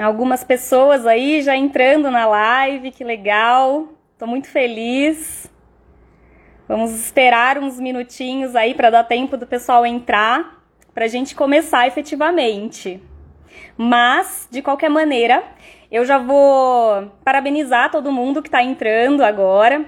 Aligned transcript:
Algumas 0.00 0.42
pessoas 0.42 1.06
aí 1.06 1.42
já 1.42 1.54
entrando 1.54 2.10
na 2.10 2.26
live, 2.26 2.90
que 2.90 3.04
legal. 3.04 3.88
Tô 4.18 4.26
muito 4.26 4.48
feliz. 4.48 5.50
Vamos 6.66 6.92
esperar 6.92 7.58
uns 7.58 7.78
minutinhos 7.78 8.56
aí 8.56 8.72
para 8.74 8.88
dar 8.88 9.04
tempo 9.04 9.36
do 9.36 9.46
pessoal 9.46 9.84
entrar, 9.84 10.64
para 10.94 11.04
a 11.04 11.08
gente 11.08 11.34
começar 11.34 11.86
efetivamente. 11.86 13.02
Mas, 13.76 14.48
de 14.50 14.62
qualquer 14.62 14.88
maneira, 14.88 15.44
eu 15.90 16.06
já 16.06 16.16
vou 16.16 17.12
parabenizar 17.22 17.90
todo 17.90 18.10
mundo 18.10 18.40
que 18.40 18.48
está 18.48 18.62
entrando 18.62 19.22
agora, 19.22 19.84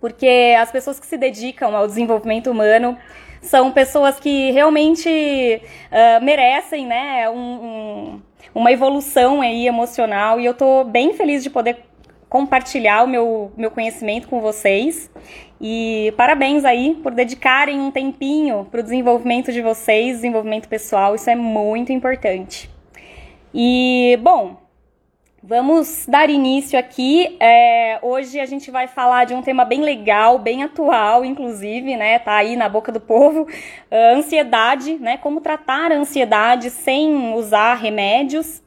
porque 0.00 0.54
as 0.56 0.70
pessoas 0.70 1.00
que 1.00 1.06
se 1.06 1.16
dedicam 1.16 1.74
ao 1.74 1.86
desenvolvimento 1.86 2.48
humano 2.48 2.96
são 3.42 3.72
pessoas 3.72 4.20
que 4.20 4.52
realmente 4.52 5.08
uh, 5.90 6.24
merecem 6.24 6.86
né, 6.86 7.28
um, 7.28 7.36
um, 7.36 8.22
uma 8.56 8.72
evolução 8.72 9.42
aí 9.42 9.66
emocional 9.66 10.40
e 10.40 10.46
eu 10.46 10.52
estou 10.52 10.82
bem 10.82 11.12
feliz 11.12 11.42
de 11.42 11.50
poder 11.50 11.76
compartilhar 12.26 13.04
o 13.04 13.06
meu, 13.06 13.52
meu 13.54 13.70
conhecimento 13.70 14.28
com 14.28 14.40
vocês. 14.40 15.10
E 15.60 16.12
parabéns 16.16 16.64
aí 16.64 16.98
por 17.02 17.12
dedicarem 17.12 17.78
um 17.78 17.90
tempinho 17.90 18.66
para 18.70 18.80
o 18.80 18.82
desenvolvimento 18.82 19.52
de 19.52 19.60
vocês, 19.60 20.16
desenvolvimento 20.16 20.70
pessoal, 20.70 21.14
isso 21.14 21.28
é 21.28 21.36
muito 21.36 21.92
importante. 21.92 22.70
E, 23.52 24.18
bom, 24.22 24.56
vamos 25.46 26.06
dar 26.08 26.28
início 26.28 26.76
aqui. 26.76 27.36
É, 27.38 28.00
hoje 28.02 28.40
a 28.40 28.46
gente 28.46 28.68
vai 28.70 28.88
falar 28.88 29.24
de 29.24 29.32
um 29.34 29.42
tema 29.42 29.64
bem 29.64 29.80
legal, 29.80 30.40
bem 30.40 30.64
atual, 30.64 31.24
inclusive, 31.24 31.96
né? 31.96 32.18
Tá 32.18 32.34
aí 32.34 32.56
na 32.56 32.68
boca 32.68 32.90
do 32.90 33.00
povo. 33.00 33.42
Uh, 33.42 34.16
ansiedade, 34.16 34.94
né? 34.98 35.16
Como 35.16 35.40
tratar 35.40 35.92
a 35.92 35.94
ansiedade 35.94 36.68
sem 36.70 37.32
usar 37.34 37.74
remédios. 37.74 38.60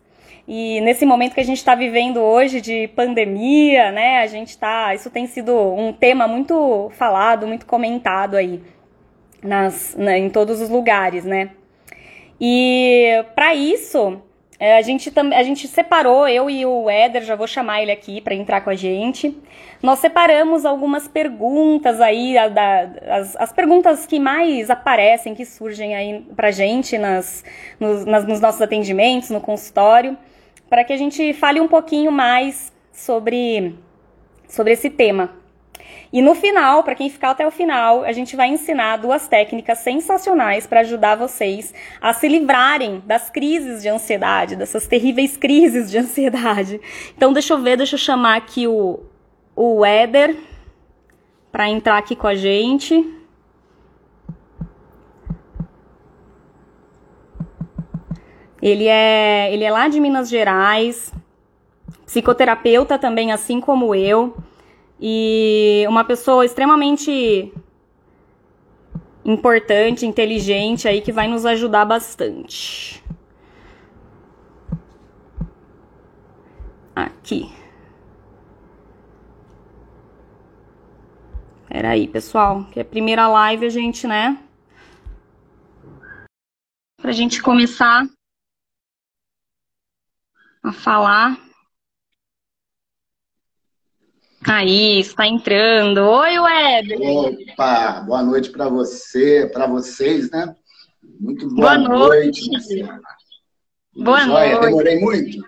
E 0.48 0.80
nesse 0.82 1.06
momento 1.06 1.34
que 1.34 1.42
a 1.42 1.46
gente 1.46 1.58
está 1.58 1.76
vivendo 1.76 2.22
hoje 2.22 2.62
de 2.62 2.88
pandemia, 2.96 3.92
né, 3.92 4.22
a 4.22 4.26
gente 4.26 4.58
tá, 4.58 4.96
isso 4.96 5.08
tem 5.12 5.28
sido 5.28 5.56
um 5.56 5.94
tema 5.94 6.28
muito 6.28 6.90
falado, 6.94 7.46
muito 7.46 7.68
comentado 7.68 8.36
aí 8.36 8.60
nas, 9.44 9.96
né, 9.96 10.18
em 10.18 10.28
todos 10.28 10.60
os 10.60 10.68
lugares, 10.68 11.24
né? 11.24 11.52
E 12.42 13.24
para 13.36 13.54
isso 13.54 14.24
é, 14.60 14.78
a 14.78 14.82
gente, 14.82 15.12
a 15.18 15.44
gente 15.44 15.68
separou, 15.68 16.28
eu 16.28 16.50
e 16.50 16.66
o 16.66 16.90
Éder, 16.90 17.24
já 17.24 17.36
vou 17.36 17.48
chamar 17.48 17.82
ele 17.82 17.92
aqui 17.92 18.20
para 18.20 18.36
entrar 18.36 18.62
com 18.62 18.70
a 18.70 18.76
gente. 18.76 19.36
Nós 19.82 20.00
separamos 20.00 20.66
algumas 20.66 21.08
perguntas 21.08 22.02
aí, 22.02 22.38
a, 22.38 22.50
da, 22.50 22.90
as, 23.08 23.36
as 23.38 23.54
perguntas 23.54 24.06
que 24.06 24.20
mais 24.20 24.70
aparecem, 24.70 25.34
que 25.34 25.46
surgem 25.46 25.96
aí 25.96 26.26
pra 26.36 26.52
gente 26.52 26.98
nas, 26.98 27.44
nos, 27.80 28.06
nas, 28.06 28.26
nos 28.26 28.42
nossos 28.42 28.62
atendimentos, 28.62 29.30
no 29.30 29.40
consultório 29.40 30.18
para 30.70 30.84
que 30.84 30.94
a 30.94 30.98
gente 30.98 31.34
fale 31.34 31.60
um 31.60 31.68
pouquinho 31.68 32.12
mais 32.12 32.72
sobre, 32.94 33.76
sobre 34.48 34.74
esse 34.74 34.90
tema. 34.90 35.39
E 36.12 36.22
no 36.22 36.34
final, 36.34 36.84
para 36.84 36.96
quem 36.96 37.10
ficar 37.10 37.32
até 37.32 37.46
o 37.46 37.52
final, 37.52 38.04
a 38.04 38.12
gente 38.12 38.36
vai 38.36 38.50
ensinar 38.50 38.98
duas 38.98 39.28
técnicas 39.28 39.80
sensacionais 39.80 40.66
para 40.66 40.80
ajudar 40.80 41.16
vocês 41.16 41.74
a 42.02 42.14
se 42.14 42.28
livrarem 42.28 43.04
das 43.06 43.30
crises 43.30 43.82
de 43.82 43.90
ansiedade, 43.90 44.56
dessas 44.56 44.88
terríveis 44.88 45.38
crises 45.38 45.90
de 45.92 45.98
ansiedade. 45.98 46.82
Então, 47.16 47.32
deixa 47.32 47.54
eu 47.54 47.62
ver, 47.62 47.78
deixa 47.78 47.96
eu 47.96 48.00
chamar 48.00 48.38
aqui 48.38 48.68
o, 48.68 49.02
o 49.56 49.86
Éder 49.86 50.36
para 51.52 51.70
entrar 51.70 51.98
aqui 51.98 52.16
com 52.16 52.28
a 52.28 52.36
gente. 52.36 53.16
Ele 58.62 58.88
é, 58.88 59.54
ele 59.54 59.64
é 59.64 59.72
lá 59.72 59.88
de 59.88 60.00
Minas 60.00 60.28
Gerais, 60.28 61.14
psicoterapeuta 62.06 62.98
também, 62.98 63.32
assim 63.32 63.62
como 63.62 63.96
eu, 63.96 64.36
e 65.00 65.86
uma 65.88 66.04
pessoa 66.04 66.46
extremamente 66.46 67.54
importante, 69.24 70.06
inteligente 70.06 70.88
aí 70.88 71.02
que 71.02 71.12
vai 71.12 71.28
nos 71.28 71.46
ajudar 71.46 71.86
bastante. 71.86 73.04
Aqui. 76.96 77.50
Peraí, 81.68 82.08
pessoal, 82.08 82.66
que 82.72 82.80
é 82.80 82.82
a 82.82 82.86
primeira 82.86 83.28
live 83.28 83.66
a 83.66 83.70
gente, 83.70 84.08
né? 84.08 84.38
Pra 87.00 87.12
gente 87.12 87.42
começar 87.42 88.06
a 90.64 90.72
falar. 90.74 91.49
Aí, 94.52 95.00
está 95.00 95.28
entrando. 95.28 96.00
Oi, 96.00 96.40
Web. 96.40 96.96
Opa, 97.54 98.02
boa 98.02 98.24
noite 98.24 98.50
para 98.50 98.68
você, 98.68 99.48
para 99.54 99.68
vocês, 99.68 100.32
né? 100.32 100.56
Muito 101.20 101.48
boa, 101.54 101.78
boa 101.78 101.78
noite. 101.78 102.50
noite. 102.50 102.84
Boa 103.96 104.22
Joia, 104.22 104.56
noite. 104.56 104.66
Demorei 104.66 105.00
muito? 105.00 105.46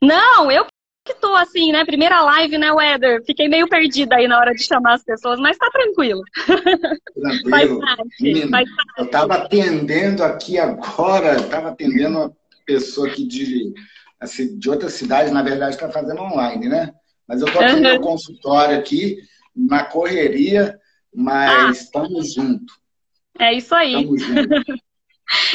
Não, 0.00 0.48
eu 0.48 0.64
que 1.04 1.14
tô 1.14 1.34
assim, 1.34 1.72
né? 1.72 1.84
Primeira 1.84 2.20
live, 2.20 2.56
né, 2.56 2.70
Weder? 2.70 3.24
Fiquei 3.26 3.48
meio 3.48 3.68
perdida 3.68 4.14
aí 4.14 4.28
na 4.28 4.38
hora 4.38 4.52
de 4.52 4.62
chamar 4.62 4.94
as 4.94 5.02
pessoas, 5.02 5.40
mas 5.40 5.58
tá 5.58 5.68
tranquilo. 5.68 6.22
Tranquilo. 6.46 7.50
faz 7.50 7.78
parte, 7.78 8.22
Menino, 8.22 8.50
faz 8.50 8.68
parte. 8.76 8.92
Eu 8.96 9.10
tava 9.10 9.34
atendendo 9.34 10.22
aqui 10.22 10.56
agora, 10.56 11.42
tava 11.48 11.70
atendendo 11.70 12.18
uma 12.18 12.32
pessoa 12.64 13.08
aqui 13.08 13.26
de 13.26 13.74
assim, 14.20 14.56
de 14.56 14.70
outra 14.70 14.88
cidade, 14.88 15.32
na 15.32 15.42
verdade, 15.42 15.74
está 15.74 15.90
fazendo 15.90 16.22
online, 16.22 16.68
né? 16.68 16.94
Mas 17.28 17.40
eu 17.40 17.48
estou 17.48 17.62
aqui 17.62 17.74
uhum. 17.74 17.94
no 17.94 18.00
consultório 18.00 18.78
aqui, 18.78 19.18
na 19.54 19.84
correria, 19.84 20.78
mas 21.14 21.82
estamos 21.82 22.36
ah. 22.36 22.42
juntos. 22.42 22.74
É 23.38 23.52
isso 23.54 23.74
aí. 23.74 23.94
Estamos 23.94 24.22
juntos. 24.22 24.80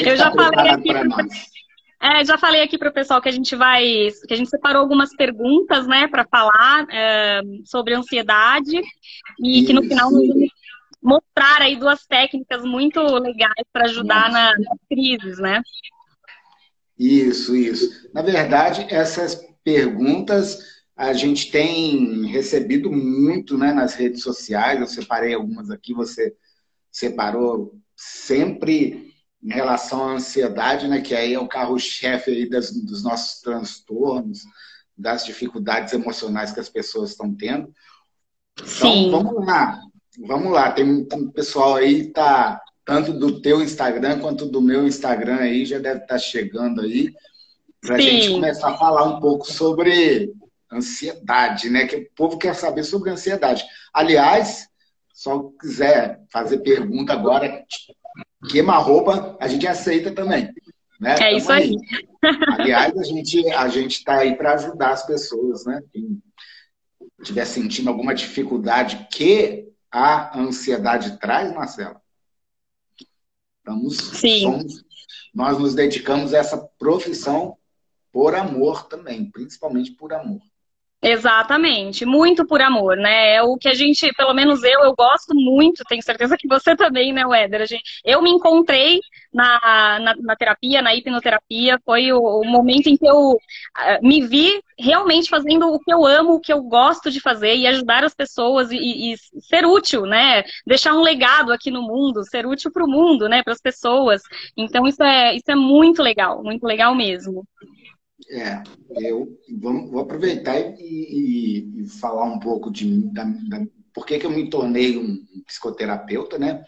eu 0.00 0.16
já 0.16 0.30
falei 0.30 0.70
aqui. 0.70 0.88
É, 2.02 2.24
já 2.24 2.36
falei 2.36 2.62
aqui 2.62 2.76
para 2.76 2.90
o 2.90 2.92
pessoal 2.92 3.22
que 3.22 3.28
a 3.28 3.32
gente 3.32 3.54
vai, 3.54 4.10
que 4.26 4.34
a 4.34 4.36
gente 4.36 4.50
separou 4.50 4.82
algumas 4.82 5.14
perguntas, 5.14 5.86
né, 5.86 6.08
para 6.08 6.26
falar 6.26 6.84
é, 6.90 7.40
sobre 7.64 7.94
ansiedade 7.94 8.76
e 9.38 9.58
Isso. 9.58 9.66
que 9.68 9.72
no 9.72 9.84
final 9.84 10.10
mostrar 11.00 11.62
aí 11.62 11.76
duas 11.76 12.04
técnicas 12.04 12.64
muito 12.64 13.00
legais 13.00 13.64
para 13.72 13.84
ajudar 13.84 14.32
na, 14.32 14.52
nas 14.58 14.78
crises, 14.88 15.38
né? 15.38 15.62
Isso, 16.98 17.54
isso. 17.54 18.10
Na 18.12 18.22
verdade, 18.22 18.86
essas 18.88 19.40
perguntas 19.64 20.58
a 21.02 21.12
gente 21.12 21.50
tem 21.50 22.26
recebido 22.26 22.90
muito 22.92 23.58
né, 23.58 23.72
nas 23.72 23.94
redes 23.94 24.22
sociais. 24.22 24.80
Eu 24.80 24.86
separei 24.86 25.34
algumas 25.34 25.68
aqui, 25.68 25.92
você 25.92 26.32
separou 26.92 27.76
sempre 27.96 29.12
em 29.42 29.50
relação 29.50 30.08
à 30.08 30.12
ansiedade, 30.12 30.86
né, 30.86 31.00
que 31.00 31.12
aí 31.12 31.34
é 31.34 31.40
o 31.40 31.48
carro-chefe 31.48 32.48
dos 32.48 33.02
nossos 33.02 33.40
transtornos, 33.40 34.42
das 34.96 35.24
dificuldades 35.24 35.92
emocionais 35.92 36.52
que 36.52 36.60
as 36.60 36.68
pessoas 36.68 37.10
estão 37.10 37.34
tendo. 37.34 37.74
Então, 38.56 38.92
Sim. 38.92 39.10
vamos 39.10 39.44
lá. 39.44 39.80
Vamos 40.20 40.52
lá, 40.52 40.70
tem 40.70 40.84
um 40.84 41.30
pessoal 41.32 41.74
aí 41.74 42.12
tá 42.12 42.62
tanto 42.84 43.12
do 43.12 43.40
teu 43.40 43.60
Instagram 43.60 44.20
quanto 44.20 44.46
do 44.46 44.60
meu 44.60 44.86
Instagram 44.86 45.38
aí, 45.38 45.64
já 45.64 45.78
deve 45.78 46.02
estar 46.02 46.14
tá 46.14 46.18
chegando 46.18 46.82
aí, 46.82 47.12
para 47.80 47.96
a 47.96 48.00
gente 48.00 48.30
começar 48.30 48.70
a 48.70 48.78
falar 48.78 49.04
um 49.04 49.20
pouco 49.20 49.50
sobre 49.50 50.32
ansiedade, 50.72 51.68
né? 51.70 51.86
Que 51.86 51.96
o 51.96 52.10
povo 52.14 52.38
quer 52.38 52.54
saber 52.54 52.84
sobre 52.84 53.10
ansiedade. 53.10 53.64
Aliás, 53.92 54.68
só 55.12 55.50
quiser 55.60 56.20
fazer 56.32 56.58
pergunta 56.58 57.12
agora, 57.12 57.64
queima 58.50 58.78
roupa, 58.78 59.36
a 59.40 59.46
gente 59.48 59.66
aceita 59.66 60.10
também. 60.12 60.52
Né? 61.00 61.16
É 61.20 61.36
isso 61.36 61.50
aí. 61.52 61.76
aí. 62.22 62.36
Aliás, 62.58 62.96
a 62.96 63.02
gente 63.02 63.48
a 63.50 63.68
gente 63.68 63.98
está 63.98 64.18
aí 64.18 64.36
para 64.36 64.54
ajudar 64.54 64.90
as 64.90 65.04
pessoas, 65.04 65.64
né? 65.66 65.82
Quem 65.92 66.22
estiver 67.20 67.44
sentindo 67.44 67.88
alguma 67.88 68.14
dificuldade 68.14 69.06
que 69.12 69.68
a 69.90 70.38
ansiedade 70.38 71.18
traz, 71.18 71.52
Marcela, 71.52 72.00
Estamos, 73.62 73.96
Sim. 73.96 74.42
Somos, 74.42 74.84
nós 75.32 75.58
nos 75.58 75.74
dedicamos 75.74 76.34
a 76.34 76.38
essa 76.38 76.58
profissão 76.78 77.56
por 78.10 78.34
amor 78.34 78.88
também, 78.88 79.30
principalmente 79.30 79.92
por 79.92 80.12
amor. 80.12 80.42
Exatamente, 81.04 82.06
muito 82.06 82.46
por 82.46 82.62
amor, 82.62 82.96
né? 82.96 83.34
É 83.34 83.42
o 83.42 83.56
que 83.56 83.68
a 83.68 83.74
gente, 83.74 84.12
pelo 84.12 84.32
menos 84.32 84.62
eu, 84.62 84.82
eu 84.84 84.94
gosto 84.94 85.34
muito, 85.34 85.82
tenho 85.88 86.00
certeza 86.00 86.36
que 86.38 86.46
você 86.46 86.76
também, 86.76 87.12
né, 87.12 87.26
Weder? 87.26 87.66
Eu 88.04 88.22
me 88.22 88.30
encontrei 88.30 89.00
na, 89.34 89.98
na, 89.98 90.14
na, 90.16 90.36
terapia, 90.36 90.80
na 90.80 90.94
hipnoterapia, 90.94 91.80
foi 91.84 92.12
o, 92.12 92.20
o, 92.20 92.44
momento 92.46 92.86
em 92.86 92.96
que 92.96 93.04
eu 93.04 93.32
uh, 93.32 93.36
me 94.00 94.24
vi 94.24 94.62
realmente 94.78 95.28
fazendo 95.28 95.66
o 95.72 95.80
que 95.80 95.92
eu 95.92 96.06
amo, 96.06 96.34
o 96.34 96.40
que 96.40 96.52
eu 96.52 96.62
gosto 96.62 97.10
de 97.10 97.18
fazer 97.20 97.56
e 97.56 97.66
ajudar 97.66 98.04
as 98.04 98.14
pessoas 98.14 98.70
e, 98.70 98.76
e 99.12 99.16
ser 99.40 99.66
útil, 99.66 100.02
né? 100.06 100.44
Deixar 100.64 100.94
um 100.94 101.02
legado 101.02 101.52
aqui 101.52 101.70
no 101.72 101.82
mundo, 101.82 102.22
ser 102.24 102.46
útil 102.46 102.70
para 102.70 102.84
o 102.84 102.88
mundo, 102.88 103.28
né? 103.28 103.42
Para 103.42 103.54
as 103.54 103.60
pessoas. 103.60 104.22
Então 104.56 104.86
isso 104.86 105.02
é, 105.02 105.34
isso 105.34 105.50
é 105.50 105.56
muito 105.56 106.00
legal, 106.00 106.44
muito 106.44 106.64
legal 106.64 106.94
mesmo. 106.94 107.44
É, 108.30 108.62
eu 109.00 109.38
vou, 109.60 109.90
vou 109.90 110.00
aproveitar 110.00 110.58
e, 110.58 110.74
e, 110.80 111.82
e, 111.82 111.88
falar 111.88 112.24
um 112.24 112.38
pouco 112.38 112.70
de 112.70 113.02
da, 113.12 113.24
da, 113.24 113.66
por 113.92 114.06
que, 114.06 114.18
que 114.18 114.26
eu 114.26 114.30
me 114.30 114.48
tornei 114.48 114.96
um 114.96 115.24
psicoterapeuta, 115.46 116.38
né? 116.38 116.64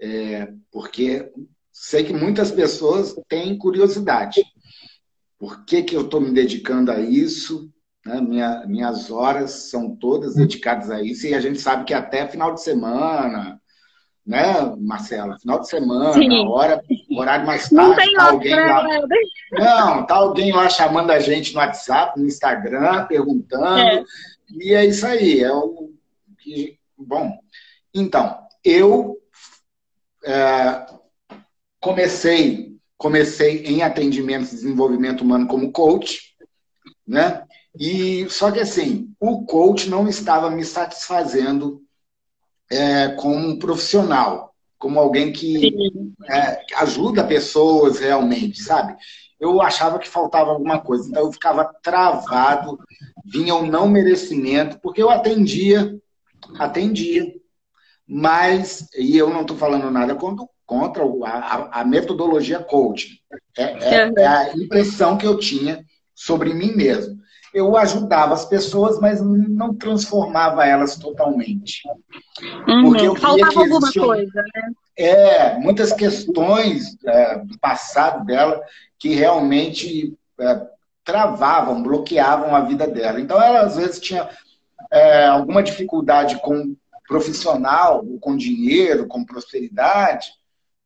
É, 0.00 0.52
porque 0.70 1.30
sei 1.72 2.04
que 2.04 2.12
muitas 2.12 2.50
pessoas 2.50 3.14
têm 3.28 3.56
curiosidade. 3.56 4.42
Por 5.38 5.64
que, 5.64 5.82
que 5.82 5.94
eu 5.94 6.02
estou 6.02 6.20
me 6.20 6.32
dedicando 6.32 6.90
a 6.90 6.98
isso? 6.98 7.70
Né? 8.04 8.20
Minha, 8.20 8.66
minhas 8.66 9.10
horas 9.10 9.50
são 9.70 9.94
todas 9.94 10.36
dedicadas 10.36 10.90
a 10.90 11.02
isso 11.02 11.26
e 11.26 11.34
a 11.34 11.40
gente 11.40 11.60
sabe 11.60 11.84
que 11.84 11.92
até 11.92 12.26
final 12.26 12.54
de 12.54 12.62
semana, 12.62 13.60
né, 14.24 14.74
Marcela? 14.78 15.38
Final 15.38 15.60
de 15.60 15.68
semana, 15.68 16.14
Sim. 16.14 16.46
hora, 16.46 16.82
horário 17.18 17.46
mais 17.46 17.68
tarde, 17.68 17.88
não 17.88 17.96
tem 17.96 18.14
tá 18.14 18.30
alguém 18.30 18.54
lá. 18.54 18.84
Não, 19.52 20.06
tá 20.06 20.14
alguém 20.14 20.52
lá 20.52 20.68
chamando 20.68 21.10
a 21.10 21.18
gente 21.18 21.52
no 21.52 21.60
WhatsApp, 21.60 22.18
no 22.18 22.26
Instagram, 22.26 23.06
perguntando. 23.06 23.78
É. 23.78 24.04
E 24.50 24.74
é 24.74 24.84
isso 24.84 25.06
aí. 25.06 25.40
É 25.40 25.52
o 25.52 25.90
que. 26.38 26.78
Bom, 26.98 27.38
então, 27.94 28.38
eu 28.64 29.16
é, 30.24 30.86
comecei, 31.80 32.76
comecei 32.96 33.64
em 33.64 33.82
atendimento 33.82 34.46
e 34.46 34.50
desenvolvimento 34.50 35.20
humano 35.20 35.46
como 35.46 35.72
coach, 35.72 36.34
né? 37.06 37.44
E 37.78 38.28
só 38.30 38.50
que 38.50 38.60
assim, 38.60 39.14
o 39.20 39.44
coach 39.44 39.88
não 39.88 40.08
estava 40.08 40.50
me 40.50 40.64
satisfazendo 40.64 41.82
é, 42.70 43.08
como 43.10 43.58
profissional, 43.58 44.54
como 44.86 45.00
alguém 45.00 45.32
que 45.32 45.74
é, 46.30 46.60
ajuda 46.76 47.26
pessoas 47.26 47.98
realmente, 47.98 48.62
sabe? 48.62 48.94
Eu 49.38 49.60
achava 49.60 49.98
que 49.98 50.08
faltava 50.08 50.52
alguma 50.52 50.78
coisa, 50.78 51.08
então 51.08 51.24
eu 51.24 51.32
ficava 51.32 51.74
travado, 51.82 52.78
vinha 53.24 53.52
o 53.56 53.64
um 53.64 53.66
não 53.66 53.88
merecimento, 53.88 54.78
porque 54.80 55.02
eu 55.02 55.10
atendia, 55.10 55.92
atendia, 56.56 57.34
mas, 58.06 58.86
e 58.96 59.18
eu 59.18 59.28
não 59.28 59.40
estou 59.40 59.56
falando 59.56 59.90
nada 59.90 60.14
contra, 60.14 60.46
contra 60.64 61.02
a, 61.24 61.80
a, 61.80 61.84
metodologia 61.84 62.60
coaching, 62.60 63.18
é, 63.58 63.62
é, 63.64 64.12
é 64.18 64.24
a 64.24 64.56
impressão 64.56 65.18
que 65.18 65.26
eu 65.26 65.36
tinha 65.36 65.84
sobre 66.14 66.54
mim 66.54 66.76
mesmo 66.76 67.18
eu 67.56 67.74
ajudava 67.74 68.34
as 68.34 68.44
pessoas, 68.44 69.00
mas 69.00 69.18
não 69.22 69.72
transformava 69.72 70.66
elas 70.66 70.96
totalmente. 70.96 71.88
Uhum, 72.68 72.82
Porque 72.82 73.06
eu 73.06 73.16
faltava 73.16 73.60
alguma 73.60 73.90
coisa, 73.90 74.42
né? 74.54 74.72
É, 74.94 75.58
muitas 75.58 75.90
questões 75.90 76.98
é, 77.06 77.38
do 77.38 77.58
passado 77.58 78.26
dela 78.26 78.62
que 78.98 79.14
realmente 79.14 80.14
é, 80.38 80.66
travavam, 81.02 81.82
bloqueavam 81.82 82.54
a 82.54 82.60
vida 82.60 82.86
dela. 82.86 83.18
Então, 83.18 83.42
ela 83.42 83.60
às 83.60 83.76
vezes 83.76 84.00
tinha 84.00 84.28
é, 84.92 85.24
alguma 85.24 85.62
dificuldade 85.62 86.38
com 86.42 86.76
profissional, 87.08 88.04
com 88.20 88.36
dinheiro, 88.36 89.06
com 89.06 89.24
prosperidade. 89.24 90.28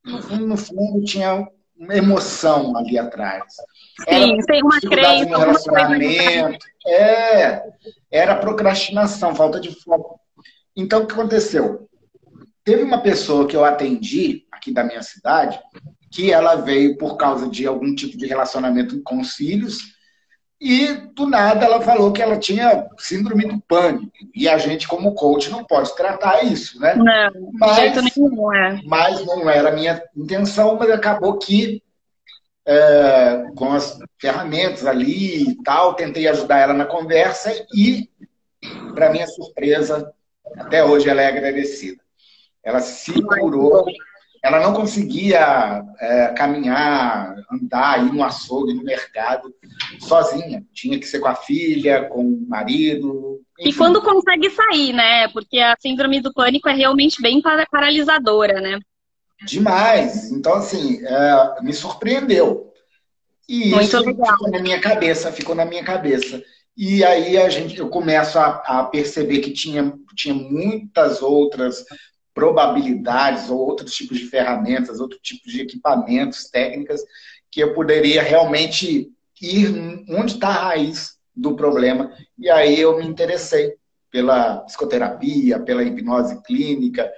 No 0.04 0.22
fundo, 0.22 0.46
no 0.46 0.56
fundo 0.56 1.04
tinha 1.04 1.48
uma 1.76 1.96
emoção 1.96 2.76
ali 2.76 2.96
atrás. 2.96 3.56
Sim, 4.08 4.34
era 4.34 4.46
tem 4.46 4.62
uma 4.62 4.80
crença, 4.80 5.30
no 5.30 5.38
relacionamento. 5.38 6.66
É, 6.86 7.62
era 8.10 8.36
procrastinação, 8.36 9.34
falta 9.34 9.60
de 9.60 9.70
foco. 9.82 10.18
Então, 10.76 11.02
o 11.02 11.06
que 11.06 11.12
aconteceu? 11.12 11.88
Teve 12.64 12.82
uma 12.82 13.02
pessoa 13.02 13.46
que 13.46 13.56
eu 13.56 13.64
atendi 13.64 14.44
aqui 14.50 14.72
da 14.72 14.84
minha 14.84 15.02
cidade, 15.02 15.58
que 16.10 16.32
ela 16.32 16.56
veio 16.56 16.96
por 16.96 17.16
causa 17.16 17.48
de 17.48 17.66
algum 17.66 17.94
tipo 17.94 18.16
de 18.16 18.26
relacionamento 18.26 19.00
com 19.02 19.20
os 19.20 19.34
filhos, 19.34 19.78
e 20.60 20.92
do 21.14 21.26
nada 21.26 21.64
ela 21.64 21.80
falou 21.80 22.12
que 22.12 22.20
ela 22.20 22.36
tinha 22.36 22.86
síndrome 22.98 23.46
do 23.46 23.58
pânico. 23.62 24.12
E 24.34 24.46
a 24.46 24.58
gente, 24.58 24.86
como 24.86 25.14
coach, 25.14 25.50
não 25.50 25.64
pode 25.64 25.94
tratar 25.96 26.44
isso, 26.44 26.78
né? 26.78 26.94
Não, 26.94 27.50
mas, 27.54 27.76
de 27.76 27.80
jeito 27.80 28.02
nenhum, 28.02 28.54
é. 28.54 28.80
Mas 28.84 29.24
não 29.24 29.48
era 29.48 29.70
a 29.70 29.72
minha 29.72 30.02
intenção, 30.14 30.76
mas 30.78 30.90
acabou 30.90 31.38
que 31.38 31.82
é, 32.66 33.46
com 33.56 33.72
as 33.72 33.98
ferramentas 34.20 34.86
ali 34.86 35.50
e 35.50 35.62
tal, 35.62 35.94
tentei 35.94 36.28
ajudar 36.28 36.58
ela 36.58 36.74
na 36.74 36.86
conversa 36.86 37.52
e, 37.74 38.08
para 38.94 39.10
minha 39.10 39.26
surpresa, 39.26 40.12
até 40.56 40.84
hoje 40.84 41.08
ela 41.08 41.22
é 41.22 41.26
agradecida. 41.26 42.02
Ela 42.62 42.80
se 42.80 43.22
curou 43.22 43.86
ela 44.42 44.60
não 44.60 44.72
conseguia 44.72 45.84
é, 46.00 46.28
caminhar, 46.28 47.34
andar, 47.52 48.06
ir 48.06 48.12
no 48.12 48.24
açougue, 48.24 48.72
no 48.72 48.82
mercado, 48.82 49.54
sozinha. 50.00 50.64
Tinha 50.72 50.98
que 50.98 51.06
ser 51.06 51.20
com 51.20 51.28
a 51.28 51.34
filha, 51.34 52.04
com 52.04 52.22
o 52.22 52.48
marido. 52.48 53.40
Enfim. 53.58 53.70
E 53.70 53.74
quando 53.74 54.00
consegue 54.00 54.48
sair, 54.48 54.94
né? 54.94 55.28
Porque 55.28 55.58
a 55.58 55.76
síndrome 55.78 56.20
do 56.20 56.32
pânico 56.32 56.70
é 56.70 56.72
realmente 56.72 57.20
bem 57.20 57.42
paralisadora, 57.70 58.60
né? 58.62 58.78
Demais. 59.44 60.30
Então, 60.30 60.54
assim, 60.54 61.04
é, 61.04 61.62
me 61.62 61.72
surpreendeu. 61.72 62.72
E 63.48 63.70
Muito 63.70 63.82
isso 63.82 63.98
legal. 63.98 64.32
ficou 64.32 64.50
na 64.50 64.60
minha 64.60 64.80
cabeça, 64.80 65.32
ficou 65.32 65.54
na 65.54 65.64
minha 65.64 65.82
cabeça. 65.82 66.42
E 66.76 67.04
aí 67.04 67.36
a 67.36 67.48
gente, 67.48 67.78
eu 67.78 67.88
começo 67.88 68.38
a, 68.38 68.46
a 68.64 68.84
perceber 68.84 69.40
que 69.40 69.50
tinha, 69.50 69.92
tinha 70.14 70.34
muitas 70.34 71.20
outras 71.20 71.84
probabilidades 72.32 73.50
ou 73.50 73.58
outros 73.58 73.92
tipos 73.92 74.18
de 74.18 74.26
ferramentas, 74.26 75.00
outros 75.00 75.20
tipos 75.20 75.52
de 75.52 75.62
equipamentos, 75.62 76.48
técnicas, 76.48 77.02
que 77.50 77.60
eu 77.60 77.74
poderia 77.74 78.22
realmente 78.22 79.10
ir 79.42 80.04
onde 80.08 80.34
está 80.34 80.48
a 80.48 80.64
raiz 80.68 81.16
do 81.34 81.56
problema. 81.56 82.12
E 82.38 82.48
aí 82.48 82.80
eu 82.80 82.96
me 82.98 83.06
interessei 83.06 83.74
pela 84.10 84.58
psicoterapia, 84.60 85.58
pela 85.58 85.82
hipnose 85.82 86.40
clínica, 86.42 87.10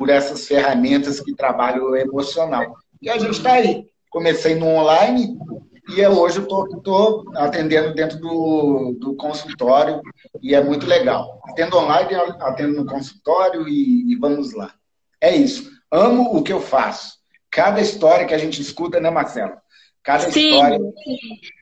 por 0.00 0.08
essas 0.08 0.48
ferramentas 0.48 1.20
que 1.20 1.34
trabalham 1.34 1.90
o 1.90 1.94
emocional. 1.94 2.74
E 3.02 3.10
a 3.10 3.18
gente 3.18 3.32
está 3.32 3.52
aí. 3.52 3.84
Comecei 4.08 4.54
no 4.54 4.66
online 4.66 5.38
e 5.90 6.06
hoje 6.06 6.40
estou 6.40 7.22
atendendo 7.36 7.92
dentro 7.92 8.18
do, 8.18 8.96
do 8.98 9.14
consultório 9.16 10.00
e 10.40 10.54
é 10.54 10.64
muito 10.64 10.86
legal. 10.86 11.38
Atendo 11.44 11.76
online, 11.76 12.14
atendo 12.40 12.76
no 12.82 12.86
consultório 12.86 13.68
e, 13.68 14.10
e 14.10 14.16
vamos 14.16 14.54
lá. 14.54 14.72
É 15.20 15.36
isso. 15.36 15.70
Amo 15.90 16.34
o 16.34 16.42
que 16.42 16.52
eu 16.52 16.62
faço. 16.62 17.18
Cada 17.50 17.78
história 17.78 18.24
que 18.24 18.32
a 18.32 18.38
gente 18.38 18.58
escuta, 18.62 18.98
né, 19.00 19.10
Marcelo? 19.10 19.52
Cada 20.02 20.30
Sim. 20.30 20.54
história. 20.54 20.80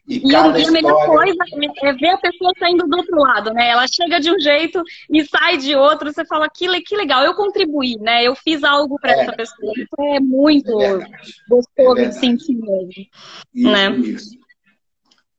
E, 0.07 0.17
e, 0.17 0.31
cada 0.31 0.49
a 0.49 0.71
melhor 0.71 1.07
coisa 1.07 1.37
é 1.83 1.93
ver 1.93 2.11
a 2.11 2.19
pessoa 2.19 2.53
saindo 2.59 2.87
do 2.87 2.97
outro 2.97 3.19
lado, 3.19 3.53
né? 3.53 3.69
Ela 3.69 3.87
chega 3.89 4.21
de 4.21 4.31
um 4.31 4.39
jeito 4.39 4.83
e 5.11 5.25
sai 5.25 5.57
de 5.59 5.75
outro. 5.75 6.13
Você 6.13 6.25
fala, 6.25 6.49
que, 6.49 6.67
que 6.83 6.97
legal, 6.97 7.25
eu 7.25 7.35
contribuí, 7.35 7.97
né? 7.99 8.25
Eu 8.25 8.37
fiz 8.37 8.63
algo 8.63 8.97
para 9.01 9.13
é. 9.13 9.21
essa 9.21 9.33
pessoa. 9.33 9.73
Isso 9.77 10.15
é 10.15 10.21
muito 10.21 10.81
é 10.81 10.99
gostoso 11.49 12.01
é 12.01 12.07
de 12.07 12.15
sentir 12.15 12.55
mesmo. 12.55 12.93
Isso, 13.55 13.71
né? 13.71 13.91
isso. 13.97 14.39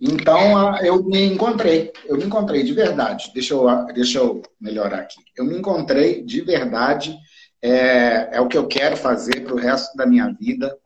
Então, 0.01 0.77
eu 0.77 1.03
me 1.03 1.25
encontrei, 1.25 1.91
eu 2.06 2.18
me 2.18 2.24
encontrei 2.24 2.63
de 2.63 2.74
verdade. 2.74 3.32
Deixa 3.34 3.53
eu, 3.53 3.86
deixa 3.94 4.20
eu 4.20 4.41
melhorar 4.60 5.00
aqui. 5.00 5.20
Eu 5.38 5.46
me 5.46 5.58
encontrei 5.58 6.24
de 6.24 6.41
verdade, 6.41 7.18
é, 7.62 8.29
é 8.38 8.41
o 8.41 8.48
que 8.48 8.58
eu 8.58 8.68
quero 8.68 8.96
fazer 8.96 9.41
para 9.41 9.53
o 9.53 9.58
resto 9.58 9.96
da 9.98 10.06
minha 10.06 10.32
vida, 10.39 10.77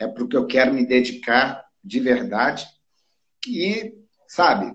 é 0.00 0.06
para 0.06 0.22
o 0.22 0.28
que 0.28 0.36
eu 0.36 0.46
quero 0.46 0.72
me 0.72 0.86
dedicar 0.86 1.64
de 1.82 2.00
verdade. 2.00 2.66
E, 3.46 3.94
sabe, 4.26 4.72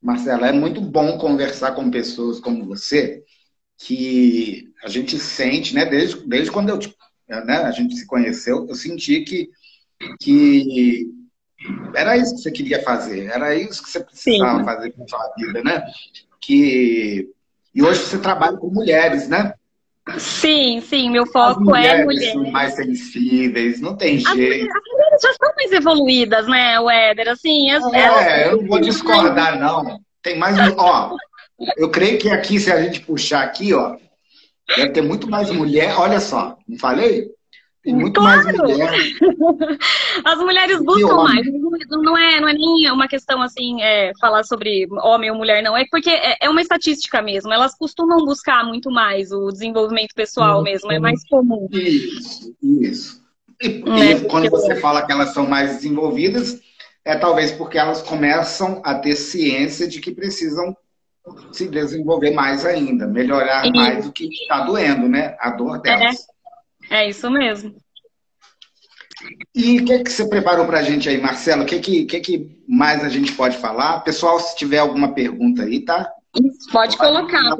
Marcela, 0.00 0.48
é 0.48 0.52
muito 0.52 0.80
bom 0.80 1.18
conversar 1.18 1.72
com 1.72 1.90
pessoas 1.90 2.40
como 2.40 2.64
você, 2.64 3.24
que 3.78 4.72
a 4.82 4.88
gente 4.88 5.18
sente, 5.18 5.74
né, 5.74 5.84
desde, 5.84 6.26
desde 6.26 6.50
quando 6.50 6.70
eu, 6.70 6.78
né, 7.44 7.56
a 7.58 7.70
gente 7.70 7.94
se 7.96 8.06
conheceu, 8.06 8.66
eu 8.68 8.74
senti 8.74 9.20
que, 9.22 9.50
que 10.20 11.10
era 11.94 12.16
isso 12.16 12.34
que 12.34 12.42
você 12.42 12.50
queria 12.50 12.82
fazer, 12.82 13.26
era 13.26 13.54
isso 13.54 13.82
que 13.82 13.90
você 13.90 14.02
precisava 14.02 14.58
Sim. 14.58 14.64
fazer 14.64 14.90
com 14.92 15.04
a 15.04 15.08
sua 15.08 15.34
vida, 15.36 15.62
né? 15.62 15.82
Que... 16.40 17.30
E 17.74 17.82
hoje 17.82 18.00
você 18.00 18.18
trabalha 18.18 18.56
com 18.56 18.70
mulheres, 18.70 19.28
né? 19.28 19.52
Sim, 20.18 20.80
sim, 20.80 21.10
meu 21.10 21.26
foco 21.26 21.74
é 21.74 22.04
mulher. 22.04 22.32
São 22.32 22.50
mais 22.50 22.74
sensíveis, 22.74 23.80
não 23.80 23.96
tem 23.96 24.18
jeito. 24.18 24.70
As, 24.72 24.82
mulheres 24.92 25.22
já 25.22 25.32
são 25.34 25.54
mais 25.56 25.72
evoluídas, 25.72 26.46
né, 26.46 26.76
Éder? 27.10 27.28
Assim, 27.28 27.70
as, 27.72 27.92
é, 27.92 28.00
elas... 28.00 28.46
eu 28.46 28.56
não 28.58 28.68
vou 28.68 28.80
discordar, 28.80 29.58
não. 29.58 30.00
Tem 30.22 30.38
mais. 30.38 30.56
Ó, 30.76 31.16
eu 31.76 31.90
creio 31.90 32.18
que 32.18 32.30
aqui, 32.30 32.60
se 32.60 32.70
a 32.70 32.80
gente 32.82 33.00
puxar 33.00 33.42
aqui, 33.42 33.74
ó, 33.74 33.96
deve 34.76 34.90
ter 34.90 35.02
muito 35.02 35.28
mais 35.28 35.50
mulher. 35.50 35.98
Olha 35.98 36.20
só, 36.20 36.56
não 36.68 36.78
falei? 36.78 37.28
Tem 37.86 37.94
muito 37.94 38.20
claro. 38.20 38.42
mais 38.42 38.56
mulheres. 38.58 39.14
As 40.24 40.38
mulheres 40.40 40.82
buscam 40.82 41.22
mais. 41.22 41.46
Não 41.88 42.18
é, 42.18 42.40
não 42.40 42.48
é 42.48 42.52
nem 42.52 42.90
uma 42.90 43.06
questão 43.06 43.40
assim, 43.40 43.80
é, 43.80 44.10
falar 44.20 44.42
sobre 44.42 44.88
homem 45.04 45.30
ou 45.30 45.36
mulher, 45.36 45.62
não. 45.62 45.76
É 45.76 45.86
porque 45.88 46.10
é, 46.10 46.36
é, 46.40 46.50
uma 46.50 46.60
estatística 46.60 47.22
mesmo. 47.22 47.52
Elas 47.52 47.78
costumam 47.78 48.24
buscar 48.24 48.64
muito 48.64 48.90
mais 48.90 49.30
o 49.30 49.52
desenvolvimento 49.52 50.14
pessoal 50.16 50.64
mesmo. 50.64 50.90
É 50.90 50.98
mais 50.98 51.24
comum. 51.28 51.68
Isso, 51.70 52.56
isso. 52.60 53.24
E, 53.62 53.68
né? 53.68 54.10
e 54.14 54.20
quando 54.24 54.50
você 54.50 54.74
fala 54.74 55.06
que 55.06 55.12
elas 55.12 55.32
são 55.32 55.46
mais 55.46 55.76
desenvolvidas, 55.76 56.60
é 57.04 57.16
talvez 57.16 57.52
porque 57.52 57.78
elas 57.78 58.02
começam 58.02 58.82
a 58.84 58.96
ter 58.96 59.14
ciência 59.14 59.86
de 59.86 60.00
que 60.00 60.10
precisam 60.10 60.76
se 61.52 61.68
desenvolver 61.68 62.32
mais 62.32 62.66
ainda, 62.66 63.06
melhorar 63.06 63.70
mais 63.70 64.04
do 64.04 64.12
que 64.12 64.26
está 64.26 64.64
doendo, 64.64 65.08
né? 65.08 65.36
A 65.38 65.50
dor 65.50 65.80
delas. 65.80 66.26
É, 66.28 66.35
é 66.90 67.08
isso 67.08 67.30
mesmo. 67.30 67.74
E 69.54 69.80
o 69.80 69.84
que, 69.84 69.98
que 70.00 70.12
você 70.12 70.28
preparou 70.28 70.66
para 70.66 70.80
a 70.80 70.82
gente 70.82 71.08
aí, 71.08 71.20
Marcelo? 71.20 71.62
O 71.62 71.66
que, 71.66 71.80
que, 71.80 72.04
que, 72.04 72.20
que 72.20 72.62
mais 72.68 73.02
a 73.02 73.08
gente 73.08 73.32
pode 73.32 73.56
falar? 73.56 74.00
Pessoal, 74.00 74.38
se 74.38 74.56
tiver 74.56 74.78
alguma 74.78 75.14
pergunta 75.14 75.62
aí, 75.62 75.84
tá? 75.84 76.10
Pode 76.70 76.96
colocar. 76.96 77.56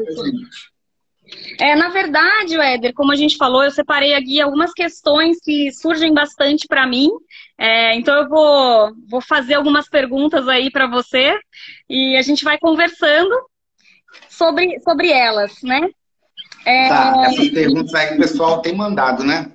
É, 1.58 1.74
na 1.74 1.88
verdade, 1.88 2.60
Éder, 2.60 2.92
como 2.94 3.10
a 3.10 3.16
gente 3.16 3.36
falou, 3.36 3.64
eu 3.64 3.70
separei 3.70 4.14
aqui 4.14 4.40
algumas 4.40 4.72
questões 4.72 5.38
que 5.42 5.72
surgem 5.72 6.12
bastante 6.12 6.66
para 6.68 6.86
mim. 6.86 7.10
É, 7.58 7.94
então 7.96 8.14
eu 8.16 8.28
vou, 8.28 8.92
vou 9.08 9.20
fazer 9.20 9.54
algumas 9.54 9.88
perguntas 9.88 10.46
aí 10.46 10.70
para 10.70 10.86
você 10.86 11.36
e 11.88 12.16
a 12.16 12.22
gente 12.22 12.44
vai 12.44 12.58
conversando 12.58 13.34
sobre, 14.28 14.78
sobre 14.80 15.10
elas, 15.10 15.62
né? 15.62 15.88
É... 16.66 16.88
Tá, 16.88 17.14
essas 17.26 17.48
perguntas 17.50 17.94
aí 17.94 18.08
que 18.08 18.14
o 18.14 18.18
pessoal 18.18 18.60
tem 18.60 18.74
mandado, 18.74 19.22
né? 19.22 19.52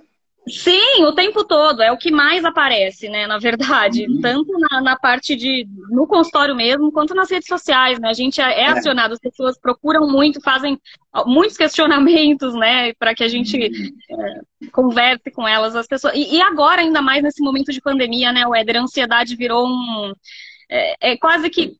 Sim, 0.47 1.03
o 1.03 1.13
tempo 1.13 1.43
todo. 1.43 1.83
É 1.83 1.91
o 1.91 1.97
que 1.97 2.09
mais 2.09 2.43
aparece, 2.43 3.07
né? 3.09 3.27
Na 3.27 3.37
verdade. 3.37 4.07
Uhum. 4.07 4.21
Tanto 4.21 4.51
na, 4.57 4.81
na, 4.81 4.95
parte 4.95 5.35
de. 5.35 5.67
no 5.89 6.07
consultório 6.07 6.55
mesmo, 6.55 6.91
quanto 6.91 7.13
nas 7.13 7.29
redes 7.29 7.47
sociais, 7.47 7.99
né? 7.99 8.09
A 8.09 8.13
gente 8.13 8.41
é, 8.41 8.61
é 8.61 8.67
acionado, 8.67 9.13
as 9.13 9.19
pessoas 9.19 9.59
procuram 9.59 10.07
muito, 10.07 10.41
fazem 10.41 10.79
muitos 11.27 11.57
questionamentos, 11.57 12.55
né? 12.55 12.93
Para 12.93 13.13
que 13.13 13.23
a 13.23 13.27
gente 13.27 13.55
uhum. 13.57 14.19
é, 14.19 14.69
converse 14.71 15.29
com 15.31 15.47
elas, 15.47 15.75
as 15.75 15.85
pessoas. 15.85 16.15
E, 16.15 16.37
e, 16.37 16.41
agora, 16.41 16.81
ainda 16.81 17.01
mais 17.01 17.21
nesse 17.21 17.43
momento 17.43 17.71
de 17.71 17.81
pandemia, 17.81 18.31
né, 18.31 18.47
o 18.47 18.55
Éder, 18.55 18.77
a 18.77 18.81
ansiedade 18.81 19.35
virou 19.35 19.67
um. 19.67 20.13
É, 20.69 21.11
é 21.11 21.17
quase 21.17 21.49
que 21.49 21.75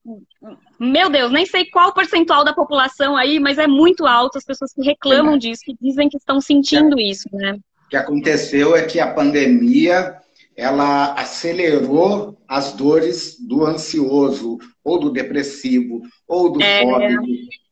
meu 0.81 1.09
Deus, 1.09 1.31
nem 1.31 1.45
sei 1.45 1.65
qual 1.65 1.89
o 1.89 1.93
percentual 1.93 2.43
da 2.43 2.53
população 2.53 3.15
aí, 3.15 3.39
mas 3.39 3.57
é 3.57 3.67
muito 3.67 4.05
alto 4.05 4.37
as 4.37 4.43
pessoas 4.43 4.73
que 4.73 4.81
reclamam 4.81 5.37
disso, 5.37 5.61
que 5.63 5.75
dizem 5.79 6.09
que 6.09 6.17
estão 6.17 6.41
sentindo 6.41 6.99
é. 6.99 7.03
isso, 7.03 7.29
né? 7.31 7.57
que 7.91 7.97
aconteceu 7.97 8.73
é 8.73 8.83
que 8.83 9.01
a 9.01 9.13
pandemia 9.13 10.17
ela 10.55 11.13
acelerou 11.13 12.37
as 12.47 12.71
dores 12.71 13.35
do 13.37 13.65
ansioso, 13.65 14.57
ou 14.81 14.97
do 14.97 15.11
depressivo, 15.11 16.01
ou 16.25 16.53
do 16.53 16.61
é. 16.61 16.83
fóbico, 16.83 17.25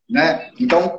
né? 0.10 0.52
Então, 0.60 0.98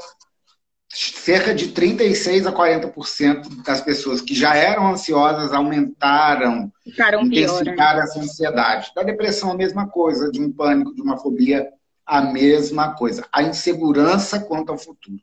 cerca 0.88 1.55
de 1.55 1.69
36 1.69 2.47
a 2.47 2.52
40% 2.52 3.62
das 3.62 3.83
pessoas 3.83 4.23
que 4.23 4.35
já 4.35 4.55
eram 4.55 4.90
ansiosas 4.90 5.52
aumentaram, 5.52 6.73
Ficaram 6.83 7.23
intensificaram 7.23 7.75
pior, 7.75 7.97
né? 7.97 8.02
essa 8.02 8.21
ansiedade. 8.21 8.93
Da 8.95 9.02
depressão, 9.02 9.50
a 9.50 9.57
mesma 9.57 9.87
coisa, 9.87 10.31
de 10.33 10.40
um 10.40 10.50
pânico, 10.50 10.95
de 10.95 11.02
uma 11.02 11.19
fobia, 11.19 11.69
a 12.11 12.21
mesma 12.21 12.93
coisa. 12.95 13.25
A 13.33 13.40
insegurança 13.40 14.40
quanto 14.40 14.73
ao 14.73 14.79
futuro. 14.79 15.21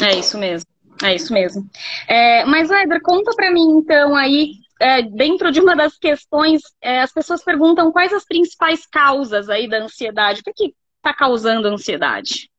É 0.00 0.16
isso 0.16 0.36
mesmo. 0.36 0.68
É 1.02 1.14
isso 1.14 1.32
mesmo. 1.32 1.70
É, 2.08 2.44
mas, 2.44 2.68
Éder, 2.68 3.00
conta 3.00 3.30
para 3.36 3.52
mim, 3.52 3.78
então, 3.78 4.16
aí, 4.16 4.54
é, 4.80 5.02
dentro 5.02 5.52
de 5.52 5.60
uma 5.60 5.76
das 5.76 5.96
questões, 5.96 6.62
é, 6.82 7.00
as 7.00 7.12
pessoas 7.12 7.44
perguntam 7.44 7.92
quais 7.92 8.12
as 8.12 8.24
principais 8.24 8.84
causas 8.86 9.48
aí 9.48 9.68
da 9.68 9.78
ansiedade. 9.78 10.40
O 10.40 10.52
que 10.52 10.74
está 10.96 11.14
causando 11.14 11.68
ansiedade? 11.68 12.50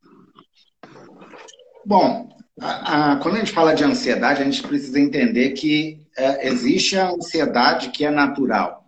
Bom, 1.86 2.29
a, 2.60 3.12
a, 3.12 3.15
quando 3.17 3.36
a 3.36 3.39
gente 3.39 3.51
fala 3.51 3.75
de 3.75 3.84
ansiedade, 3.84 4.41
a 4.41 4.46
gente 4.46 4.63
precisa 4.63 4.98
entender 4.98 5.50
que 5.51 6.00
é, 6.17 6.48
existe 6.48 6.98
a 6.98 7.10
ansiedade 7.10 7.89
que 7.89 8.05
é 8.05 8.10
natural. 8.10 8.80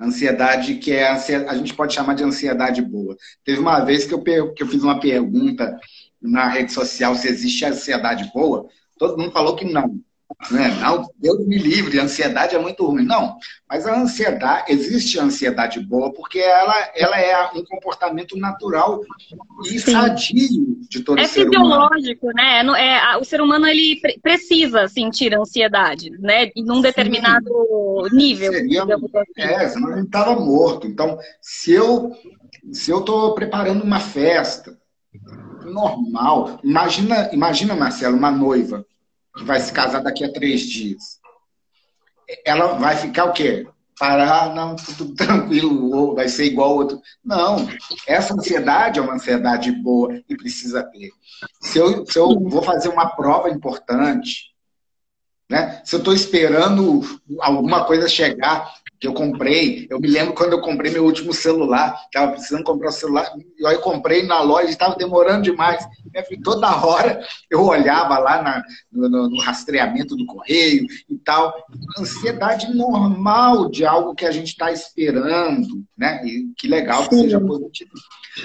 Ansiedade 0.00 0.76
que 0.76 0.92
é 0.92 1.08
a 1.08 1.54
gente 1.54 1.74
pode 1.74 1.94
chamar 1.94 2.14
de 2.14 2.24
ansiedade 2.24 2.80
boa. 2.80 3.16
Teve 3.44 3.60
uma 3.60 3.80
vez 3.80 4.06
que 4.06 4.14
eu, 4.14 4.22
que 4.54 4.62
eu 4.62 4.66
fiz 4.66 4.82
uma 4.82 4.98
pergunta 4.98 5.78
na 6.20 6.48
rede 6.48 6.72
social 6.72 7.14
se 7.14 7.28
existe 7.28 7.64
ansiedade 7.64 8.30
boa. 8.32 8.66
Todo 8.98 9.18
mundo 9.18 9.32
falou 9.32 9.56
que 9.56 9.64
não. 9.64 10.00
Né? 10.50 10.68
Não, 10.80 11.10
Deus 11.18 11.46
me 11.46 11.58
livre, 11.58 11.98
a 11.98 12.04
ansiedade 12.04 12.54
é 12.54 12.58
muito 12.58 12.86
ruim. 12.86 13.04
Não, 13.04 13.36
mas 13.68 13.86
a 13.86 14.00
ansiedade, 14.00 14.72
existe 14.72 15.18
a 15.18 15.24
ansiedade 15.24 15.80
boa, 15.80 16.12
porque 16.12 16.38
ela, 16.38 16.90
ela 16.94 17.20
é 17.20 17.50
um 17.54 17.64
comportamento 17.64 18.36
natural 18.36 19.00
e 19.64 19.78
Sim. 19.78 19.92
sadio 19.92 20.78
de 20.88 21.00
todo 21.00 21.18
é 21.18 21.26
ser 21.26 21.48
humano. 21.48 21.64
É 21.64 21.98
fisiológico, 21.98 22.26
né? 22.32 22.62
É, 22.78 23.16
o 23.16 23.24
ser 23.24 23.40
humano 23.40 23.66
ele 23.66 24.00
precisa 24.22 24.88
sentir 24.88 25.34
ansiedade, 25.34 26.10
né? 26.18 26.50
Em 26.54 26.70
um 26.70 26.80
determinado 26.80 27.50
Sim. 28.10 28.16
nível. 28.16 28.52
Seria, 28.52 28.84
assim. 28.84 28.98
É, 29.36 29.68
senão 29.68 29.94
gente 29.96 30.06
estava 30.06 30.38
morto. 30.38 30.86
Então, 30.86 31.18
se 31.40 31.72
eu 31.72 32.12
se 32.72 32.90
eu 32.90 33.00
estou 33.00 33.34
preparando 33.34 33.82
uma 33.82 34.00
festa, 34.00 34.78
normal. 35.64 36.60
Imagina, 36.62 37.30
imagina, 37.32 37.74
Marcelo, 37.74 38.16
uma 38.16 38.30
noiva 38.30 38.84
que 39.36 39.44
vai 39.44 39.60
se 39.60 39.72
casar 39.72 40.02
daqui 40.02 40.24
a 40.24 40.32
três 40.32 40.62
dias. 40.62 41.20
Ela 42.44 42.74
vai 42.74 42.96
ficar 42.96 43.26
o 43.26 43.32
quê? 43.32 43.66
Parar, 43.98 44.54
não, 44.54 44.76
tudo 44.76 45.12
tranquilo, 45.16 45.94
ou 45.94 46.14
vai 46.14 46.28
ser 46.28 46.44
igual 46.44 46.70
ao 46.70 46.76
outro. 46.76 47.00
Não, 47.24 47.68
essa 48.06 48.34
ansiedade 48.34 48.98
é 48.98 49.02
uma 49.02 49.14
ansiedade 49.14 49.70
boa 49.72 50.22
e 50.28 50.36
precisa 50.36 50.82
ter. 50.82 51.10
Se 51.60 51.78
eu, 51.78 52.06
se 52.06 52.18
eu 52.18 52.38
vou 52.40 52.62
fazer 52.62 52.88
uma 52.88 53.10
prova 53.10 53.50
importante, 53.50 54.50
né? 55.48 55.82
se 55.84 55.96
eu 55.96 55.98
estou 55.98 56.14
esperando 56.14 57.02
alguma 57.40 57.84
coisa 57.84 58.08
chegar, 58.08 58.72
que 59.00 59.08
eu 59.08 59.14
comprei. 59.14 59.86
Eu 59.88 59.98
me 59.98 60.06
lembro 60.06 60.34
quando 60.34 60.52
eu 60.52 60.60
comprei 60.60 60.92
meu 60.92 61.04
último 61.04 61.32
celular, 61.32 61.98
estava 62.04 62.32
precisando 62.32 62.62
comprar 62.62 62.90
o 62.90 62.92
celular, 62.92 63.32
e 63.58 63.66
aí 63.66 63.74
eu 63.74 63.80
comprei 63.80 64.24
na 64.24 64.42
loja, 64.42 64.68
estava 64.68 64.94
demorando 64.94 65.44
demais. 65.44 65.82
Toda 66.44 66.84
hora 66.84 67.24
eu 67.50 67.64
olhava 67.64 68.18
lá 68.18 68.42
na, 68.42 68.62
no, 68.92 69.30
no, 69.30 69.40
rastreamento 69.40 70.14
do 70.14 70.26
correio 70.26 70.86
e 71.08 71.16
tal. 71.16 71.54
Ansiedade 71.98 72.74
normal 72.74 73.70
de 73.70 73.86
algo 73.86 74.14
que 74.14 74.26
a 74.26 74.30
gente 74.30 74.48
está 74.48 74.70
esperando, 74.70 75.82
né? 75.96 76.22
E 76.26 76.52
que 76.58 76.68
legal 76.68 77.08
que 77.08 77.16
seja 77.16 77.40
positivo. 77.40 77.92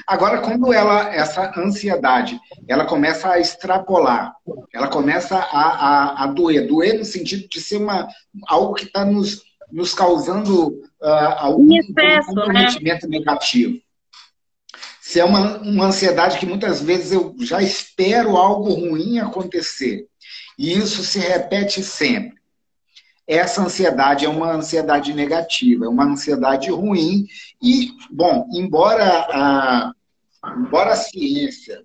Agora, 0.08 0.40
quando 0.40 0.72
ela, 0.72 1.14
essa 1.14 1.52
ansiedade, 1.60 2.40
ela 2.68 2.86
começa 2.86 3.30
a 3.30 3.40
extrapolar, 3.40 4.34
ela 4.74 4.88
começa 4.88 5.36
a, 5.36 5.62
a, 5.62 6.24
a 6.24 6.28
doer, 6.28 6.66
doer 6.66 6.98
no 6.98 7.06
sentido 7.06 7.48
de 7.50 7.60
ser 7.60 7.78
uma, 7.78 8.08
algo 8.48 8.74
que 8.74 8.86
está 8.86 9.06
nos 9.06 9.44
nos 9.72 9.94
causando 9.94 10.70
uh, 11.02 11.08
algum 11.38 11.76
excesso, 11.78 11.96
né? 11.96 12.42
comprometimento 12.42 13.08
né? 13.08 13.20
negativo. 13.20 13.80
Se 15.02 15.20
é 15.20 15.26
uma, 15.26 15.60
uma 15.60 15.86
ansiedade 15.86 16.40
que 16.40 16.46
muitas 16.46 16.82
vezes 16.82 17.12
eu 17.12 17.36
já 17.40 17.62
espero 17.62 18.38
algo 18.38 18.74
ruim 18.74 19.20
acontecer. 19.20 20.08
E 20.58 20.74
isso 20.74 21.04
se 21.04 21.20
repete 21.20 21.84
sempre. 21.84 22.36
Essa 23.28 23.62
ansiedade 23.62 24.26
é 24.26 24.30
uma 24.30 24.52
ansiedade 24.52 25.14
negativa, 25.14 25.86
é 25.86 25.90
uma 25.90 26.06
ansiedade 26.06 26.70
ruim. 26.70 27.28
E, 27.62 27.92
bom, 28.12 28.48
embora 28.54 29.04
a, 29.04 29.94
embora 30.58 30.94
a 30.94 30.96
ciência 30.96 31.84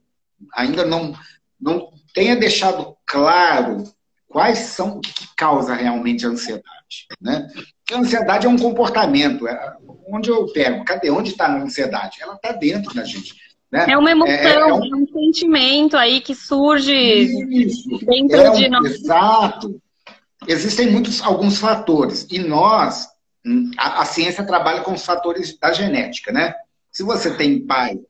ainda 0.54 0.84
não, 0.84 1.14
não 1.60 1.92
tenha 2.14 2.36
deixado 2.36 2.96
claro 3.06 3.84
quais 4.28 4.58
são 4.58 4.98
o 4.98 5.00
que, 5.00 5.12
que 5.12 5.34
causa 5.36 5.74
realmente 5.74 6.24
a 6.24 6.30
ansiedade, 6.30 6.79
né? 7.20 7.48
Porque 7.52 7.94
a 7.94 7.98
ansiedade 7.98 8.46
é 8.46 8.50
um 8.50 8.58
comportamento. 8.58 9.46
É, 9.46 9.76
onde 10.08 10.30
eu 10.30 10.46
pego? 10.52 10.84
Cadê? 10.84 11.10
Onde 11.10 11.30
está 11.30 11.46
a 11.46 11.62
ansiedade? 11.62 12.18
Ela 12.20 12.34
está 12.34 12.52
dentro 12.52 12.94
da 12.94 13.04
gente. 13.04 13.34
Né? 13.70 13.86
É 13.90 13.96
uma 13.96 14.10
emoção, 14.10 14.34
é, 14.34 14.54
é, 14.54 14.64
um... 14.66 14.84
é, 14.84 14.96
um... 14.96 15.06
sentimento 15.06 15.96
aí 15.96 16.20
que 16.20 16.34
surge 16.34 16.92
Isso. 16.92 17.88
dentro 18.04 18.36
é 18.36 18.50
um... 18.50 18.54
de 18.54 18.68
nós. 18.68 18.84
Exato. 18.86 19.80
Existem 20.48 20.90
muitos, 20.90 21.22
alguns 21.22 21.58
fatores. 21.58 22.26
E 22.30 22.38
nós, 22.38 23.06
hum, 23.46 23.70
a, 23.78 24.02
a 24.02 24.04
ciência 24.04 24.44
trabalha 24.44 24.80
com 24.80 24.92
os 24.92 25.04
fatores 25.04 25.56
da 25.58 25.72
genética, 25.72 26.32
né? 26.32 26.54
Se 26.90 27.02
você 27.02 27.36
tem 27.36 27.64
pai, 27.64 28.00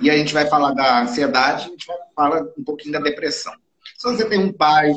e 0.00 0.10
a 0.10 0.16
gente 0.16 0.32
vai 0.32 0.46
falar 0.46 0.72
da 0.72 1.02
ansiedade, 1.02 1.66
a 1.66 1.68
gente 1.68 1.86
vai 1.86 1.96
falar 2.14 2.42
um 2.56 2.64
pouquinho 2.64 2.92
da 2.92 3.00
depressão. 3.00 3.52
Se 3.98 4.08
você 4.08 4.24
tem 4.24 4.38
um 4.38 4.52
pai 4.52 4.92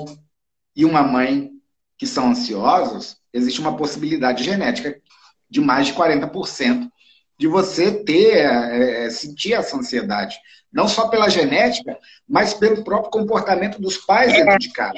e 0.76 0.86
uma 0.86 1.04
mãe 1.04 1.52
que 1.98 2.06
são 2.06 2.30
ansiosos, 2.30 3.18
existe 3.34 3.60
uma 3.60 3.76
possibilidade 3.76 4.44
genética 4.44 5.00
de 5.50 5.62
mais 5.62 5.88
de 5.88 5.94
40% 5.94 6.90
de 7.38 7.48
você 7.48 7.92
ter, 7.92 8.38
é, 8.38 9.06
é, 9.06 9.10
sentir 9.10 9.54
essa 9.54 9.78
ansiedade. 9.78 10.36
Não 10.74 10.88
só 10.88 11.08
pela 11.08 11.30
genética, 11.30 11.98
mas 12.28 12.54
pelo 12.54 12.84
próprio 12.84 13.12
comportamento 13.12 13.80
dos 13.80 13.98
pais 13.98 14.34
é. 14.34 14.44
dentro 14.44 14.60
de 14.60 14.72
casa. 14.72 14.98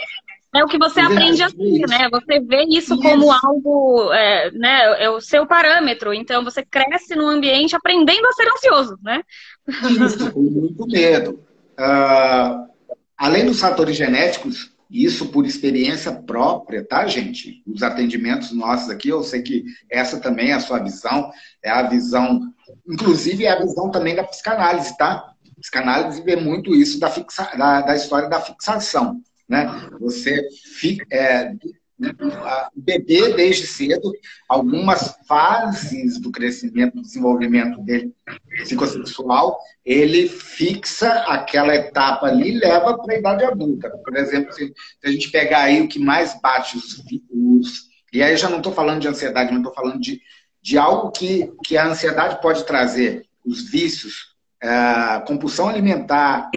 É 0.56 0.64
o 0.64 0.68
que 0.68 0.80
você 0.80 1.00
aprende 1.00 1.44
assim, 1.44 1.80
né? 1.88 2.10
Você 2.10 2.40
vê 2.40 2.64
isso, 2.64 2.96
isso. 2.96 3.00
como 3.00 3.32
algo, 3.32 4.12
é, 4.12 4.50
né? 4.52 5.04
É 5.04 5.10
o 5.10 5.22
seu 5.22 5.46
parâmetro. 5.46 6.12
Então 6.12 6.44
você 6.44 6.66
cresce 6.66 7.16
no 7.16 7.28
ambiente 7.28 7.76
aprendendo 7.76 8.26
a 8.26 8.34
ser 8.34 8.50
ansioso, 8.52 8.98
né? 9.04 9.22
Isso, 9.68 10.32
com 10.32 10.42
muito 10.42 10.88
medo. 10.88 11.40
Uh, 11.80 12.68
além 13.16 13.46
dos 13.46 13.60
fatores 13.60 13.96
genéticos, 13.96 14.69
isso 14.90 15.28
por 15.28 15.46
experiência 15.46 16.12
própria, 16.12 16.84
tá, 16.84 17.06
gente? 17.06 17.62
Os 17.68 17.84
atendimentos 17.84 18.52
nossos 18.52 18.90
aqui, 18.90 19.10
eu 19.10 19.22
sei 19.24 19.42
que 19.42 19.64
essa 19.90 20.20
também 20.20 20.50
é 20.50 20.54
a 20.54 20.60
sua 20.60 20.80
visão, 20.80 21.32
é 21.64 21.70
a 21.70 21.84
visão, 21.84 22.52
inclusive 22.88 23.46
é 23.46 23.52
a 23.52 23.60
visão 23.60 23.92
também 23.92 24.16
da 24.16 24.24
psicanálise, 24.24 24.98
tá? 24.98 25.34
A 25.58 25.60
psicanálise 25.60 26.24
vê 26.24 26.36
muito 26.36 26.74
isso 26.76 27.00
da, 27.00 27.10
fixa, 27.10 27.52
da, 27.56 27.82
da 27.82 27.96
história 27.96 28.28
da 28.28 28.42
fixação, 28.42 29.22
né? 29.48 29.68
Você 30.00 30.42
fica, 30.80 31.06
é, 31.12 31.54
o 32.00 32.82
bebê, 32.82 33.34
desde 33.34 33.68
cedo, 33.68 34.14
algumas 34.48 35.16
fases 35.28 36.20
do 36.20 36.32
crescimento, 36.32 36.96
do 36.96 37.02
desenvolvimento 37.02 37.82
dele 37.82 38.14
psicossexual, 38.62 39.60
ele 39.84 40.30
fixa 40.30 41.10
aquela 41.28 41.76
etapa 41.76 42.28
ali 42.28 42.52
e 42.52 42.60
leva 42.60 42.98
para 42.98 43.14
a 43.14 43.18
idade 43.18 43.44
adulta. 43.44 43.90
Por 44.04 44.16
exemplo, 44.16 44.54
se, 44.54 44.74
a 45.04 45.12
gente 45.12 45.30
pegar 45.30 45.64
aí 45.64 45.82
o 45.82 45.88
que 45.88 46.00
mais 46.00 46.40
bate 46.42 46.78
os. 46.78 47.04
os 47.30 47.90
e 48.14 48.24
aí 48.24 48.36
já 48.38 48.50
não 48.50 48.58
estou 48.58 48.74
falando 48.74 49.02
de 49.02 49.08
ansiedade, 49.08 49.52
mas 49.52 49.60
estou 49.60 49.74
falando 49.74 50.00
de, 50.00 50.22
de 50.62 50.78
algo 50.78 51.12
que, 51.12 51.52
que 51.64 51.78
a 51.78 51.88
ansiedade 51.88 52.42
pode 52.42 52.66
trazer, 52.66 53.24
os 53.46 53.70
vícios, 53.70 54.36
é, 54.62 55.20
compulsão 55.28 55.68
alimentar, 55.68 56.50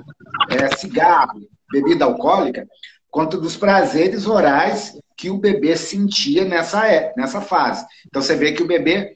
é, 0.50 0.76
cigarro, 0.76 1.46
bebida 1.70 2.04
alcoólica, 2.04 2.66
quanto 3.11 3.38
dos 3.38 3.56
prazeres 3.56 4.26
orais 4.26 4.99
que 5.23 5.31
o 5.31 5.38
bebê 5.38 5.76
sentia 5.76 6.45
nessa, 6.45 6.85
é, 6.85 7.12
nessa 7.17 7.41
fase. 7.41 7.87
Então 8.09 8.21
você 8.21 8.35
vê 8.35 8.50
que 8.50 8.62
o 8.64 8.67
bebê, 8.67 9.14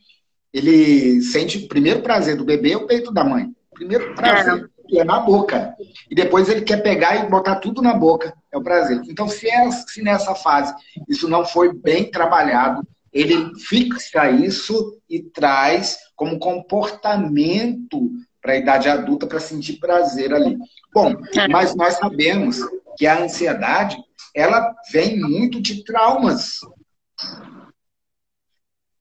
ele 0.55 1.21
sente 1.21 1.59
o 1.59 1.67
primeiro 1.67 2.01
prazer 2.01 2.37
do 2.37 2.45
bebê 2.45 2.75
é 2.75 2.77
o 2.77 2.87
peito 2.87 3.13
da 3.13 3.25
mãe. 3.25 3.47
O 3.73 3.75
primeiro 3.75 4.15
prazer 4.15 4.71
é. 4.93 4.99
é 4.99 5.05
na 5.05 5.19
boca. 5.19 5.75
E 6.09 6.15
depois 6.15 6.49
ele 6.49 6.61
quer 6.61 6.77
pegar 6.77 7.17
e 7.17 7.29
botar 7.29 7.57
tudo 7.57 7.83
na 7.83 7.93
boca. 7.93 8.33
É 8.53 8.57
o 8.57 8.63
prazer. 8.63 9.03
Então, 9.09 9.27
se, 9.29 9.51
é, 9.51 9.69
se 9.69 10.01
nessa 10.01 10.33
fase 10.37 10.73
isso 11.09 11.29
não 11.29 11.45
foi 11.45 11.75
bem 11.75 12.09
trabalhado, 12.09 12.87
ele 13.13 13.53
fixa 13.59 14.31
isso 14.31 14.97
e 15.11 15.21
traz 15.21 15.99
como 16.15 16.39
comportamento 16.39 18.13
para 18.41 18.53
a 18.53 18.57
idade 18.57 18.89
adulta 18.89 19.27
para 19.27 19.41
sentir 19.41 19.81
prazer 19.81 20.33
ali. 20.33 20.57
Bom, 20.95 21.17
é. 21.35 21.49
mas 21.49 21.75
nós 21.75 21.95
sabemos 21.95 22.61
que 22.97 23.09
a 23.09 23.25
ansiedade 23.25 23.97
ela 24.37 24.75
vem 24.93 25.19
muito 25.19 25.63
de 25.63 25.83
traumas. 25.83 26.61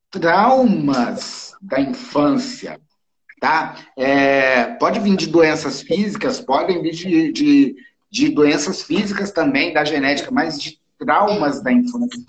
Traumas 0.10 1.54
da 1.62 1.82
infância, 1.82 2.80
tá? 3.42 3.76
É, 3.98 4.68
pode 4.78 5.02
vir 5.02 5.18
de 5.18 5.28
doenças 5.28 5.82
físicas, 5.82 6.40
podem 6.40 6.82
vir 6.82 6.94
de, 6.94 7.32
de, 7.34 7.76
de, 8.10 8.30
doenças 8.30 8.82
físicas 8.82 9.32
também, 9.32 9.74
da 9.74 9.84
genética, 9.84 10.32
mas 10.32 10.58
de 10.58 10.80
traumas 10.98 11.62
da 11.62 11.74
infância. 11.74 12.24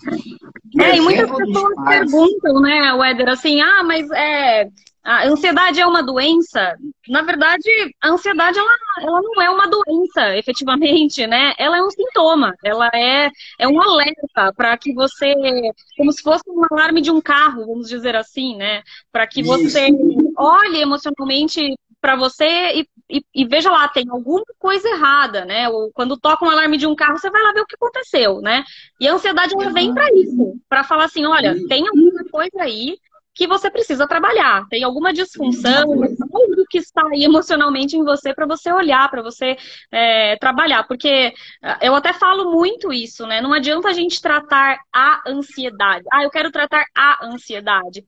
Do 0.65 0.83
é, 0.83 0.97
e 0.97 0.99
muitas 0.99 1.31
pessoas 1.31 1.73
perguntam, 1.87 2.59
né, 2.59 2.93
Weder, 2.93 3.29
assim, 3.29 3.61
ah, 3.61 3.83
mas 3.85 4.11
é, 4.11 4.69
a 5.07 5.25
ansiedade 5.25 5.79
é 5.79 5.85
uma 5.85 6.03
doença? 6.03 6.75
Na 7.07 7.21
verdade, 7.21 7.63
a 8.01 8.09
ansiedade 8.09 8.59
ela, 8.59 8.69
ela 8.99 9.21
não 9.21 9.41
é 9.41 9.49
uma 9.49 9.65
doença, 9.65 10.35
efetivamente, 10.35 11.25
né? 11.25 11.53
Ela 11.57 11.77
é 11.77 11.81
um 11.81 11.89
sintoma, 11.89 12.53
ela 12.61 12.89
é, 12.93 13.31
é 13.57 13.67
um 13.69 13.81
alerta 13.81 14.51
para 14.53 14.77
que 14.77 14.93
você, 14.93 15.33
como 15.95 16.11
se 16.11 16.21
fosse 16.21 16.43
um 16.49 16.61
alarme 16.69 16.99
de 16.99 17.09
um 17.09 17.21
carro, 17.21 17.65
vamos 17.65 17.87
dizer 17.87 18.17
assim, 18.17 18.57
né? 18.57 18.83
Para 19.09 19.25
que 19.25 19.41
você 19.41 19.87
Isso. 19.87 20.33
olhe 20.37 20.81
emocionalmente 20.81 21.77
para 22.01 22.17
você 22.17 22.45
e, 22.75 22.87
e, 23.09 23.23
e, 23.33 23.45
veja 23.45 23.71
lá, 23.71 23.87
tem 23.87 24.05
alguma 24.09 24.43
coisa 24.59 24.89
errada, 24.89 25.45
né? 25.45 25.69
Ou 25.69 25.89
quando 25.93 26.17
toca 26.17 26.45
um 26.45 26.49
alarme 26.49 26.77
de 26.77 26.85
um 26.85 26.95
carro, 26.95 27.17
você 27.17 27.29
vai 27.29 27.41
lá 27.41 27.53
ver 27.53 27.61
o 27.61 27.65
que 27.65 27.75
aconteceu, 27.75 28.41
né? 28.41 28.65
E 28.99 29.07
a 29.07 29.13
ansiedade 29.13 29.53
ela 29.53 29.71
vem 29.71 29.93
para 29.93 30.13
isso, 30.13 30.59
para 30.67 30.83
falar 30.83 31.05
assim, 31.05 31.25
olha, 31.25 31.55
tem 31.69 31.87
alguma 31.87 32.25
coisa 32.29 32.61
aí 32.61 32.97
que 33.37 33.47
você 33.47 33.69
precisa 33.69 34.07
trabalhar. 34.07 34.65
Tem 34.67 34.83
alguma 34.83 35.13
disfunção, 35.13 35.91
algo 35.91 36.65
que 36.69 36.79
está 36.79 37.03
aí 37.07 37.23
emocionalmente 37.23 37.95
em 37.95 38.03
você 38.03 38.33
para 38.33 38.47
você 38.47 38.71
olhar, 38.71 39.09
para 39.11 39.21
você 39.21 39.55
é, 39.91 40.35
trabalhar. 40.37 40.83
Porque 40.87 41.31
ah, 41.61 41.77
eu 41.81 41.93
até 41.93 42.13
falo 42.13 42.51
muito 42.51 42.91
isso, 42.91 43.27
né? 43.27 43.39
Não 43.39 43.53
adianta 43.53 43.89
a 43.89 43.93
gente 43.93 44.19
tratar 44.19 44.79
a 44.91 45.21
ansiedade. 45.27 46.03
Ah, 46.11 46.23
eu 46.23 46.31
quero 46.31 46.51
tratar 46.51 46.83
a 46.97 47.27
ansiedade. 47.27 48.03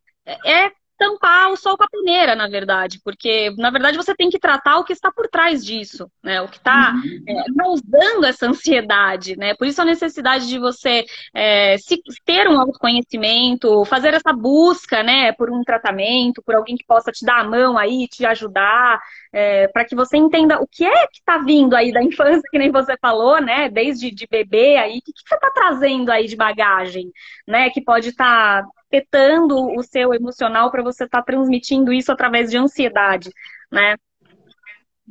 É 0.45 0.71
tampar 0.99 1.49
o 1.49 1.55
sol 1.55 1.77
com 1.77 1.85
a 1.85 1.89
peneira, 1.89 2.35
na 2.35 2.49
verdade, 2.49 2.99
porque 3.01 3.51
na 3.57 3.69
verdade 3.69 3.95
você 3.95 4.13
tem 4.13 4.29
que 4.29 4.37
tratar 4.37 4.77
o 4.77 4.83
que 4.83 4.91
está 4.91 5.09
por 5.09 5.29
trás 5.29 5.65
disso, 5.65 6.11
né? 6.21 6.41
O 6.41 6.49
que 6.49 6.57
está 6.57 6.93
uhum. 6.93 7.23
é, 7.25 7.43
causando 7.57 8.25
essa 8.25 8.47
ansiedade, 8.47 9.37
né? 9.37 9.55
Por 9.55 9.65
isso 9.65 9.81
a 9.81 9.85
necessidade 9.85 10.47
de 10.49 10.59
você 10.59 11.05
é, 11.33 11.77
se, 11.77 12.01
ter 12.25 12.49
um 12.49 12.59
autoconhecimento, 12.59 13.85
fazer 13.85 14.13
essa 14.13 14.33
busca, 14.33 15.01
né, 15.01 15.31
por 15.31 15.49
um 15.49 15.63
tratamento, 15.63 16.43
por 16.43 16.55
alguém 16.55 16.75
que 16.75 16.85
possa 16.85 17.11
te 17.11 17.25
dar 17.25 17.39
a 17.39 17.43
mão 17.45 17.77
aí, 17.77 18.05
te 18.09 18.25
ajudar, 18.25 18.99
é, 19.31 19.69
para 19.69 19.85
que 19.85 19.95
você 19.95 20.17
entenda 20.17 20.61
o 20.61 20.67
que 20.67 20.83
é 20.85 21.07
que 21.07 21.19
está 21.19 21.37
vindo 21.37 21.75
aí 21.75 21.93
da 21.93 22.03
infância, 22.03 22.41
que 22.51 22.59
nem 22.59 22.71
você 22.71 22.97
falou, 22.97 23.39
né? 23.41 23.69
Desde 23.69 24.11
de 24.11 24.27
bebê 24.29 24.75
aí, 24.75 24.97
o 24.97 25.01
que, 25.01 25.13
que 25.13 25.21
você 25.25 25.35
está 25.35 25.49
trazendo 25.51 26.11
aí 26.11 26.27
de 26.27 26.35
bagagem, 26.35 27.09
né? 27.47 27.69
Que 27.69 27.81
pode 27.81 28.09
estar 28.09 28.63
tá 28.63 28.69
afetando 28.89 29.71
o 29.77 29.83
seu 29.83 30.13
emocional 30.13 30.71
para 30.71 30.83
você 30.83 31.05
estar 31.05 31.19
tá 31.19 31.23
transmitindo 31.23 31.93
isso 31.93 32.11
através 32.11 32.49
de 32.49 32.57
ansiedade, 32.57 33.29
né? 33.71 33.95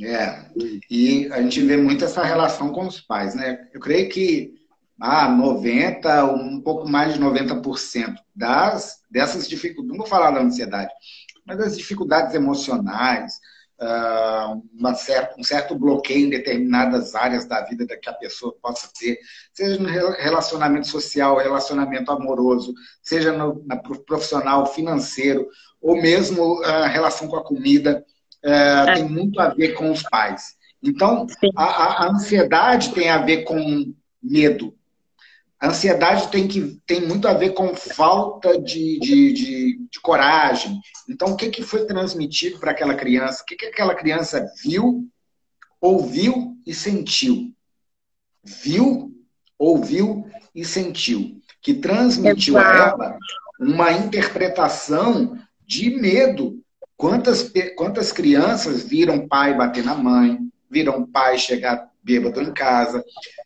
É, 0.00 0.44
e 0.90 1.28
a 1.32 1.42
gente 1.42 1.60
vê 1.62 1.76
muito 1.76 2.04
essa 2.04 2.22
relação 2.22 2.72
com 2.72 2.86
os 2.86 3.00
pais, 3.00 3.34
né? 3.34 3.68
Eu 3.72 3.80
creio 3.80 4.08
que 4.08 4.54
ah, 5.00 5.28
90, 5.28 6.24
um 6.24 6.60
pouco 6.60 6.88
mais 6.88 7.14
de 7.14 7.20
90% 7.20 8.16
das, 8.34 9.00
dessas 9.10 9.48
dificuldades, 9.48 9.90
não 9.90 9.98
vou 9.98 10.06
falar 10.06 10.32
da 10.32 10.40
ansiedade, 10.40 10.92
mas 11.44 11.58
das 11.58 11.76
dificuldades 11.76 12.34
emocionais, 12.34 13.40
certa, 14.94 15.34
um 15.38 15.44
certo 15.44 15.74
bloqueio 15.74 16.26
em 16.26 16.30
determinadas 16.30 17.14
áreas 17.14 17.46
da 17.46 17.62
vida 17.64 17.86
que 17.96 18.08
a 18.08 18.12
pessoa 18.12 18.54
possa 18.60 18.88
ter, 18.98 19.18
seja 19.52 19.80
no 19.80 19.88
relacionamento 19.88 20.88
social, 20.88 21.38
relacionamento 21.38 22.10
amoroso, 22.10 22.74
seja 23.02 23.32
no 23.32 23.62
na 23.66 23.76
profissional, 23.76 24.66
financeiro, 24.66 25.46
ou 25.80 25.96
mesmo 26.00 26.62
a 26.64 26.86
uh, 26.86 26.88
relação 26.88 27.28
com 27.28 27.36
a 27.36 27.44
comida, 27.44 28.04
uh, 28.44 28.94
tem 28.94 29.08
muito 29.08 29.40
a 29.40 29.48
ver 29.48 29.74
com 29.74 29.90
os 29.90 30.02
pais. 30.02 30.56
Então, 30.82 31.26
a, 31.56 32.04
a 32.04 32.10
ansiedade 32.10 32.92
tem 32.92 33.10
a 33.10 33.18
ver 33.18 33.44
com 33.44 33.92
medo, 34.22 34.74
a 35.60 35.68
ansiedade 35.68 36.28
tem, 36.28 36.46
que, 36.46 36.80
tem 36.86 37.00
muito 37.00 37.26
a 37.26 37.34
ver 37.34 37.50
com 37.50 37.74
falta 37.74 38.60
de, 38.60 38.98
de, 39.00 39.32
de, 39.32 39.88
de 39.90 40.00
coragem. 40.00 40.78
Então, 41.08 41.32
o 41.32 41.36
que, 41.36 41.50
que 41.50 41.62
foi 41.62 41.84
transmitido 41.84 42.58
para 42.58 42.70
aquela 42.70 42.94
criança? 42.94 43.42
O 43.42 43.46
que, 43.46 43.56
que 43.56 43.66
aquela 43.66 43.94
criança 43.94 44.46
viu, 44.62 45.08
ouviu 45.80 46.56
e 46.64 46.72
sentiu? 46.72 47.52
Viu, 48.44 49.12
ouviu 49.58 50.26
e 50.54 50.64
sentiu. 50.64 51.40
Que 51.60 51.74
transmitiu 51.74 52.56
a 52.56 52.76
ela 52.76 53.18
uma 53.58 53.90
interpretação 53.92 55.36
de 55.66 55.90
medo. 55.90 56.62
Quantas, 56.96 57.52
quantas 57.76 58.12
crianças 58.12 58.84
viram 58.84 59.26
pai 59.26 59.56
bater 59.56 59.84
na 59.84 59.96
mãe, 59.96 60.38
viram 60.70 61.04
pai 61.04 61.36
chegar 61.36 61.90
bêbado 62.08 62.40
em 62.40 62.52
casa. 62.52 63.00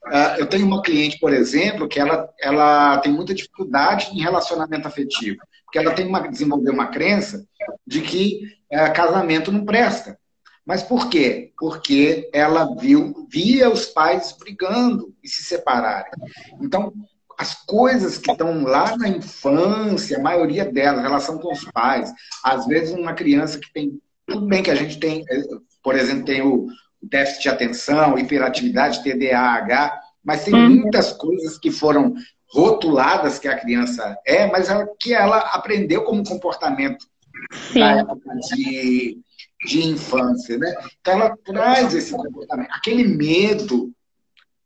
Uh, 0.07 0.38
eu 0.38 0.46
tenho 0.46 0.64
uma 0.64 0.81
cliente, 0.81 1.18
por 1.18 1.33
exemplo, 1.33 1.88
que 1.88 1.98
ela, 1.98 2.29
ela 2.40 2.98
tem 2.98 3.12
muita 3.12 3.35
dificuldade 3.35 4.11
em 4.12 4.22
relacionamento 4.22 4.87
afetivo, 4.87 5.38
porque 5.64 5.79
ela 5.79 5.92
tem 5.92 6.07
uma, 6.07 6.20
desenvolveu 6.20 6.72
uma 6.72 6.87
crença 6.87 7.44
de 7.85 8.01
que 8.01 8.42
uh, 8.72 8.92
casamento 8.94 9.51
não 9.51 9.64
presta. 9.64 10.16
Mas 10.64 10.81
por 10.81 11.11
quê? 11.11 11.53
Porque 11.59 12.31
ela 12.33 12.77
viu, 12.77 13.27
via 13.29 13.68
os 13.68 13.87
pais 13.87 14.33
brigando 14.38 15.12
e 15.20 15.29
se 15.29 15.42
separarem. 15.42 16.12
Então, 16.61 16.92
as 17.37 17.55
coisas 17.64 18.16
que 18.16 18.31
estão 18.31 18.62
lá 18.62 18.96
na 18.96 19.09
infância, 19.09 20.18
a 20.18 20.22
maioria 20.22 20.64
delas, 20.64 21.03
relação 21.03 21.38
com 21.38 21.53
os 21.53 21.64
pais, 21.72 22.12
às 22.44 22.64
vezes 22.66 22.94
uma 22.94 23.12
criança 23.12 23.59
que 23.59 23.72
tem. 23.72 24.01
Tudo 24.25 24.46
bem 24.46 24.62
que 24.62 24.70
a 24.70 24.77
gente 24.77 25.01
tem, 25.01 25.25
eh, 25.29 25.42
por 25.83 25.96
exemplo, 25.96 26.25
tem 26.25 26.40
o, 26.42 26.68
déficit 27.03 27.43
de 27.43 27.49
atenção, 27.49 28.19
hiperatividade, 28.19 29.03
TDAH, 29.03 30.01
mas 30.25 30.45
tem 30.45 30.55
uhum. 30.55 30.71
muitas 30.83 31.12
coisas 31.12 31.59
que 31.59 31.71
foram 31.71 32.15
rotuladas 32.49 33.38
que 33.38 33.49
a 33.49 33.59
criança 33.59 34.17
é, 34.27 34.47
mas 34.47 34.69
ela, 34.69 34.87
que 35.01 35.12
ela 35.15 35.38
aprendeu 35.38 36.05
como 36.05 36.25
comportamento 36.25 37.07
Sim. 37.51 37.81
da 37.81 37.91
época 37.93 38.35
de, 38.55 39.19
de 39.67 39.87
infância, 39.87 40.59
né? 40.59 40.75
Então 41.01 41.15
ela 41.15 41.37
traz 41.45 41.95
esse 41.95 42.12
comportamento, 42.12 42.71
aquele 42.71 43.05
medo, 43.05 43.91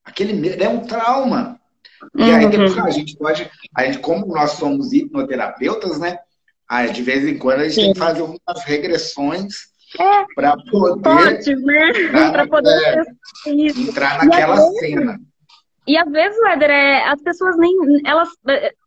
aquele 0.05 0.33
medo 0.33 0.63
é 0.63 0.69
um 0.69 0.81
trauma. 0.81 1.61
E 2.15 2.23
aí 2.25 2.45
uhum. 2.45 2.85
a 2.85 2.91
gente 2.91 3.17
pode, 3.17 3.51
a 3.75 3.85
gente, 3.85 3.99
como 4.01 4.27
nós 4.27 4.53
somos 4.53 4.93
hipnoterapeutas, 4.93 5.99
né? 5.99 6.19
Aí, 6.69 6.91
de 6.91 7.01
vez 7.01 7.25
em 7.25 7.39
quando 7.39 7.61
a 7.61 7.65
gente 7.65 7.75
Sim. 7.75 7.83
tem 7.83 7.93
que 7.93 7.99
fazer 7.99 8.21
algumas 8.21 8.65
regressões 8.65 9.69
é, 9.99 10.25
para 10.35 10.57
poder, 10.71 11.57
né? 11.57 11.91
entrar, 12.29 12.47
poder 12.49 12.99
é, 13.47 13.51
entrar 13.51 14.25
naquela 14.25 14.57
cena. 14.73 15.19
E 15.87 15.97
às 15.97 16.11
vezes, 16.11 16.37
Éder, 16.47 16.71
é, 16.71 17.05
as 17.05 17.23
pessoas 17.23 17.57
nem. 17.59 17.73
Elas. 18.05 18.29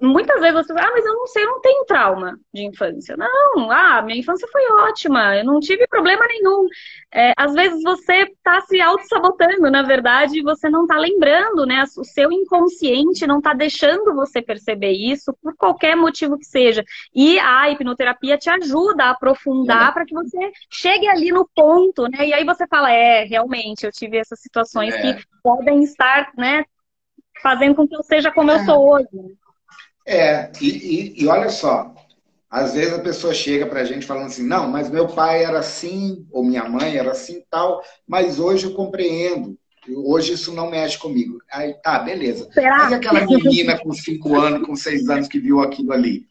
Muitas 0.01 0.39
vezes 0.39 0.55
você 0.55 0.71
ah, 0.73 0.91
mas 0.93 1.05
eu 1.05 1.13
não 1.13 1.27
sei, 1.27 1.43
eu 1.43 1.49
não 1.49 1.59
tenho 1.59 1.85
trauma 1.85 2.39
de 2.53 2.63
infância. 2.63 3.17
Não, 3.17 3.69
ah, 3.69 4.01
minha 4.01 4.17
infância 4.17 4.47
foi 4.49 4.61
ótima, 4.87 5.35
eu 5.35 5.43
não 5.43 5.59
tive 5.59 5.85
problema 5.87 6.25
nenhum. 6.25 6.67
É, 7.13 7.33
às 7.35 7.53
vezes 7.53 7.83
você 7.83 8.23
está 8.23 8.61
se 8.61 8.79
auto-sabotando, 8.79 9.69
na 9.69 9.81
verdade, 9.81 10.41
você 10.41 10.69
não 10.69 10.83
está 10.83 10.97
lembrando, 10.97 11.65
né? 11.65 11.83
O 11.97 12.03
seu 12.05 12.31
inconsciente 12.31 13.27
não 13.27 13.39
está 13.39 13.53
deixando 13.53 14.15
você 14.15 14.41
perceber 14.41 14.91
isso 14.91 15.35
por 15.41 15.53
qualquer 15.57 15.97
motivo 15.97 16.37
que 16.37 16.45
seja. 16.45 16.83
E 17.13 17.37
a 17.39 17.69
hipnoterapia 17.69 18.37
te 18.37 18.49
ajuda 18.49 19.03
a 19.05 19.09
aprofundar 19.09 19.93
para 19.93 20.05
que 20.05 20.13
você 20.13 20.51
chegue 20.69 21.09
ali 21.09 21.29
no 21.29 21.49
ponto, 21.53 22.07
né? 22.07 22.25
E 22.25 22.33
aí 22.33 22.45
você 22.45 22.65
fala, 22.67 22.89
é, 22.89 23.25
realmente, 23.25 23.85
eu 23.85 23.91
tive 23.91 24.17
essas 24.17 24.39
situações 24.39 24.93
é. 24.95 25.01
que 25.01 25.23
podem 25.43 25.83
estar, 25.83 26.31
né? 26.37 26.63
fazendo 27.41 27.75
com 27.75 27.87
que 27.87 27.95
eu 27.95 28.03
seja 28.03 28.31
como 28.31 28.51
eu 28.51 28.57
é. 28.57 28.65
sou 28.65 28.89
hoje. 28.91 29.07
É, 30.09 30.51
e, 30.59 30.67
e, 30.67 31.23
e 31.23 31.27
olha 31.27 31.49
só, 31.49 31.93
às 32.49 32.73
vezes 32.73 32.93
a 32.93 32.99
pessoa 32.99 33.31
chega 33.31 33.67
para 33.67 33.81
a 33.81 33.83
gente 33.83 34.07
falando 34.07 34.25
assim, 34.25 34.41
não, 34.41 34.67
mas 34.67 34.89
meu 34.89 35.07
pai 35.07 35.43
era 35.43 35.59
assim, 35.59 36.25
ou 36.31 36.43
minha 36.43 36.67
mãe 36.67 36.97
era 36.97 37.11
assim 37.11 37.43
tal, 37.47 37.83
mas 38.07 38.39
hoje 38.39 38.65
eu 38.65 38.73
compreendo. 38.73 39.55
Hoje 39.87 40.33
isso 40.33 40.51
não 40.51 40.69
mexe 40.69 40.97
comigo. 40.97 41.37
Aí 41.51 41.75
tá, 41.83 41.99
beleza. 41.99 42.49
Será? 42.51 42.77
Mas 42.77 42.93
aquela 42.93 43.23
menina 43.23 43.77
com 43.77 43.93
cinco 43.93 44.35
anos, 44.35 44.65
com 44.65 44.75
seis 44.75 45.07
anos 45.09 45.27
que 45.27 45.39
viu 45.39 45.61
aquilo 45.61 45.93
ali? 45.93 46.25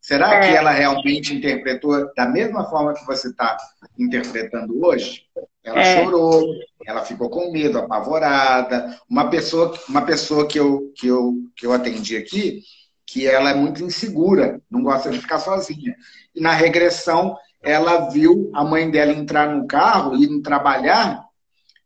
Será 0.00 0.34
é. 0.34 0.40
que 0.48 0.56
ela 0.56 0.70
realmente 0.70 1.34
interpretou 1.34 2.12
da 2.14 2.28
mesma 2.28 2.70
forma 2.70 2.94
que 2.94 3.04
você 3.04 3.28
está 3.28 3.56
interpretando 3.98 4.86
hoje? 4.86 5.22
Ela 5.64 5.80
é. 5.80 6.04
chorou, 6.04 6.54
ela 6.86 7.04
ficou 7.04 7.28
com 7.28 7.50
medo, 7.50 7.78
apavorada. 7.78 8.96
Uma 9.10 9.28
pessoa, 9.28 9.76
uma 9.88 10.02
pessoa 10.02 10.46
que, 10.46 10.60
eu, 10.60 10.92
que, 10.96 11.08
eu, 11.08 11.34
que 11.56 11.66
eu 11.66 11.72
atendi 11.72 12.16
aqui, 12.16 12.62
que 13.06 13.26
ela 13.26 13.50
é 13.50 13.54
muito 13.54 13.84
insegura, 13.84 14.60
não 14.68 14.82
gosta 14.82 15.10
de 15.10 15.20
ficar 15.20 15.38
sozinha. 15.38 15.94
E 16.34 16.40
na 16.40 16.52
regressão, 16.52 17.36
ela 17.62 18.10
viu 18.10 18.50
a 18.52 18.64
mãe 18.64 18.90
dela 18.90 19.12
entrar 19.12 19.48
no 19.48 19.66
carro, 19.66 20.16
ir 20.16 20.42
trabalhar, 20.42 21.24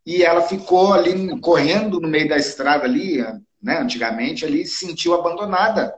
e 0.05 0.23
ela 0.23 0.41
ficou 0.43 0.95
ali 0.95 1.39
correndo 1.41 2.01
no 2.01 2.09
meio 2.09 2.29
da 2.29 2.37
estrada 2.37 2.85
ali, 2.85 3.19
né, 3.63 3.79
antigamente, 3.79 4.47
ali, 4.47 4.67
se 4.67 4.87
sentiu 4.87 5.15
abandonada. 5.15 5.95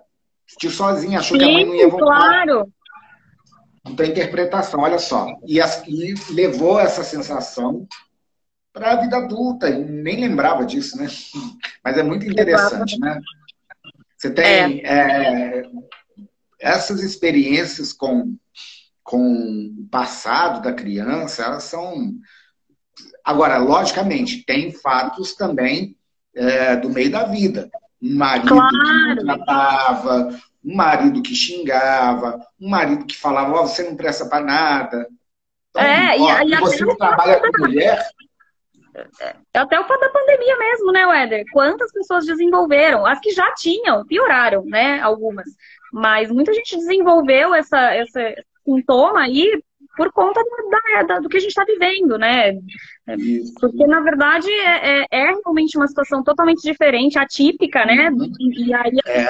Sentiu 0.46 0.70
sozinha, 0.70 1.20
achou 1.20 1.38
Sim, 1.38 1.44
que 1.44 1.50
a 1.50 1.52
mãe 1.52 1.64
não 1.64 1.74
ia 1.74 1.88
voltar. 1.88 2.06
claro. 2.44 2.72
Então, 3.86 4.04
interpretação, 4.04 4.80
olha 4.80 4.98
só. 4.98 5.26
E, 5.46 5.58
e 5.58 6.14
levou 6.32 6.78
essa 6.78 7.02
sensação 7.02 7.86
para 8.72 8.92
a 8.92 8.96
vida 8.96 9.16
adulta, 9.18 9.68
e 9.68 9.84
nem 9.84 10.20
lembrava 10.20 10.64
disso, 10.64 10.96
né? 10.98 11.06
Mas 11.84 11.96
é 11.96 12.02
muito 12.02 12.26
interessante, 12.26 12.98
né? 12.98 13.20
Você 14.22 14.30
tem 14.30 14.80
é. 14.84 14.84
É, 14.84 15.62
essas 16.60 17.02
experiências 17.02 17.92
com, 17.92 18.36
com 19.02 19.74
o 19.76 19.88
passado 19.90 20.62
da 20.62 20.72
criança, 20.72 21.42
elas 21.42 21.64
são. 21.64 22.12
Agora, 23.24 23.58
logicamente, 23.58 24.44
tem 24.44 24.70
fatos 24.70 25.34
também 25.34 25.96
é, 26.36 26.76
do 26.76 26.88
meio 26.88 27.10
da 27.10 27.24
vida. 27.24 27.68
Um 28.00 28.16
marido 28.16 28.46
claro. 28.46 29.16
que 29.16 29.24
tratava, 29.24 30.40
um 30.64 30.76
marido 30.76 31.20
que 31.20 31.34
xingava, 31.34 32.38
um 32.60 32.68
marido 32.68 33.04
que 33.04 33.16
falava, 33.16 33.60
oh, 33.60 33.66
você 33.66 33.82
não 33.82 33.96
presta 33.96 34.26
para 34.26 34.44
nada. 34.44 35.08
Então, 35.70 35.82
é, 35.82 36.16
ó, 36.16 36.42
e, 36.42 36.56
você 36.60 36.84
não 36.84 36.96
trabalha 36.96 37.40
com 37.40 37.58
mulher. 37.58 38.08
É 38.94 39.58
até 39.58 39.80
o 39.80 39.84
fato 39.84 40.00
da 40.00 40.10
pandemia 40.10 40.56
mesmo, 40.58 40.92
né, 40.92 41.06
Weder? 41.06 41.44
Quantas 41.52 41.90
pessoas 41.92 42.26
desenvolveram? 42.26 43.06
As 43.06 43.18
que 43.20 43.30
já 43.30 43.52
tinham, 43.54 44.04
pioraram, 44.06 44.64
né? 44.66 45.00
Algumas. 45.00 45.46
Mas 45.92 46.30
muita 46.30 46.52
gente 46.52 46.76
desenvolveu 46.76 47.54
essa, 47.54 47.96
esse 47.96 48.44
sintoma 48.64 49.22
aí 49.22 49.62
por 49.96 50.10
conta 50.12 50.42
da, 50.70 51.02
da, 51.02 51.18
do 51.20 51.28
que 51.28 51.36
a 51.36 51.40
gente 51.40 51.50
está 51.50 51.64
vivendo, 51.64 52.16
né? 52.16 52.52
Porque, 53.60 53.86
na 53.86 54.00
verdade, 54.00 54.50
é, 54.50 55.00
é, 55.00 55.06
é, 55.10 55.24
realmente 55.32 55.76
uma 55.76 55.86
situação 55.86 56.22
totalmente 56.22 56.62
diferente, 56.62 57.18
atípica, 57.18 57.84
né? 57.84 58.10
Uhum. 58.10 58.32
E, 58.40 58.68
e 58.68 58.74
aí 58.74 58.98
é. 59.06 59.26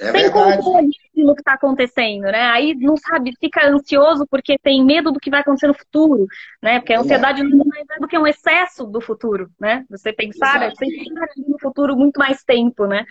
É 0.00 0.12
sem 0.12 0.30
controle 0.30 0.90
no 1.14 1.34
que 1.34 1.40
está 1.40 1.54
acontecendo, 1.54 2.22
né? 2.22 2.42
Aí 2.44 2.74
não 2.74 2.96
sabe, 2.96 3.32
fica 3.38 3.68
ansioso 3.68 4.26
porque 4.30 4.58
tem 4.58 4.84
medo 4.84 5.12
do 5.12 5.20
que 5.20 5.30
vai 5.30 5.40
acontecer 5.40 5.66
no 5.66 5.74
futuro, 5.74 6.26
né? 6.62 6.80
Porque 6.80 6.94
a 6.94 7.00
ansiedade 7.00 7.42
não 7.42 7.60
é 7.60 7.84
mais 7.86 8.00
do 8.00 8.08
que 8.08 8.18
um 8.18 8.26
excesso 8.26 8.84
do 8.86 9.00
futuro, 9.00 9.50
né? 9.60 9.84
Você 9.90 10.12
pensar, 10.12 10.62
é 10.62 10.70
pensar 10.70 11.26
no 11.46 11.58
futuro 11.58 11.96
muito 11.96 12.18
mais 12.18 12.42
tempo, 12.42 12.86
né? 12.86 13.04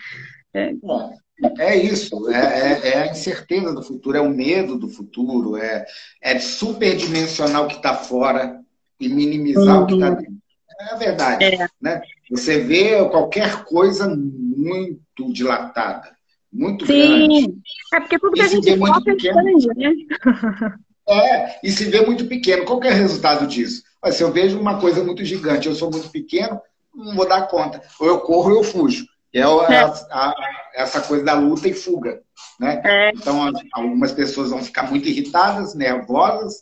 É. 0.52 0.72
Bom, 0.74 1.12
é 1.58 1.76
isso, 1.76 2.28
é, 2.28 2.36
é, 2.36 2.88
é, 2.88 3.02
a 3.02 3.06
incerteza 3.06 3.72
do 3.72 3.82
futuro, 3.82 4.16
é 4.16 4.20
o 4.20 4.28
medo 4.28 4.76
do 4.76 4.88
futuro, 4.88 5.56
é, 5.56 5.86
é 6.20 6.38
superdimensionar 6.38 7.62
o 7.62 7.68
que 7.68 7.76
está 7.76 7.94
fora 7.94 8.60
e 8.98 9.08
minimizar 9.08 9.78
uhum. 9.78 9.82
o 9.82 9.86
que 9.86 9.94
está 9.94 10.08
uhum. 10.10 10.16
dentro. 10.16 10.40
É 10.80 10.94
a 10.94 10.96
verdade. 10.96 11.44
É. 11.44 11.68
Né? 11.80 12.02
Você 12.30 12.60
vê 12.60 13.08
qualquer 13.08 13.64
coisa 13.64 14.08
muito 14.08 15.32
dilatada, 15.32 16.10
muito 16.52 16.86
Sim. 16.86 17.28
grande. 17.28 17.54
É 17.94 18.00
porque 18.00 18.18
tudo 18.18 18.32
que 18.32 18.42
a 18.42 18.48
gente 18.48 18.76
foca 18.76 19.10
é 19.10 19.14
grande, 19.14 19.66
né? 19.76 19.92
É, 21.08 21.58
e 21.64 21.72
se 21.72 21.86
vê 21.86 22.06
muito 22.06 22.26
pequeno. 22.26 22.64
Qual 22.64 22.80
é 22.84 22.90
o 22.90 22.94
resultado 22.94 23.44
disso? 23.44 23.82
Se 24.12 24.22
eu 24.22 24.30
vejo 24.30 24.60
uma 24.60 24.80
coisa 24.80 25.02
muito 25.02 25.24
gigante, 25.24 25.66
eu 25.66 25.74
sou 25.74 25.90
muito 25.90 26.08
pequeno, 26.08 26.60
não 26.94 27.16
vou 27.16 27.28
dar 27.28 27.48
conta. 27.48 27.82
Ou 27.98 28.06
eu 28.06 28.20
corro 28.20 28.50
ou 28.50 28.58
eu 28.58 28.62
fujo. 28.62 29.06
É, 29.32 29.40
é. 29.40 29.44
A, 29.44 29.86
a, 30.10 30.34
essa 30.74 31.00
coisa 31.00 31.24
da 31.24 31.34
luta 31.34 31.68
e 31.68 31.74
fuga. 31.74 32.22
Né? 32.60 32.80
É. 32.84 33.10
Então, 33.10 33.50
algumas 33.72 34.12
pessoas 34.12 34.50
vão 34.50 34.62
ficar 34.62 34.88
muito 34.88 35.08
irritadas, 35.08 35.74
nervosas, 35.74 36.60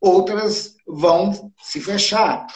outras 0.00 0.74
vão 0.86 1.52
se 1.62 1.80
fechar 1.80 2.46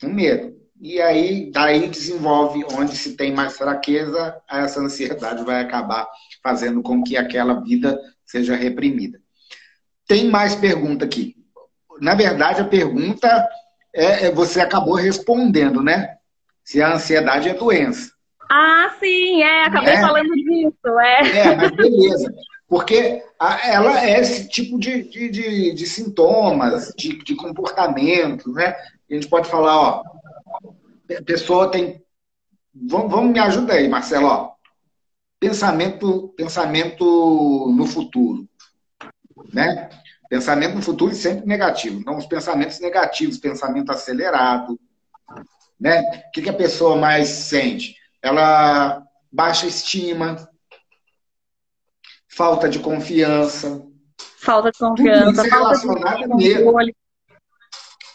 com 0.00 0.08
medo. 0.08 0.57
E 0.80 1.00
aí, 1.00 1.50
daí 1.50 1.88
desenvolve, 1.88 2.64
onde 2.72 2.96
se 2.96 3.16
tem 3.16 3.34
mais 3.34 3.56
fraqueza, 3.56 4.36
essa 4.48 4.80
ansiedade 4.80 5.44
vai 5.44 5.60
acabar 5.60 6.08
fazendo 6.42 6.82
com 6.82 7.02
que 7.02 7.16
aquela 7.16 7.60
vida 7.60 7.98
seja 8.24 8.54
reprimida. 8.54 9.20
Tem 10.06 10.30
mais 10.30 10.54
pergunta 10.54 11.04
aqui. 11.04 11.36
Na 12.00 12.14
verdade, 12.14 12.60
a 12.60 12.64
pergunta 12.64 13.48
é, 13.92 14.26
é 14.26 14.30
você 14.30 14.60
acabou 14.60 14.94
respondendo, 14.94 15.82
né? 15.82 16.18
se 16.68 16.82
a 16.82 16.92
ansiedade 16.92 17.48
é 17.48 17.54
doença. 17.54 18.12
Ah, 18.50 18.94
sim, 19.00 19.42
é, 19.42 19.64
acabei 19.64 19.94
é? 19.94 20.00
falando 20.02 20.34
disso. 20.34 20.98
É. 21.00 21.38
é, 21.38 21.56
mas 21.56 21.70
beleza. 21.70 22.30
Porque 22.68 23.22
ela 23.64 24.04
é 24.04 24.20
esse 24.20 24.46
tipo 24.50 24.78
de, 24.78 25.02
de, 25.04 25.30
de, 25.30 25.72
de 25.72 25.86
sintomas, 25.86 26.92
de, 26.94 27.24
de 27.24 27.34
comportamento, 27.34 28.52
né? 28.52 28.76
A 29.10 29.14
gente 29.14 29.28
pode 29.28 29.48
falar, 29.48 29.80
ó, 29.80 30.02
a 31.16 31.22
pessoa 31.22 31.70
tem. 31.70 32.02
Vamos, 32.74 33.10
vamos 33.10 33.32
me 33.32 33.38
ajudar 33.38 33.74
aí, 33.74 33.88
Marcelo, 33.88 34.26
ó. 34.26 34.52
Pensamento, 35.40 36.28
pensamento 36.36 37.72
no 37.74 37.86
futuro, 37.86 38.48
né? 39.52 39.88
Pensamento 40.28 40.74
no 40.74 40.82
futuro 40.82 41.14
sempre 41.14 41.46
negativo. 41.46 42.00
Então, 42.00 42.16
os 42.16 42.26
pensamentos 42.26 42.80
negativos, 42.80 43.38
pensamento 43.38 43.90
acelerado, 43.90 44.78
né? 45.80 46.02
O 46.28 46.30
que, 46.32 46.42
que 46.42 46.50
a 46.50 46.54
pessoa 46.54 46.96
mais 46.96 47.28
sente? 47.28 47.96
Ela 48.20 49.02
baixa 49.30 49.66
estima, 49.66 50.48
falta 52.28 52.68
de 52.68 52.78
confiança. 52.78 53.84
Falta 54.38 54.70
de 54.70 54.78
confiança, 54.78 55.42
Tudo 55.42 55.50
falta 55.50 55.78
de 55.78 56.28
controle. 56.28 56.96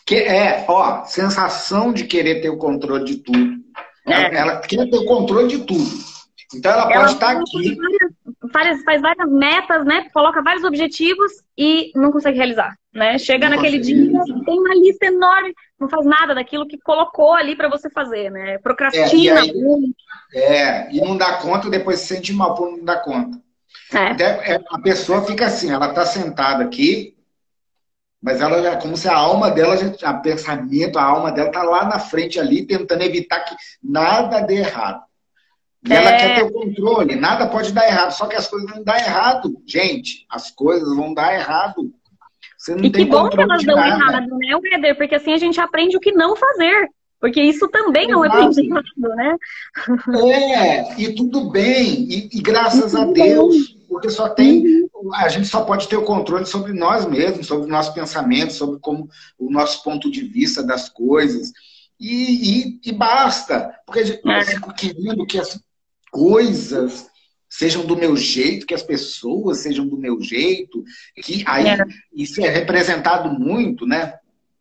Que 0.05 0.15
é, 0.15 0.65
ó, 0.67 1.05
sensação 1.05 1.93
de 1.93 2.05
querer 2.05 2.41
ter 2.41 2.49
o 2.49 2.57
controle 2.57 3.05
de 3.05 3.17
tudo. 3.17 3.63
É. 4.05 4.13
Ela, 4.13 4.35
ela 4.35 4.57
quer 4.59 4.89
ter 4.89 4.97
o 4.97 5.05
controle 5.05 5.47
de 5.47 5.59
tudo. 5.59 6.13
Então 6.55 6.71
ela, 6.71 6.83
ela 6.83 6.93
pode 6.93 7.13
estar 7.13 7.37
aqui. 7.37 7.77
Várias, 8.51 8.83
faz 8.83 9.01
várias 9.01 9.31
metas, 9.31 9.85
né? 9.85 10.07
Coloca 10.13 10.43
vários 10.43 10.63
objetivos 10.63 11.31
e 11.57 11.91
não 11.95 12.11
consegue 12.11 12.37
realizar. 12.37 12.75
Né? 12.93 13.17
Chega 13.17 13.49
não 13.49 13.55
naquele 13.55 13.79
dia, 13.79 14.11
tem 14.45 14.59
uma 14.59 14.75
lista 14.75 15.07
enorme, 15.07 15.53
não 15.79 15.89
faz 15.89 16.05
nada 16.05 16.35
daquilo 16.35 16.67
que 16.67 16.77
colocou 16.77 17.33
ali 17.33 17.55
para 17.55 17.69
você 17.69 17.89
fazer, 17.89 18.29
né? 18.29 18.59
Procrastina. 18.59 19.39
É, 19.39 19.45
e, 19.45 19.49
aí, 19.49 19.93
é, 20.35 20.91
e 20.91 21.01
não 21.01 21.17
dá 21.17 21.37
conta, 21.37 21.69
depois 21.69 21.99
se 21.99 22.13
sente 22.13 22.31
mal 22.31 22.53
por 22.53 22.69
não 22.69 22.83
dar 22.83 22.97
conta. 22.97 23.41
É. 23.91 24.53
é 24.53 24.59
a 24.69 24.79
pessoa 24.79 25.25
fica 25.25 25.47
assim, 25.47 25.71
ela 25.71 25.89
está 25.89 26.05
sentada 26.05 26.63
aqui, 26.63 27.12
mas 28.23 28.39
ela 28.39 28.65
é 28.65 28.75
como 28.77 28.95
se 28.95 29.09
a 29.09 29.17
alma 29.17 29.51
dela, 29.51 29.75
a 30.01 30.13
pensamento, 30.13 30.97
a 30.97 31.03
alma 31.03 31.29
dela 31.29 31.49
está 31.49 31.61
lá 31.61 31.83
na 31.83 31.99
frente 31.99 32.39
ali, 32.39 32.65
tentando 32.65 33.01
evitar 33.03 33.41
que 33.41 33.53
nada 33.83 34.39
dê 34.39 34.59
errado. 34.59 35.03
E 35.85 35.91
ela 35.91 36.09
é... 36.09 36.17
quer 36.17 36.35
ter 36.35 36.43
o 36.43 36.51
controle, 36.53 37.15
nada 37.17 37.47
pode 37.47 37.73
dar 37.73 37.85
errado, 37.85 38.11
só 38.11 38.25
que 38.25 38.37
as 38.37 38.47
coisas 38.47 38.71
vão 38.71 38.81
dar 38.81 38.97
errado. 38.97 39.53
Gente, 39.67 40.25
as 40.29 40.49
coisas 40.49 40.95
vão 40.95 41.13
dar 41.13 41.33
errado. 41.33 41.93
Você 42.57 42.73
não 42.73 42.85
e 42.85 42.89
que 42.89 43.03
bom 43.03 43.27
que 43.27 43.41
elas 43.41 43.61
dão 43.65 43.77
errado, 43.77 44.37
né, 44.37 44.55
Weder? 44.55 44.95
Porque 44.95 45.15
assim 45.15 45.33
a 45.33 45.37
gente 45.37 45.59
aprende 45.59 45.97
o 45.97 45.99
que 45.99 46.13
não 46.13 46.33
fazer. 46.37 46.89
Porque 47.19 47.41
isso 47.41 47.67
também 47.67 48.09
é 48.09 48.15
um 48.15 48.23
aprendizado, 48.23 48.83
né? 49.15 49.35
É, 50.17 51.01
e 51.01 51.15
tudo 51.15 51.49
bem, 51.49 52.05
e, 52.09 52.29
e 52.33 52.41
graças 52.41 52.95
a 52.95 53.05
Deus, 53.05 53.77
porque 53.93 54.09
só 54.09 54.27
tem, 54.27 54.89
a 55.13 55.29
gente 55.29 55.47
só 55.47 55.63
pode 55.63 55.87
ter 55.87 55.95
o 55.95 56.03
controle 56.03 56.47
sobre 56.47 56.73
nós 56.73 57.05
mesmos, 57.05 57.45
sobre 57.45 57.67
o 57.67 57.69
nosso 57.69 57.93
pensamento, 57.93 58.51
sobre 58.51 58.79
como 58.79 59.07
o 59.37 59.51
nosso 59.51 59.83
ponto 59.83 60.09
de 60.09 60.23
vista 60.23 60.63
das 60.63 60.89
coisas. 60.89 61.51
E, 61.99 62.79
e, 62.81 62.81
e 62.85 62.91
basta, 62.91 63.71
porque 63.85 64.19
eu 64.23 64.31
é. 64.31 64.45
fico 64.45 64.73
querendo 64.73 65.27
que 65.27 65.37
as 65.37 65.59
coisas 66.11 67.05
sejam 67.47 67.85
do 67.85 67.95
meu 67.95 68.17
jeito, 68.17 68.65
que 68.65 68.73
as 68.73 68.81
pessoas 68.81 69.59
sejam 69.59 69.87
do 69.87 69.95
meu 69.95 70.19
jeito, 70.19 70.83
que 71.23 71.43
aí 71.45 71.67
é. 71.67 71.77
isso 72.11 72.43
é 72.43 72.49
representado 72.49 73.29
muito, 73.39 73.85
né, 73.85 74.15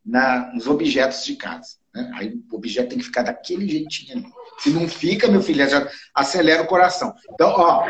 na, 0.05 0.53
nos 0.53 0.66
objetos 0.66 1.25
de 1.25 1.37
casa. 1.37 1.77
Né? 1.95 2.11
Aí 2.16 2.38
o 2.51 2.57
objeto 2.57 2.90
tem 2.90 2.99
que 2.99 3.05
ficar 3.05 3.23
daquele 3.23 3.66
jeitinho 3.66 4.18
ali. 4.18 4.27
Se 4.59 4.71
não 4.71 4.88
fica, 4.88 5.29
meu 5.29 5.43
filho, 5.43 5.69
já 5.69 5.88
acelera 6.15 6.62
o 6.62 6.67
coração. 6.67 7.12
Então, 7.33 7.51
ó, 7.51 7.88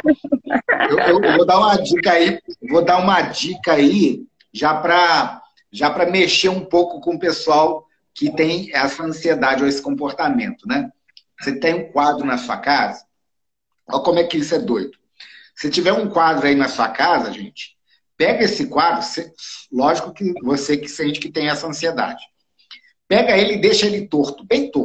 eu, 0.91 0.99
eu 0.99 1.37
vou 1.37 1.47
dar 1.47 1.59
uma 1.59 1.77
dica 1.77 2.13
aí, 2.13 2.39
vou 2.71 2.85
dar 2.85 2.99
uma 2.99 3.21
dica 3.23 3.75
aí, 3.75 4.25
já 4.53 4.75
para 4.75 5.41
já 5.73 5.89
para 5.91 6.11
mexer 6.11 6.51
um 6.51 6.65
pouco 6.65 7.01
com 7.01 7.15
o 7.15 7.19
pessoal 7.19 7.87
que 8.15 8.31
tem 8.31 8.71
essa 8.75 9.03
ansiedade 9.03 9.63
ou 9.63 9.69
esse 9.69 9.81
comportamento, 9.81 10.69
né? 10.69 10.91
Você 11.41 11.59
tem 11.59 11.75
um 11.75 11.91
quadro 11.91 12.27
na 12.27 12.37
sua 12.37 12.59
casa, 12.59 13.05
olha 13.89 14.03
como 14.03 14.19
é 14.19 14.25
que 14.25 14.37
isso 14.37 14.55
é 14.55 14.59
doido. 14.59 14.99
Se 15.55 15.71
tiver 15.71 15.93
um 15.93 16.11
quadro 16.11 16.47
aí 16.47 16.55
na 16.55 16.69
sua 16.69 16.89
casa, 16.89 17.33
gente, 17.33 17.77
pega 18.17 18.45
esse 18.45 18.67
quadro, 18.67 19.03
lógico 19.73 20.13
que 20.13 20.33
você 20.43 20.77
que 20.77 20.89
sente 20.89 21.19
que 21.19 21.31
tem 21.31 21.49
essa 21.49 21.67
ansiedade. 21.67 22.23
Pega 23.09 23.37
ele 23.37 23.55
e 23.55 23.61
deixa 23.61 23.87
ele 23.87 24.07
torto, 24.07 24.45
bem 24.45 24.71
torto. 24.71 24.82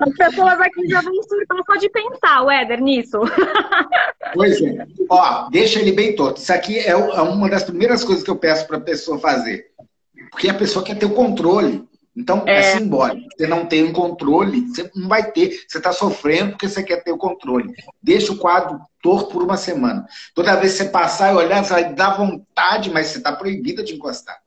As 0.00 0.14
pessoas 0.14 0.60
aqui 0.60 0.88
já 0.88 1.00
vão 1.02 1.22
surtar 1.22 1.58
só 1.66 1.76
de 1.76 1.88
pensar, 1.90 2.42
o 2.42 2.50
Éder, 2.50 2.80
nisso. 2.80 3.18
Pois 4.34 4.60
é. 4.62 4.86
Ó, 5.10 5.48
deixa 5.50 5.78
ele 5.78 5.92
bem 5.92 6.14
torto. 6.14 6.40
Isso 6.40 6.52
aqui 6.52 6.78
é, 6.78 6.90
é 6.90 6.96
uma 6.96 7.50
das 7.50 7.64
primeiras 7.64 8.02
coisas 8.02 8.24
que 8.24 8.30
eu 8.30 8.36
peço 8.36 8.66
para 8.66 8.78
a 8.78 8.80
pessoa 8.80 9.18
fazer. 9.18 9.66
Porque 10.30 10.48
a 10.48 10.54
pessoa 10.54 10.84
quer 10.84 10.96
ter 10.96 11.06
o 11.06 11.14
controle. 11.14 11.84
Então, 12.16 12.44
é, 12.46 12.58
é 12.58 12.62
simbólico. 12.62 13.28
Você 13.36 13.46
não 13.46 13.66
tem 13.66 13.84
um 13.84 13.92
controle, 13.92 14.68
você 14.68 14.90
não 14.94 15.08
vai 15.08 15.30
ter. 15.30 15.50
Você 15.66 15.78
está 15.78 15.92
sofrendo 15.92 16.52
porque 16.52 16.68
você 16.68 16.82
quer 16.82 17.02
ter 17.02 17.12
o 17.12 17.18
controle. 17.18 17.72
Deixa 18.02 18.32
o 18.32 18.38
quadro 18.38 18.80
torto 19.02 19.30
por 19.30 19.42
uma 19.42 19.56
semana. 19.56 20.06
Toda 20.34 20.56
vez 20.56 20.72
que 20.72 20.78
você 20.78 20.88
passar 20.88 21.32
e 21.32 21.36
olhar, 21.36 21.64
você 21.64 21.72
vai 21.72 21.92
dar 21.92 22.16
vontade, 22.16 22.90
mas 22.90 23.08
você 23.08 23.18
está 23.18 23.32
proibida 23.32 23.82
de 23.82 23.94
encostar. 23.94 24.38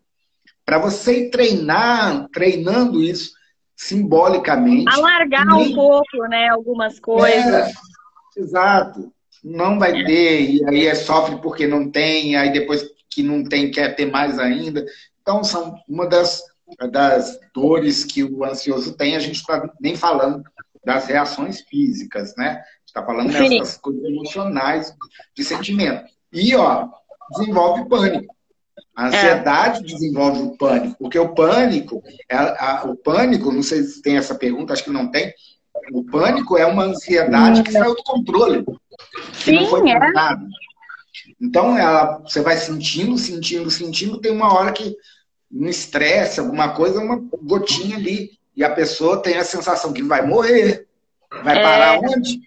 Para 0.63 0.79
você 0.79 1.25
ir 1.25 1.29
treinar, 1.29 2.27
treinando 2.31 3.03
isso 3.03 3.33
simbolicamente. 3.75 4.93
Alargar 4.93 5.45
nem... 5.45 5.71
um 5.71 5.75
pouco, 5.75 6.17
né? 6.29 6.49
Algumas 6.49 6.99
coisas. 6.99 7.53
É, 7.53 7.71
exato. 8.37 9.11
Não 9.43 9.77
vai 9.77 10.03
ter, 10.05 10.41
e 10.41 10.65
aí 10.67 10.87
é 10.87 10.95
sofre 10.95 11.37
porque 11.37 11.67
não 11.67 11.91
tem, 11.91 12.35
aí 12.35 12.51
depois 12.51 12.83
que 13.09 13.21
não 13.21 13.43
tem, 13.43 13.69
quer 13.69 13.95
ter 13.95 14.09
mais 14.09 14.39
ainda. 14.39 14.83
Então, 15.21 15.43
são 15.43 15.75
uma 15.87 16.07
das, 16.07 16.41
das 16.91 17.39
dores 17.53 18.03
que 18.03 18.23
o 18.23 18.43
ansioso 18.43 18.95
tem, 18.97 19.15
a 19.15 19.19
gente 19.19 19.35
está 19.35 19.71
nem 19.79 19.95
falando 19.95 20.43
das 20.83 21.05
reações 21.05 21.61
físicas, 21.61 22.35
né? 22.35 22.61
está 22.95 23.05
falando 23.05 23.31
dessas 23.31 23.77
coisas 23.77 24.03
emocionais, 24.05 24.95
de 25.35 25.43
sentimento. 25.43 26.05
E, 26.31 26.55
ó, 26.55 26.87
desenvolve 27.31 27.89
pânico. 27.89 28.34
A 28.95 29.07
ansiedade 29.07 29.79
é. 29.79 29.83
desenvolve 29.83 30.41
o 30.41 30.57
pânico, 30.57 30.95
porque 30.97 31.19
o 31.19 31.35
pânico, 31.35 32.01
é, 32.29 32.35
a, 32.35 32.83
o 32.85 32.95
pânico, 32.95 33.51
não 33.51 33.61
sei 33.61 33.83
se 33.83 34.01
tem 34.01 34.15
essa 34.15 34.33
pergunta, 34.35 34.71
acho 34.71 34.85
que 34.85 34.89
não 34.89 35.11
tem. 35.11 35.33
O 35.91 36.03
pânico 36.05 36.57
é 36.57 36.65
uma 36.65 36.83
ansiedade 36.83 37.61
que 37.61 37.71
saiu 37.71 37.93
do 37.93 38.03
controle, 38.03 38.63
que 38.63 39.51
Sim, 39.51 39.55
não 39.55 39.67
foi. 39.67 39.89
É. 39.89 39.99
Então, 41.41 41.77
ela, 41.77 42.19
você 42.19 42.39
vai 42.41 42.55
sentindo, 42.55 43.17
sentindo, 43.17 43.69
sentindo, 43.69 44.21
tem 44.21 44.31
uma 44.31 44.53
hora 44.53 44.71
que 44.71 44.95
um 45.51 45.67
estresse, 45.67 46.39
alguma 46.39 46.69
coisa, 46.69 46.99
uma 46.99 47.17
gotinha 47.43 47.97
ali, 47.97 48.31
e 48.55 48.63
a 48.63 48.69
pessoa 48.69 49.21
tem 49.21 49.35
a 49.37 49.43
sensação 49.43 49.91
que 49.91 50.01
vai 50.01 50.25
morrer. 50.25 50.87
Vai 51.43 51.59
é. 51.59 51.61
parar 51.61 51.99
onde? 51.99 52.39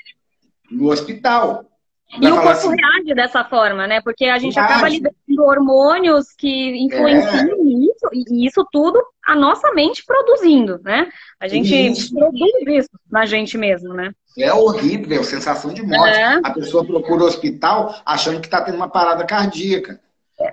No 0.70 0.90
hospital. 0.90 1.67
E 2.10 2.26
o 2.26 2.34
corpo 2.34 2.48
assim, 2.48 2.68
reage 2.68 3.14
dessa 3.14 3.44
forma, 3.44 3.86
né? 3.86 4.00
Porque 4.00 4.24
a 4.24 4.38
gente 4.38 4.54
reage. 4.54 4.72
acaba 4.72 4.88
liberando 4.88 5.44
hormônios 5.44 6.32
que 6.32 6.84
influenciam 6.84 7.58
é. 7.58 7.62
isso, 7.62 8.08
e 8.12 8.46
isso 8.46 8.66
tudo 8.72 9.02
a 9.26 9.34
nossa 9.34 9.72
mente 9.72 10.04
produzindo, 10.06 10.80
né? 10.82 11.08
A 11.38 11.46
gente 11.46 11.74
isso. 11.74 12.14
produz 12.14 12.52
isso 12.66 12.88
na 13.10 13.26
gente 13.26 13.58
mesmo, 13.58 13.92
né? 13.92 14.12
É 14.38 14.52
horrível, 14.52 15.22
sensação 15.22 15.72
de 15.72 15.82
morte. 15.82 16.16
É. 16.16 16.40
A 16.42 16.50
pessoa 16.50 16.84
procura 16.84 17.24
o 17.24 17.26
hospital 17.26 17.94
achando 18.06 18.40
que 18.40 18.46
está 18.46 18.62
tendo 18.62 18.76
uma 18.76 18.88
parada 18.88 19.26
cardíaca. 19.26 20.00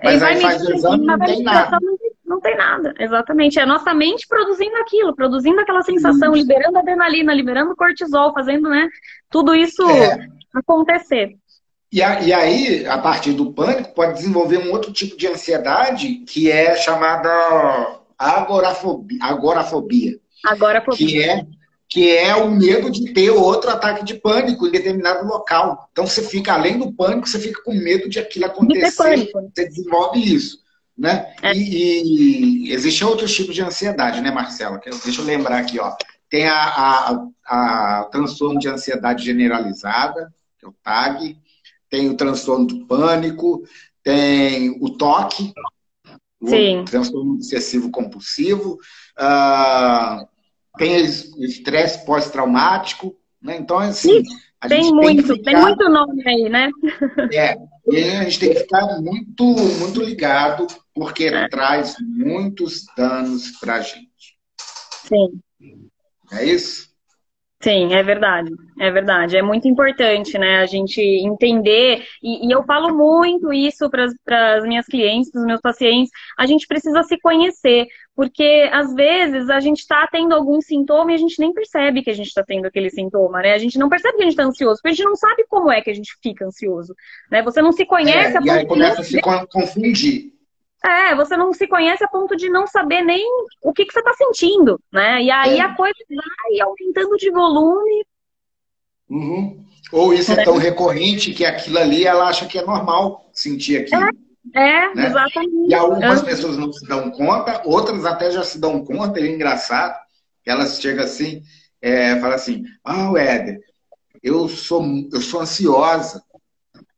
Mas 0.02 0.22
aí 0.22 0.40
faz 0.40 0.62
o 0.62 0.74
exame 0.74 1.04
e 1.04 1.06
não 1.06 1.18
tem 1.18 1.42
nada. 1.42 1.78
Não 2.24 2.40
tem 2.40 2.56
nada, 2.56 2.92
exatamente. 2.98 3.58
É 3.58 3.62
a 3.62 3.66
nossa 3.66 3.94
mente 3.94 4.26
produzindo 4.26 4.76
aquilo, 4.78 5.14
produzindo 5.14 5.60
aquela 5.60 5.82
sensação, 5.82 6.34
isso. 6.34 6.42
liberando 6.42 6.78
adrenalina, 6.78 7.32
liberando 7.32 7.76
cortisol, 7.76 8.32
fazendo, 8.34 8.68
né? 8.68 8.88
Tudo 9.30 9.54
isso 9.54 9.88
é. 9.88 10.26
acontecer. 10.52 11.36
E, 11.96 12.02
a, 12.02 12.20
e, 12.20 12.30
aí, 12.30 12.86
a 12.86 12.98
partir 12.98 13.32
do 13.32 13.54
pânico, 13.54 13.94
pode 13.94 14.18
desenvolver 14.18 14.58
um 14.58 14.70
outro 14.70 14.92
tipo 14.92 15.16
de 15.16 15.26
ansiedade 15.28 16.16
que 16.26 16.50
é 16.50 16.76
chamada 16.76 17.30
agorafobia. 18.18 19.18
Agorafobia. 19.22 20.18
Agorafobia. 20.44 21.06
Que 21.06 21.22
é, 21.22 21.46
que 21.88 22.14
é 22.14 22.36
o 22.36 22.50
medo 22.50 22.90
de 22.90 23.14
ter 23.14 23.30
outro 23.30 23.70
ataque 23.70 24.04
de 24.04 24.12
pânico 24.12 24.66
em 24.66 24.72
determinado 24.72 25.26
local. 25.26 25.88
Então, 25.90 26.06
você 26.06 26.20
fica, 26.20 26.52
além 26.52 26.78
do 26.78 26.92
pânico, 26.92 27.26
você 27.26 27.38
fica 27.38 27.62
com 27.62 27.72
medo 27.72 28.10
de 28.10 28.18
aquilo 28.18 28.44
acontecer. 28.44 29.16
De 29.16 29.32
você 29.32 29.66
desenvolve 29.66 30.20
isso. 30.20 30.58
Né? 30.98 31.34
É. 31.42 31.54
E, 31.54 32.66
e 32.66 32.72
existem 32.74 33.08
outros 33.08 33.34
tipos 33.34 33.54
de 33.54 33.62
ansiedade, 33.62 34.20
né, 34.20 34.30
Marcela? 34.30 34.78
Deixa 35.02 35.22
eu 35.22 35.24
lembrar 35.24 35.60
aqui, 35.60 35.80
ó. 35.80 35.96
Tem 36.28 36.46
a, 36.46 36.58
a, 36.58 37.26
a, 37.46 38.00
a 38.00 38.04
transtorno 38.12 38.60
de 38.60 38.68
ansiedade 38.68 39.24
generalizada, 39.24 40.30
que 40.58 40.66
é 40.66 40.68
o 40.68 40.74
TAG, 40.82 41.38
tem 41.90 42.08
o 42.10 42.16
transtorno 42.16 42.66
do 42.66 42.86
pânico, 42.86 43.62
tem 44.02 44.70
o 44.80 44.90
toque, 44.90 45.52
Sim. 46.44 46.80
o 46.80 46.84
transtorno 46.84 47.34
obsessivo 47.34 47.90
compulsivo, 47.90 48.78
uh, 49.18 50.26
tem 50.78 51.02
o 51.02 51.44
estresse 51.44 52.04
pós-traumático, 52.04 53.16
né? 53.42 53.56
Então, 53.56 53.78
assim, 53.78 54.22
a 54.60 54.68
tem 54.68 54.92
muito, 54.92 55.26
tem, 55.26 55.36
ficar... 55.36 55.52
tem, 55.52 55.60
muito 55.60 55.88
nome 55.88 56.22
aí, 56.26 56.48
né? 56.48 56.70
É, 57.32 57.56
e 57.88 58.02
a 58.02 58.24
gente 58.24 58.40
tem 58.40 58.50
que 58.50 58.60
ficar 58.60 59.00
muito, 59.00 59.44
muito 59.44 60.00
ligado, 60.00 60.66
porque 60.94 61.24
é. 61.24 61.48
traz 61.48 61.96
muitos 62.00 62.84
danos 62.96 63.52
para 63.58 63.76
a 63.76 63.80
gente. 63.80 64.36
Sim. 65.04 65.40
É 66.32 66.44
isso? 66.44 66.95
Sim, 67.60 67.94
é 67.94 68.02
verdade, 68.02 68.52
é 68.78 68.90
verdade. 68.90 69.36
É 69.36 69.42
muito 69.42 69.66
importante, 69.66 70.36
né, 70.36 70.58
a 70.58 70.66
gente 70.66 71.00
entender, 71.00 72.04
e, 72.22 72.46
e 72.46 72.52
eu 72.52 72.62
falo 72.64 72.94
muito 72.94 73.50
isso 73.52 73.88
para 73.90 74.56
as 74.56 74.64
minhas 74.64 74.86
clientes, 74.86 75.30
para 75.30 75.40
os 75.40 75.46
meus 75.46 75.60
pacientes, 75.60 76.10
a 76.38 76.46
gente 76.46 76.66
precisa 76.66 77.02
se 77.02 77.18
conhecer, 77.18 77.86
porque 78.14 78.68
às 78.70 78.94
vezes 78.94 79.48
a 79.48 79.58
gente 79.58 79.78
está 79.78 80.06
tendo 80.06 80.34
algum 80.34 80.60
sintoma 80.60 81.12
e 81.12 81.14
a 81.14 81.18
gente 81.18 81.38
nem 81.38 81.52
percebe 81.52 82.02
que 82.02 82.10
a 82.10 82.14
gente 82.14 82.28
está 82.28 82.42
tendo 82.42 82.66
aquele 82.66 82.90
sintoma, 82.90 83.40
né? 83.40 83.54
A 83.54 83.58
gente 83.58 83.78
não 83.78 83.88
percebe 83.88 84.16
que 84.16 84.22
a 84.22 84.26
gente 84.26 84.32
está 84.32 84.44
ansioso, 84.44 84.76
porque 84.76 84.88
a 84.88 84.92
gente 84.92 85.04
não 85.04 85.16
sabe 85.16 85.44
como 85.48 85.72
é 85.72 85.80
que 85.80 85.90
a 85.90 85.94
gente 85.94 86.14
fica 86.22 86.44
ansioso, 86.44 86.94
né? 87.30 87.42
Você 87.42 87.62
não 87.62 87.72
se 87.72 87.86
conhece. 87.86 88.36
É, 88.36 88.40
e 88.42 88.50
aí 88.50 88.66
começa 88.66 89.00
a 89.00 89.04
se 89.04 89.20
confundir. 89.20 90.35
É, 90.84 91.14
você 91.14 91.36
não 91.36 91.52
se 91.52 91.66
conhece 91.66 92.04
a 92.04 92.08
ponto 92.08 92.36
de 92.36 92.48
não 92.48 92.66
saber 92.66 93.02
nem 93.02 93.24
o 93.62 93.72
que, 93.72 93.84
que 93.84 93.92
você 93.92 93.98
está 93.98 94.12
sentindo, 94.12 94.80
né? 94.92 95.22
E 95.22 95.30
aí 95.30 95.58
é. 95.58 95.62
a 95.62 95.74
coisa 95.74 95.94
vai 96.08 96.60
aumentando 96.60 97.16
de 97.16 97.30
volume. 97.30 98.06
Uhum. 99.08 99.64
Ou 99.92 100.12
isso 100.12 100.32
é, 100.32 100.42
é 100.42 100.44
tão 100.44 100.56
recorrente 100.56 101.32
que 101.32 101.44
aquilo 101.44 101.78
ali 101.78 102.04
ela 102.04 102.28
acha 102.28 102.46
que 102.46 102.58
é 102.58 102.64
normal 102.64 103.28
sentir 103.32 103.78
aquilo. 103.78 104.02
É, 104.54 104.60
é 104.60 104.94
né? 104.94 105.06
exatamente. 105.06 105.70
E 105.70 105.74
algumas 105.74 106.22
pessoas 106.22 106.56
não 106.56 106.72
se 106.72 106.86
dão 106.86 107.10
conta, 107.10 107.62
outras 107.64 108.04
até 108.04 108.30
já 108.30 108.42
se 108.42 108.58
dão 108.58 108.84
conta, 108.84 109.20
é 109.20 109.26
engraçado. 109.26 109.96
Elas 110.44 110.80
chegam 110.80 111.04
assim, 111.04 111.42
é, 111.80 112.18
falam 112.20 112.36
assim, 112.36 112.64
ah, 112.84 113.12
Éder, 113.16 113.60
eu 114.22 114.48
sou, 114.48 114.84
eu 115.12 115.20
sou 115.20 115.40
ansiosa. 115.40 116.22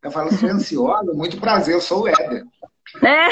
Eu 0.02 0.10
falo, 0.10 0.30
você 0.30 0.46
é 0.46 0.50
ansiosa? 0.50 1.12
Muito 1.12 1.38
prazer, 1.38 1.74
eu 1.74 1.80
sou 1.80 2.02
o 2.02 2.08
Éder. 2.08 2.44
É. 3.03 3.31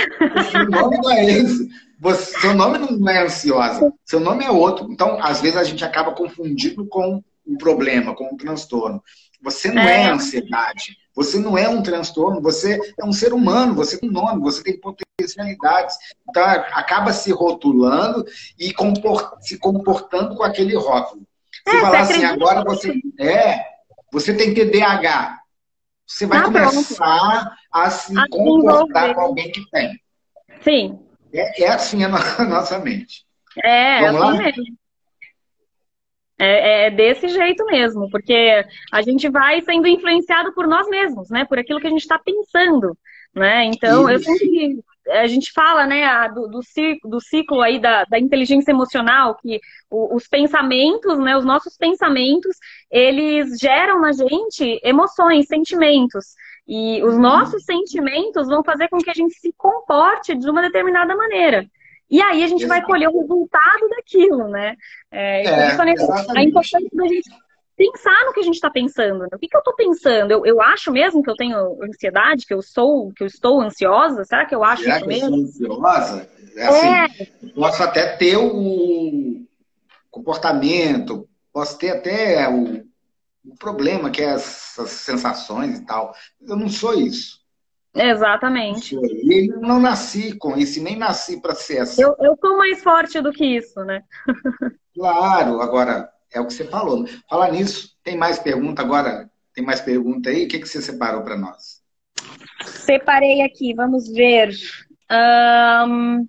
Seu 0.51 0.69
nome 0.69 0.97
não 0.99 1.11
é 1.11 1.25
esse. 1.25 1.69
Você, 1.99 2.39
seu 2.41 2.55
nome 2.55 2.79
não 2.79 3.09
é 3.09 3.23
ansiosa, 3.23 3.93
seu 4.05 4.21
nome 4.21 4.45
é 4.45 4.51
outro. 4.51 4.91
Então, 4.93 5.19
às 5.23 5.41
vezes, 5.41 5.57
a 5.57 5.65
gente 5.65 5.85
acaba 5.85 6.13
confundindo 6.13 6.87
com 6.87 7.23
o 7.47 7.57
problema, 7.57 8.15
com 8.15 8.35
o 8.35 8.37
transtorno. 8.37 9.03
Você 9.43 9.71
não 9.71 9.83
é, 9.83 10.05
é 10.05 10.11
ansiedade, 10.11 10.97
Você 11.15 11.39
não 11.39 11.57
é 11.57 11.69
um 11.69 11.83
transtorno, 11.83 12.43
você 12.43 12.79
é 12.99 13.05
um 13.05 13.13
ser 13.13 13.33
humano, 13.33 13.75
você 13.75 13.99
tem 13.99 14.11
nome, 14.11 14.43
você 14.43 14.63
tem 14.63 14.79
potencialidades. 14.79 15.97
Então, 16.29 16.43
acaba 16.45 17.13
se 17.13 17.31
rotulando 17.33 18.25
e 18.59 18.73
comport 18.73 19.35
se 19.41 19.59
comportando 19.59 20.37
com 20.37 20.43
aquele 20.43 20.75
rótulo. 20.77 21.23
Você 21.67 21.77
é, 21.77 21.81
fala 21.81 21.99
assim, 22.01 22.25
agora 22.25 22.65
você. 22.65 22.95
É, 23.19 23.65
você 24.13 24.35
tem 24.35 24.53
TDAH. 24.53 25.41
Você 26.07 26.25
vai 26.25 26.39
ah, 26.39 26.45
começar 26.45 27.57
a 27.73 27.91
se 27.91 28.17
a 28.17 28.29
comportar 28.29 29.15
com 29.15 29.21
alguém 29.21 29.51
que 29.51 29.69
tem. 29.71 30.01
Sim. 30.61 30.99
É, 31.33 31.65
é 31.65 31.69
assim 31.69 32.05
a 32.05 32.09
nossa 32.49 32.79
mente. 32.79 33.25
É, 33.63 34.01
Vamos 34.03 34.23
assim 34.23 34.37
lá? 34.37 34.43
mesmo. 34.45 34.65
É, 36.39 36.87
é, 36.87 36.91
desse 36.91 37.29
jeito 37.29 37.65
mesmo, 37.65 38.11
porque 38.11 38.65
a 38.93 39.03
gente 39.03 39.27
vai 39.29 39.63
sendo 39.63 39.89
influenciado 39.89 40.53
por 40.53 40.67
nós 40.67 40.87
mesmos, 40.89 41.31
né? 41.31 41.47
Por 41.47 41.59
aquilo 41.59 41.81
que 41.81 41.87
a 41.87 41.91
gente 41.91 42.03
está 42.03 42.19
pensando, 42.19 42.97
né? 43.35 43.65
Então, 43.65 44.03
Isso. 44.03 44.31
eu 44.31 44.39
sempre 44.39 44.85
a 45.09 45.27
gente 45.27 45.53
fala, 45.53 45.87
né, 45.87 46.29
do, 46.29 46.49
do, 46.49 46.63
ciclo, 46.63 47.11
do 47.11 47.21
ciclo 47.21 47.61
aí 47.63 47.79
da, 47.79 48.05
da 48.05 48.19
inteligência 48.19 48.71
emocional, 48.71 49.37
que 49.37 49.61
o, 49.91 50.15
os 50.15 50.27
pensamentos, 50.27 51.19
né, 51.19 51.37
os 51.37 51.45
nossos 51.45 51.77
pensamentos, 51.77 52.57
eles 52.91 53.59
geram 53.59 54.01
na 54.01 54.13
gente 54.13 54.81
emoções, 54.83 55.47
sentimentos. 55.47 56.35
E 56.67 57.03
os 57.05 57.15
uhum. 57.15 57.21
nossos 57.21 57.65
sentimentos 57.65 58.49
vão 58.49 58.65
fazer 58.65 58.89
com 58.89 58.99
que 58.99 59.11
a 59.11 59.15
gente 59.15 59.35
se 59.39 59.53
comporte 59.57 60.35
de 60.35 60.51
uma 60.51 60.63
determinada 60.63 61.15
maneira. 61.15 61.65
E 62.11 62.21
aí 62.21 62.43
a 62.43 62.47
gente 62.47 62.65
Exato. 62.65 62.81
vai 62.81 62.87
colher 62.87 63.09
o 63.09 63.21
resultado 63.21 63.89
daquilo, 63.91 64.49
né? 64.49 64.77
É, 65.11 65.45
é, 65.45 65.71
a 66.37 66.43
importância 66.43 66.89
da 66.93 67.07
gente 67.07 67.31
pensar 67.77 68.25
no 68.25 68.33
que 68.33 68.41
a 68.41 68.43
gente 68.43 68.55
está 68.55 68.71
pensando. 68.71 69.21
Né? 69.21 69.29
O 69.33 69.39
que, 69.39 69.49
que 69.49 69.57
eu 69.57 69.61
estou 69.61 69.75
pensando? 69.75 70.31
Eu, 70.31 70.47
eu 70.47 70.61
acho 70.61 70.91
mesmo 70.91 71.23
que 71.23 71.31
eu 71.31 71.37
tenho 71.37 71.79
ansiedade, 71.83 72.47
que 72.47 72.55
eu 72.55 72.63
sou, 72.63 73.13
que 73.13 73.23
eu 73.23 73.27
estou 73.27 73.61
ansiosa? 73.61 74.25
Será 74.25 74.47
que 74.47 74.55
eu 74.55 74.65
acho 74.65 74.83
Será 74.83 74.97
isso 74.97 75.05
que 75.05 75.09
mesmo? 75.09 75.37
Eu 75.37 75.47
sou 75.49 75.87
ansiosa? 75.87 76.31
É 76.57 76.67
assim, 76.67 77.23
é. 77.23 77.51
Posso 77.55 77.83
até 77.83 78.17
ter 78.17 78.37
o 78.39 79.45
comportamento, 80.11 81.29
posso 81.53 81.77
ter 81.77 81.91
até 81.91 82.49
o, 82.49 82.83
o 83.45 83.55
problema, 83.59 84.11
que 84.11 84.23
é 84.23 84.31
essas 84.31 84.91
sensações 84.91 85.79
e 85.79 85.85
tal. 85.85 86.15
Eu 86.41 86.57
não 86.57 86.69
sou 86.69 86.95
isso. 86.95 87.45
Exatamente. 87.95 88.95
E 88.95 89.51
eu 89.51 89.61
não 89.61 89.81
nasci 89.81 90.37
com 90.37 90.57
isso, 90.57 90.83
nem 90.83 90.97
nasci 90.97 91.41
para 91.41 91.55
ser 91.55 91.79
assim. 91.79 92.03
Eu, 92.03 92.15
eu 92.21 92.37
sou 92.39 92.57
mais 92.57 92.83
forte 92.83 93.21
do 93.21 93.33
que 93.33 93.45
isso, 93.45 93.83
né? 93.85 94.03
claro, 94.95 95.61
agora, 95.61 96.11
é 96.37 96.41
o 96.41 96.47
que 96.47 96.53
você 96.53 96.65
falou. 96.65 97.07
Falar 97.29 97.51
nisso, 97.51 97.97
tem 98.05 98.17
mais 98.17 98.39
pergunta 98.39 98.83
agora? 98.83 99.31
Tem 99.55 99.65
mais 99.65 99.81
pergunta 99.81 100.29
aí? 100.29 100.45
O 100.45 100.49
que, 100.49 100.59
que 100.59 100.69
você 100.69 100.83
separou 100.83 101.23
para 101.23 101.37
nós? 101.37 101.81
Separei 102.65 103.43
aqui, 103.43 103.75
vamos 103.75 104.13
ver. 104.13 104.51
Um... 105.11 106.29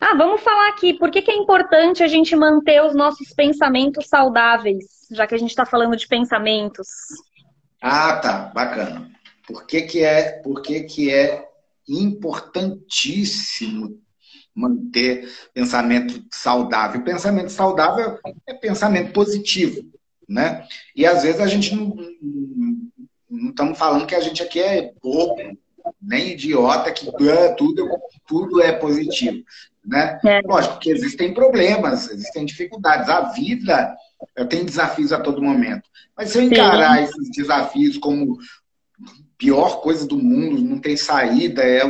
Ah, 0.00 0.14
vamos 0.16 0.42
falar 0.42 0.68
aqui. 0.68 0.94
Por 0.94 1.10
que, 1.10 1.22
que 1.22 1.30
é 1.30 1.36
importante 1.36 2.02
a 2.02 2.08
gente 2.08 2.36
manter 2.36 2.82
os 2.84 2.94
nossos 2.94 3.32
pensamentos 3.32 4.06
saudáveis, 4.06 4.84
já 5.10 5.26
que 5.26 5.34
a 5.34 5.38
gente 5.38 5.50
está 5.50 5.66
falando 5.66 5.96
de 5.96 6.06
pensamentos? 6.06 6.86
Ah, 7.82 8.18
tá. 8.18 8.52
Bacana. 8.54 9.10
Por 9.46 9.66
que, 9.66 9.82
que, 9.82 10.04
é, 10.04 10.40
por 10.40 10.62
que, 10.62 10.84
que 10.84 11.12
é 11.12 11.46
importantíssimo 11.88 14.00
manter 14.54 15.28
pensamento 15.52 16.24
saudável. 16.30 17.02
Pensamento 17.02 17.50
saudável 17.50 18.18
é 18.46 18.54
pensamento 18.54 19.12
positivo, 19.12 19.82
né? 20.28 20.66
E 20.94 21.04
às 21.04 21.22
vezes 21.22 21.40
a 21.40 21.46
gente 21.46 21.74
não, 21.74 21.96
não 23.28 23.50
estamos 23.50 23.76
falando 23.76 24.06
que 24.06 24.14
a 24.14 24.20
gente 24.20 24.42
aqui 24.42 24.60
é 24.60 24.92
bobo, 25.02 25.58
nem 26.00 26.32
idiota, 26.32 26.92
que 26.92 27.10
tudo, 27.56 27.88
tudo 28.26 28.62
é 28.62 28.72
positivo, 28.72 29.44
né? 29.84 30.18
É. 30.24 30.40
Lógico 30.44 30.78
que 30.78 30.90
existem 30.90 31.34
problemas, 31.34 32.08
existem 32.10 32.46
dificuldades. 32.46 33.08
A 33.08 33.32
vida 33.32 33.96
tem 34.48 34.64
desafios 34.64 35.12
a 35.12 35.20
todo 35.20 35.42
momento. 35.42 35.88
Mas 36.16 36.30
se 36.30 36.38
eu 36.38 36.42
encarar 36.42 36.98
Sim. 36.98 37.04
esses 37.04 37.30
desafios 37.30 37.98
como 37.98 38.38
pior 39.36 39.80
coisa 39.82 40.06
do 40.06 40.16
mundo, 40.16 40.62
não 40.62 40.78
tem 40.78 40.96
saída, 40.96 41.62
é 41.62 41.82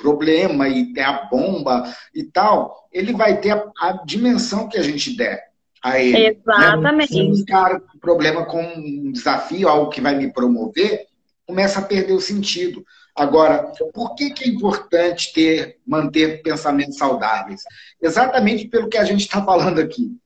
problema 0.00 0.68
e 0.68 0.92
tem 0.92 1.04
a 1.04 1.28
bomba 1.30 1.84
e 2.14 2.24
tal, 2.24 2.88
ele 2.92 3.12
vai 3.12 3.40
ter 3.40 3.52
a, 3.52 3.70
a 3.80 3.92
dimensão 4.04 4.68
que 4.68 4.78
a 4.78 4.82
gente 4.82 5.16
der 5.16 5.50
a 5.82 5.98
ele. 5.98 6.38
Exatamente. 6.38 7.14
Né? 7.14 7.34
Se 7.34 7.40
encara 7.40 7.82
o 7.94 7.98
problema 7.98 8.44
com 8.44 8.62
um 8.62 9.12
desafio, 9.12 9.68
algo 9.68 9.90
que 9.90 10.00
vai 10.00 10.14
me 10.16 10.32
promover, 10.32 11.06
começa 11.46 11.80
a 11.80 11.84
perder 11.84 12.12
o 12.12 12.20
sentido. 12.20 12.84
Agora, 13.14 13.72
por 13.92 14.14
que, 14.14 14.30
que 14.30 14.44
é 14.44 14.48
importante 14.48 15.32
ter, 15.32 15.78
manter 15.86 16.42
pensamentos 16.42 16.96
saudáveis? 16.96 17.62
Exatamente 18.00 18.68
pelo 18.68 18.88
que 18.88 18.96
a 18.96 19.04
gente 19.04 19.20
está 19.20 19.44
falando 19.44 19.80
aqui, 19.80 20.16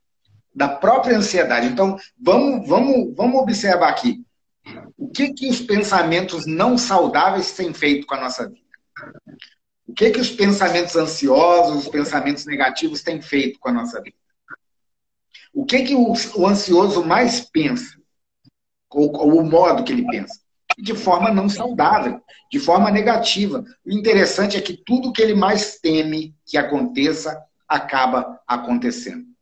da 0.54 0.68
própria 0.68 1.16
ansiedade. 1.16 1.66
Então, 1.66 1.96
vamos, 2.20 2.68
vamos, 2.68 3.14
vamos 3.16 3.40
observar 3.40 3.88
aqui. 3.88 4.22
O 4.96 5.08
que, 5.08 5.32
que 5.32 5.48
os 5.48 5.60
pensamentos 5.60 6.46
não 6.46 6.78
saudáveis 6.78 7.52
têm 7.52 7.72
feito 7.72 8.06
com 8.06 8.14
a 8.14 8.20
nossa 8.20 8.48
vida? 8.48 8.60
O 9.86 9.92
que, 9.92 10.10
que 10.10 10.20
os 10.20 10.30
pensamentos 10.30 10.96
ansiosos, 10.96 11.84
os 11.84 11.88
pensamentos 11.88 12.46
negativos 12.46 13.02
têm 13.02 13.20
feito 13.20 13.58
com 13.58 13.68
a 13.68 13.72
nossa 13.72 14.00
vida? 14.00 14.16
O 15.52 15.64
que, 15.64 15.82
que 15.82 15.94
o, 15.94 16.14
o 16.36 16.46
ansioso 16.46 17.04
mais 17.04 17.40
pensa? 17.40 17.98
Ou, 18.90 19.12
ou, 19.16 19.40
o 19.40 19.44
modo 19.44 19.84
que 19.84 19.92
ele 19.92 20.06
pensa? 20.06 20.40
De 20.78 20.94
forma 20.94 21.30
não 21.30 21.48
saudável, 21.48 22.20
de 22.50 22.58
forma 22.58 22.90
negativa. 22.90 23.64
O 23.84 23.92
interessante 23.92 24.56
é 24.56 24.60
que 24.60 24.76
tudo 24.76 25.12
que 25.12 25.22
ele 25.22 25.34
mais 25.34 25.78
teme 25.78 26.34
que 26.46 26.56
aconteça 26.56 27.40
acaba 27.68 28.40
acontecendo 28.46 29.33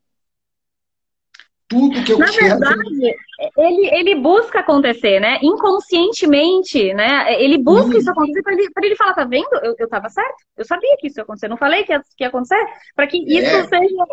tudo 1.73 2.05
que 2.05 2.13
eu 2.13 2.19
Na 2.19 2.31
verdade, 2.31 3.17
ele, 3.57 3.89
ele 3.95 4.15
busca 4.17 4.61
acontecer, 4.61 5.19
né? 5.21 5.39
Inconscientemente, 5.43 6.93
né? 6.93 7.43
Ele 7.43 7.57
busca 7.57 7.93
uhum. 7.93 7.99
isso 7.99 8.11
acontecer 8.11 8.43
para 8.43 8.53
ele, 8.53 8.69
ele 8.83 8.97
falar, 8.97 9.15
tá 9.15 9.25
vendo? 9.25 9.49
Eu, 9.63 9.75
eu 9.79 9.89
tava 9.89 10.11
certo. 10.11 10.37
Eu 10.57 10.67
sabia 10.67 10.95
que 10.99 11.07
isso 11.07 11.19
ia 11.19 11.23
acontecer. 11.23 11.49
Não 11.49 11.57
falei 11.57 11.85
que 11.85 11.93
ia, 11.93 12.03
que 12.17 12.25
ia 12.25 12.29
acontecer? 12.29 12.63
Para 12.95 13.07
que 13.07 13.17
isso 13.17 13.57
é. 13.57 13.67
seja, 13.67 14.05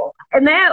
né? 0.41 0.69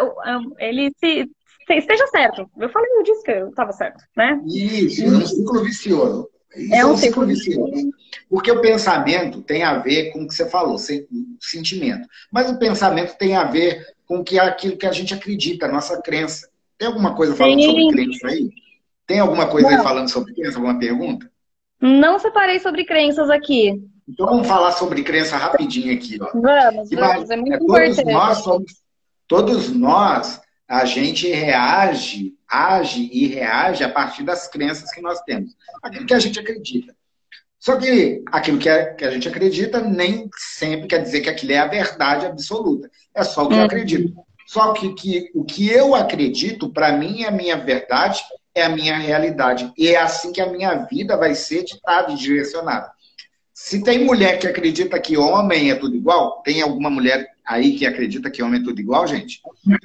Ele 0.61 0.93
se, 0.97 1.29
esteja 1.71 2.07
certo. 2.07 2.49
Eu 2.57 2.69
falei, 2.69 2.89
eu 2.93 3.03
disse 3.03 3.25
que 3.25 3.33
eu 3.33 3.53
tava 3.53 3.73
certo, 3.73 4.03
né? 4.17 4.41
Isso, 4.47 5.03
é 5.03 5.09
um 5.09 5.27
ciclo 5.27 5.65
vicioso. 5.65 6.29
Isso 6.55 6.75
é 6.75 6.85
um, 6.85 6.91
é 6.91 6.93
um 6.93 6.97
ciclo 6.97 7.27
vicioso. 7.27 7.91
Porque 8.31 8.51
o 8.51 8.61
pensamento 8.61 9.43
tem 9.43 9.65
a 9.65 9.79
ver 9.79 10.13
com 10.13 10.23
o 10.23 10.29
que 10.29 10.35
você 10.35 10.49
falou, 10.49 10.79
sentimento. 11.41 12.09
Mas 12.31 12.49
o 12.49 12.59
pensamento 12.61 13.19
tem 13.19 13.35
a 13.35 13.45
ver 13.45 13.85
com 14.07 14.23
que 14.23 14.39
aquilo 14.39 14.77
que 14.77 14.87
a 14.87 14.93
gente 14.93 15.13
acredita, 15.13 15.67
a 15.67 15.73
nossa 15.73 16.01
crença. 16.01 16.49
Tem 16.79 16.89
alguma 16.89 17.15
coisa 17.15 17.35
falando 17.35 17.61
Sim. 17.61 17.67
sobre 17.67 17.89
crença 17.91 18.27
aí? 18.29 18.51
Tem 19.07 19.21
alguma 19.21 19.47
coisa 19.49 19.71
Não. 19.71 19.77
aí 19.79 19.83
falando 19.83 20.09
sobre 20.09 20.35
crença? 20.35 20.59
Alguma 20.59 20.79
pergunta? 20.79 21.31
Não 21.81 22.19
separei 22.19 22.59
sobre 22.59 22.85
crenças 22.85 23.31
aqui. 23.31 23.83
Então 24.09 24.27
vamos 24.27 24.47
falar 24.47 24.73
sobre 24.73 25.03
crença 25.03 25.37
rapidinho 25.37 25.95
aqui. 25.95 26.19
Ó. 26.21 26.31
Vamos, 26.33 26.91
vamos. 26.91 27.31
É 27.31 27.37
muito 27.37 27.55
é, 27.55 27.59
todos 27.59 27.99
importante. 27.99 28.13
Nós 28.13 28.39
somos, 28.39 28.73
todos 29.27 29.69
nós, 29.71 30.41
a 30.69 30.85
gente 30.85 31.29
reage, 31.29 32.35
age 32.49 33.11
e 33.13 33.27
reage 33.27 33.83
a 33.83 33.89
partir 33.89 34.23
das 34.23 34.49
crenças 34.49 34.91
que 34.93 35.01
nós 35.01 35.21
temos. 35.23 35.53
Aquilo 35.83 36.07
que 36.07 36.15
a 36.15 36.19
gente 36.19 36.39
acredita. 36.39 36.95
Só 37.59 37.77
que 37.77 38.23
aquilo 38.27 38.59
que, 38.59 38.69
é, 38.69 38.95
que 38.95 39.05
a 39.05 39.11
gente 39.11 39.29
acredita 39.29 39.81
nem 39.81 40.29
sempre 40.37 40.87
quer 40.87 41.03
dizer 41.03 41.21
que 41.21 41.29
aquilo 41.29 41.53
é 41.53 41.59
a 41.59 41.67
verdade 41.67 42.27
absoluta. 42.27 42.89
É 43.15 43.25
só 43.25 43.45
o 43.45 43.49
que 43.49 43.55
eu 43.55 43.59
uhum. 43.59 43.65
acredito. 43.65 44.26
Só 44.47 44.73
que, 44.73 44.95
que 44.95 45.31
o 45.35 45.45
que 45.45 45.69
eu 45.69 45.95
acredito, 45.95 46.69
para 46.69 46.93
mim, 46.93 47.23
é 47.23 47.29
a 47.29 47.33
minha 47.33 47.57
verdade, 47.57 48.23
é 48.55 48.63
a 48.63 48.69
minha 48.69 48.97
realidade. 48.97 49.73
E 49.77 49.89
é 49.89 50.01
assim 50.01 50.33
que 50.33 50.41
a 50.41 50.51
minha 50.51 50.75
vida 50.85 51.17
vai 51.17 51.35
ser 51.35 51.65
ditada 51.65 52.13
e 52.13 52.17
direcionada. 52.17 52.91
Se 53.53 53.83
tem 53.83 54.05
mulher 54.05 54.39
que 54.39 54.47
acredita 54.47 55.01
que 55.01 55.17
homem 55.17 55.71
é 55.71 55.75
tudo 55.75 55.97
igual, 55.97 56.43
tem 56.43 56.63
alguma 56.63 56.91
mulher 56.91 57.27
aí 57.45 57.77
que 57.77 57.87
acredita 57.87 58.31
que 58.31 58.43
homem 58.43 58.61
é 58.61 58.65
tudo 58.65 58.81
igual, 58.81 59.07
gente? 59.07 59.41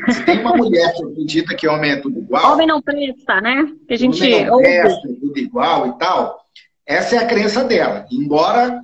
Se 0.10 0.24
tem 0.26 0.40
uma 0.40 0.56
mulher 0.56 0.94
que 0.94 1.04
acredita 1.04 1.56
que 1.56 1.68
homem 1.68 1.92
é 1.92 1.96
tudo 1.96 2.20
igual. 2.20 2.54
Homem 2.54 2.68
não 2.68 2.82
presta, 2.82 3.40
né? 3.40 3.72
Que 3.88 3.94
a 3.94 3.98
gente 3.98 4.22
homem 4.22 4.46
não 4.46 4.58
presta, 4.58 5.08
é 5.08 5.14
tudo 5.14 5.40
igual 5.40 5.88
e 5.88 5.98
tal. 5.98 6.46
Essa 6.86 7.16
é 7.16 7.20
a 7.20 7.26
crença 7.26 7.64
dela. 7.64 8.06
Embora 8.12 8.84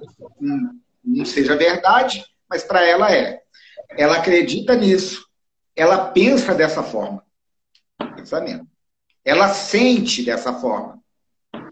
não 1.03 1.25
seja 1.25 1.55
verdade, 1.55 2.23
mas 2.49 2.63
para 2.63 2.87
ela 2.87 3.13
é. 3.13 3.41
Ela 3.97 4.17
acredita 4.17 4.73
nisso 4.73 5.26
ela 5.77 6.09
pensa 6.09 6.55
dessa 6.55 6.81
forma. 6.81 7.23
Pensamento. 8.15 8.65
Ela 9.23 9.49
sente 9.49 10.25
dessa 10.25 10.53
forma. 10.53 10.99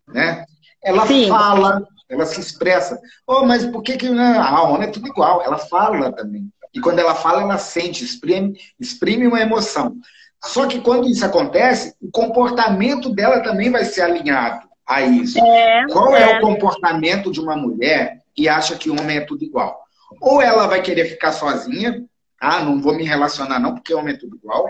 Né? 0.08 0.46
Ela 0.84 1.08
Sim. 1.08 1.28
fala, 1.28 1.86
ela 2.08 2.26
se 2.26 2.40
expressa. 2.40 3.00
Oh, 3.26 3.44
mas 3.44 3.66
por 3.66 3.82
que, 3.82 3.98
que 3.98 4.08
né? 4.10 4.38
a 4.38 4.48
alma 4.48 4.84
é 4.84 4.88
tudo 4.88 5.08
igual? 5.08 5.42
Ela 5.42 5.58
fala 5.58 6.12
também. 6.12 6.48
E 6.74 6.80
quando 6.80 7.00
ela 7.00 7.16
fala, 7.16 7.42
ela 7.42 7.58
sente, 7.58 8.04
exprime, 8.04 8.60
exprime 8.80 9.26
uma 9.26 9.42
emoção. 9.42 9.96
Só 10.44 10.68
que 10.68 10.82
quando 10.82 11.10
isso 11.10 11.26
acontece, 11.26 11.96
o 12.00 12.12
comportamento 12.12 13.10
dela 13.10 13.42
também 13.42 13.72
vai 13.72 13.84
ser 13.86 14.02
alinhado. 14.02 14.68
a 14.86 15.02
isso. 15.02 15.40
É, 15.40 15.88
Qual 15.92 16.16
é. 16.16 16.34
é 16.34 16.38
o 16.38 16.42
comportamento 16.42 17.32
de 17.32 17.40
uma 17.40 17.56
mulher 17.56 18.22
que 18.36 18.48
acha 18.48 18.76
que 18.76 18.92
homem 18.92 19.18
é 19.18 19.22
tudo 19.22 19.44
igual? 19.44 19.82
Ou 20.22 20.42
ela 20.42 20.68
vai 20.68 20.82
querer 20.84 21.06
ficar 21.06 21.32
sozinha, 21.32 22.06
ah, 22.40 22.64
não 22.64 22.82
vou 22.82 22.96
me 22.96 23.04
relacionar 23.04 23.60
não, 23.60 23.74
porque 23.74 23.94
homem 23.94 24.14
é 24.14 24.18
tudo 24.18 24.36
igual. 24.36 24.70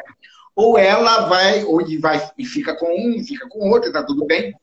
Ou 0.56 0.78
ela 0.78 1.28
vai, 1.28 1.64
ou 1.64 1.82
vai 2.00 2.30
e 2.38 2.46
fica 2.46 2.76
com 2.76 2.88
um, 2.88 3.24
fica 3.24 3.48
com 3.50 3.70
outro, 3.70 3.92
tá 3.92 4.04
tudo 4.04 4.26
bem. 4.26 4.54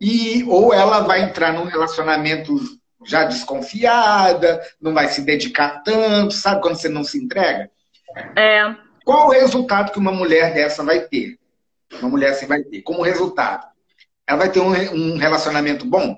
E, 0.00 0.44
ou 0.44 0.72
ela 0.72 1.00
vai 1.00 1.22
entrar 1.22 1.52
num 1.52 1.64
relacionamento 1.64 2.56
já 3.04 3.24
desconfiada, 3.24 4.60
não 4.80 4.94
vai 4.94 5.08
se 5.08 5.22
dedicar 5.22 5.82
tanto, 5.82 6.34
sabe 6.34 6.60
quando 6.60 6.76
você 6.76 6.88
não 6.88 7.02
se 7.02 7.18
entrega? 7.18 7.70
É. 8.36 8.74
Qual 9.04 9.28
o 9.28 9.30
resultado 9.30 9.92
que 9.92 9.98
uma 9.98 10.12
mulher 10.12 10.54
dessa 10.54 10.84
vai 10.84 11.00
ter? 11.00 11.38
Uma 12.00 12.10
mulher 12.10 12.30
assim 12.30 12.46
vai 12.46 12.62
ter. 12.62 12.82
Como 12.82 13.02
resultado, 13.02 13.66
ela 14.26 14.38
vai 14.38 14.50
ter 14.50 14.60
um, 14.60 14.70
um 14.70 15.18
relacionamento 15.18 15.84
bom? 15.84 16.16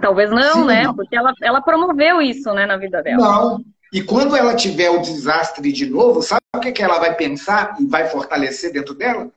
Talvez 0.00 0.30
não, 0.30 0.62
Sim, 0.62 0.66
né? 0.66 0.82
Não. 0.84 0.94
Porque 0.94 1.14
ela, 1.14 1.32
ela 1.42 1.60
promoveu 1.60 2.20
isso 2.22 2.52
né, 2.54 2.64
na 2.64 2.76
vida 2.76 3.02
dela. 3.02 3.18
Não. 3.18 3.64
E 3.92 4.02
quando 4.02 4.34
ela 4.34 4.56
tiver 4.56 4.88
o 4.88 5.02
desastre 5.02 5.70
de 5.70 5.84
novo, 5.84 6.22
sabe 6.22 6.40
o 6.56 6.60
que, 6.60 6.72
que 6.72 6.82
ela 6.82 6.98
vai 6.98 7.14
pensar 7.14 7.76
e 7.78 7.86
vai 7.86 8.08
fortalecer 8.08 8.72
dentro 8.72 8.94
dela? 8.94 9.30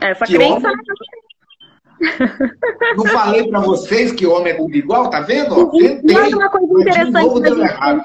Essa 0.00 0.24
que 0.24 0.34
crença. 0.34 0.68
Homem... 0.68 0.84
Não 2.96 3.06
falei 3.06 3.48
para 3.48 3.60
vocês 3.60 4.12
que 4.12 4.26
homem 4.26 4.54
é 4.54 4.56
tudo 4.56 4.74
igual, 4.74 5.10
tá 5.10 5.20
vendo? 5.20 5.70
Tentei, 5.70 6.16
olha 6.16 6.36
uma 6.36 6.48
coisa 6.48 6.80
interessante 6.80 7.40
da 7.42 7.50
gente 7.50 7.78
pensar. 7.78 8.04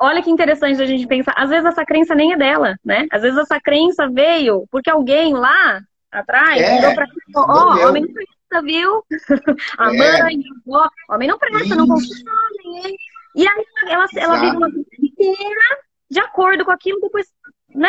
Olha 0.00 0.22
que 0.22 0.30
interessante 0.30 0.82
a 0.82 0.86
gente 0.86 1.06
pensar. 1.06 1.34
Às 1.34 1.48
vezes 1.48 1.64
essa 1.64 1.84
crença 1.86 2.14
nem 2.14 2.34
é 2.34 2.36
dela, 2.36 2.76
né? 2.84 3.06
Às 3.10 3.22
vezes 3.22 3.38
essa 3.38 3.58
crença 3.58 4.08
veio 4.08 4.66
porque 4.70 4.90
alguém 4.90 5.32
lá 5.32 5.80
atrás 6.12 6.60
é, 6.60 6.76
virou 6.76 6.94
pra 6.94 7.06
ó, 7.36 7.46
oh, 7.46 7.88
homem 7.88 8.02
não 8.02 8.12
presta, 8.12 8.62
viu? 8.62 9.02
A 9.78 9.94
é. 9.94 9.98
mãe, 9.98 10.42
a 10.68 10.72
avó, 10.76 10.88
homem 11.08 11.28
não 11.28 11.38
presta, 11.38 11.64
Isso. 11.64 11.76
não 11.76 11.88
confia 11.88 12.14
em 12.14 12.80
homem. 12.80 12.96
E 13.38 13.46
aí 13.46 13.64
ela, 13.86 14.06
ela 14.16 14.40
vive 14.40 14.56
uma 14.56 14.68
vida 14.68 14.88
inteira 15.00 15.78
de 16.10 16.18
acordo 16.18 16.64
com 16.64 16.72
aquilo, 16.72 16.98
depois, 17.00 17.28
né? 17.72 17.88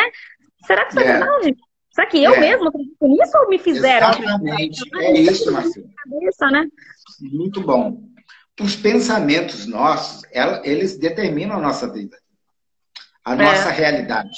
Será 0.63 0.85
que 0.85 0.91
isso 0.91 0.99
é, 0.99 1.03
é 1.03 1.11
verdade? 1.13 1.57
Será 1.91 2.07
que 2.07 2.23
eu 2.23 2.35
é. 2.35 2.39
mesmo 2.39 2.67
acredito 2.67 3.07
nisso 3.07 3.37
ou 3.39 3.49
me 3.49 3.57
fizeram? 3.57 4.09
Exatamente. 4.11 4.95
É 4.97 5.19
isso, 5.19 5.51
Marcelo. 5.51 5.89
Cabeça, 6.03 6.51
né? 6.51 6.67
Muito 7.19 7.61
bom. 7.61 8.03
Os 8.61 8.75
pensamentos 8.75 9.65
nossos, 9.65 10.21
eles 10.63 10.97
determinam 10.97 11.57
a 11.57 11.61
nossa 11.61 11.91
vida, 11.91 12.15
a 13.25 13.35
nossa 13.35 13.69
é. 13.69 13.73
realidade. 13.73 14.37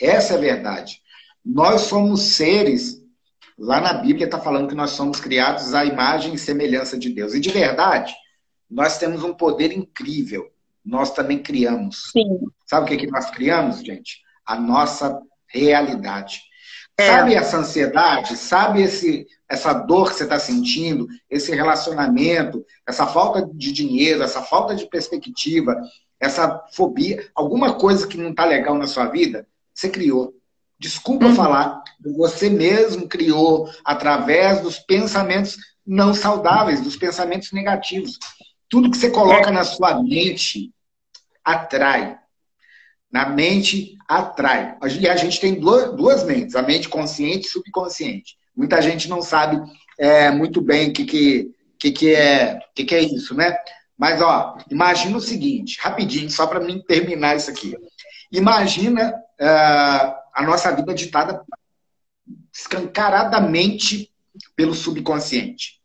Essa 0.00 0.34
é 0.34 0.36
a 0.38 0.40
verdade. 0.40 1.02
Nós 1.44 1.82
somos 1.82 2.22
seres, 2.22 3.02
lá 3.58 3.78
na 3.78 3.92
Bíblia 3.92 4.24
está 4.24 4.40
falando 4.40 4.68
que 4.68 4.74
nós 4.74 4.92
somos 4.92 5.20
criados 5.20 5.74
à 5.74 5.84
imagem 5.84 6.32
e 6.32 6.38
semelhança 6.38 6.96
de 6.96 7.10
Deus. 7.12 7.34
E 7.34 7.40
de 7.40 7.50
verdade, 7.50 8.14
nós 8.70 8.98
temos 8.98 9.22
um 9.22 9.34
poder 9.34 9.72
incrível. 9.72 10.50
Nós 10.84 11.10
também 11.10 11.42
criamos. 11.42 12.10
Sim. 12.12 12.40
Sabe 12.64 12.86
o 12.86 12.88
que, 12.88 13.04
que 13.04 13.10
nós 13.10 13.30
criamos, 13.30 13.80
gente? 13.80 14.20
A 14.44 14.58
nossa 14.58 15.20
realidade. 15.48 16.42
É. 16.98 17.06
Sabe 17.08 17.34
essa 17.34 17.58
ansiedade? 17.58 18.36
Sabe 18.36 18.82
esse, 18.82 19.26
essa 19.48 19.72
dor 19.72 20.10
que 20.10 20.16
você 20.16 20.24
está 20.24 20.38
sentindo? 20.38 21.06
Esse 21.28 21.54
relacionamento? 21.54 22.64
Essa 22.86 23.06
falta 23.06 23.48
de 23.52 23.72
dinheiro? 23.72 24.22
Essa 24.22 24.42
falta 24.42 24.74
de 24.74 24.88
perspectiva? 24.88 25.76
Essa 26.18 26.64
fobia? 26.72 27.28
Alguma 27.34 27.74
coisa 27.74 28.06
que 28.06 28.16
não 28.16 28.30
está 28.30 28.44
legal 28.44 28.74
na 28.76 28.86
sua 28.86 29.06
vida? 29.06 29.46
Você 29.74 29.88
criou. 29.88 30.34
Desculpa 30.78 31.26
uhum. 31.26 31.34
falar, 31.34 31.82
você 32.16 32.50
mesmo 32.50 33.08
criou 33.08 33.70
através 33.84 34.60
dos 34.60 34.78
pensamentos 34.78 35.56
não 35.86 36.12
saudáveis, 36.12 36.80
dos 36.80 36.96
pensamentos 36.96 37.52
negativos. 37.52 38.18
Tudo 38.68 38.90
que 38.90 38.96
você 38.96 39.10
coloca 39.10 39.48
é. 39.48 39.52
na 39.52 39.64
sua 39.64 40.02
mente 40.02 40.72
atrai. 41.44 42.18
Na 43.10 43.28
mente 43.28 43.96
atrai. 44.08 44.76
E 45.00 45.08
a 45.08 45.16
gente 45.16 45.40
tem 45.40 45.54
duas, 45.54 45.94
duas 45.96 46.24
mentes, 46.24 46.56
a 46.56 46.62
mente 46.62 46.88
consciente 46.88 47.46
e 47.46 47.50
subconsciente. 47.50 48.36
Muita 48.54 48.80
gente 48.82 49.08
não 49.08 49.22
sabe 49.22 49.60
é, 49.98 50.30
muito 50.30 50.60
bem 50.60 50.90
o 50.90 50.92
que, 50.92 51.04
que, 51.04 51.50
que, 51.78 51.92
que, 51.92 52.14
é, 52.14 52.58
que, 52.74 52.84
que 52.84 52.94
é 52.94 53.02
isso, 53.02 53.34
né? 53.34 53.56
Mas, 53.96 54.20
ó, 54.20 54.58
imagina 54.70 55.16
o 55.16 55.20
seguinte, 55.20 55.78
rapidinho, 55.80 56.30
só 56.30 56.46
para 56.46 56.60
mim 56.60 56.82
terminar 56.86 57.36
isso 57.36 57.50
aqui. 57.50 57.74
Imagina 58.30 59.14
uh, 59.40 60.14
a 60.34 60.42
nossa 60.42 60.74
vida 60.74 60.92
ditada 60.92 61.42
escancaradamente 62.52 64.10
pelo 64.54 64.74
subconsciente. 64.74 65.80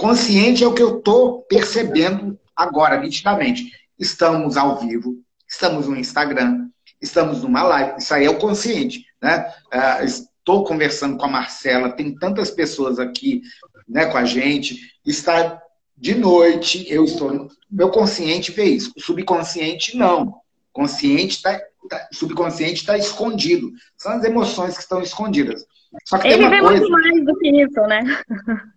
Consciente 0.00 0.64
é 0.64 0.66
o 0.66 0.72
que 0.72 0.82
eu 0.82 0.96
estou 0.96 1.42
percebendo 1.42 2.40
agora, 2.56 2.98
nitidamente. 2.98 3.70
Estamos 3.98 4.56
ao 4.56 4.78
vivo, 4.78 5.18
estamos 5.46 5.86
no 5.86 5.94
Instagram, 5.94 6.70
estamos 7.02 7.42
numa 7.42 7.62
live. 7.62 7.98
Isso 7.98 8.14
aí 8.14 8.24
é 8.24 8.30
o 8.30 8.38
consciente. 8.38 9.04
Né? 9.20 9.52
Uh, 9.66 10.02
estou 10.02 10.64
conversando 10.64 11.18
com 11.18 11.26
a 11.26 11.28
Marcela, 11.28 11.92
tem 11.92 12.14
tantas 12.14 12.50
pessoas 12.50 12.98
aqui 12.98 13.42
né, 13.86 14.06
com 14.06 14.16
a 14.16 14.24
gente. 14.24 14.80
Está 15.04 15.60
de 15.94 16.14
noite, 16.14 16.86
eu 16.88 17.04
estou. 17.04 17.48
Meu 17.70 17.90
consciente 17.90 18.52
vê 18.52 18.64
isso. 18.64 18.94
O 18.96 19.02
subconsciente 19.02 19.98
não. 19.98 20.34
Consciente 20.72 21.36
está 21.36 21.60
tá, 21.90 22.08
subconsciente 22.10 22.80
está 22.80 22.96
escondido. 22.96 23.70
São 23.98 24.12
as 24.12 24.24
emoções 24.24 24.76
que 24.76 24.82
estão 24.82 25.02
escondidas. 25.02 25.66
Só 26.04 26.18
que 26.18 26.28
ele 26.28 26.48
vê 26.48 26.60
coisa... 26.60 26.80
muito 26.80 26.90
mais 26.90 27.24
do 27.24 27.38
que 27.38 27.48
isso, 27.48 27.80
né? 27.82 28.00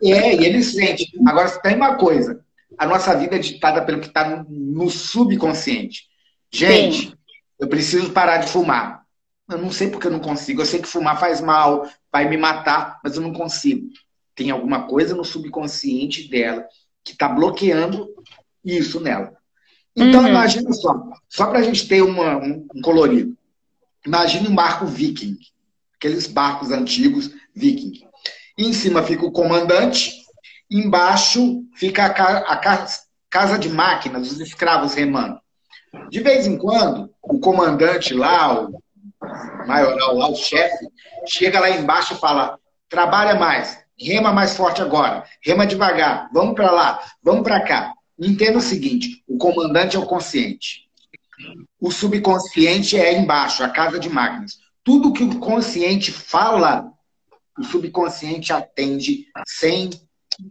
É, 0.03 0.35
e 0.35 0.45
ele 0.45 0.63
sente. 0.63 1.11
Agora, 1.25 1.49
tem 1.59 1.75
uma 1.75 1.95
coisa. 1.95 2.43
A 2.77 2.87
nossa 2.87 3.15
vida 3.15 3.35
é 3.35 3.39
ditada 3.39 3.83
pelo 3.83 3.99
que 3.99 4.07
está 4.07 4.43
no 4.49 4.89
subconsciente. 4.89 6.07
Gente, 6.51 7.09
Sim. 7.09 7.13
eu 7.59 7.67
preciso 7.67 8.11
parar 8.11 8.37
de 8.37 8.49
fumar. 8.49 9.03
Eu 9.49 9.57
não 9.59 9.71
sei 9.71 9.89
porque 9.89 10.07
eu 10.07 10.11
não 10.11 10.19
consigo. 10.19 10.61
Eu 10.61 10.65
sei 10.65 10.81
que 10.81 10.87
fumar 10.87 11.19
faz 11.19 11.39
mal, 11.39 11.87
vai 12.11 12.27
me 12.27 12.37
matar, 12.37 12.99
mas 13.03 13.15
eu 13.15 13.21
não 13.21 13.33
consigo. 13.33 13.87
Tem 14.35 14.49
alguma 14.49 14.87
coisa 14.87 15.13
no 15.13 15.23
subconsciente 15.23 16.27
dela 16.27 16.65
que 17.03 17.11
está 17.11 17.27
bloqueando 17.27 18.09
isso 18.65 18.99
nela. 18.99 19.33
Então, 19.95 20.21
uhum. 20.21 20.29
imagina 20.29 20.73
só, 20.73 21.11
só 21.29 21.47
para 21.47 21.59
a 21.59 21.63
gente 21.63 21.87
ter 21.87 22.01
uma, 22.01 22.37
um, 22.37 22.65
um 22.73 22.81
colorido. 22.81 23.37
Imagine 24.05 24.47
um 24.47 24.55
barco 24.55 24.87
viking 24.87 25.37
aqueles 26.03 26.27
barcos 26.27 26.69
antigos 26.69 27.31
viking. 27.55 28.01
em 28.57 28.73
cima 28.73 29.01
fica 29.03 29.25
o 29.25 29.31
comandante, 29.31 30.11
embaixo 30.69 31.63
fica 31.75 32.05
a, 32.07 32.53
a 32.53 32.57
casa 33.29 33.57
de 33.57 33.69
máquinas, 33.69 34.29
os 34.29 34.39
escravos 34.41 34.93
remando. 34.93 35.39
De 36.09 36.19
vez 36.19 36.45
em 36.45 36.57
quando, 36.57 37.09
o 37.21 37.39
comandante 37.39 38.13
lá, 38.13 38.65
o 38.65 38.77
maioral 39.65 40.17
lá, 40.17 40.27
o 40.27 40.35
chefe, 40.35 40.87
chega 41.25 41.59
lá 41.59 41.69
embaixo 41.69 42.15
e 42.15 42.17
fala: 42.17 42.59
trabalha 42.89 43.35
mais, 43.35 43.79
rema 43.97 44.33
mais 44.33 44.57
forte 44.57 44.81
agora, 44.81 45.23
rema 45.41 45.65
devagar, 45.65 46.29
vamos 46.33 46.53
para 46.53 46.69
lá, 46.69 46.99
vamos 47.23 47.43
para 47.43 47.61
cá. 47.61 47.93
Entenda 48.19 48.57
o 48.57 48.61
seguinte: 48.61 49.23
o 49.25 49.37
comandante 49.37 49.95
é 49.95 49.99
o 49.99 50.05
consciente. 50.05 50.83
O 51.79 51.91
subconsciente 51.91 52.99
é 52.99 53.13
embaixo, 53.13 53.63
a 53.63 53.69
casa 53.69 53.97
de 53.99 54.09
máquinas 54.09 54.62
tudo 54.83 55.13
que 55.13 55.23
o 55.23 55.39
consciente 55.39 56.11
fala, 56.11 56.91
o 57.57 57.63
subconsciente 57.63 58.51
atende 58.51 59.27
sem 59.47 59.89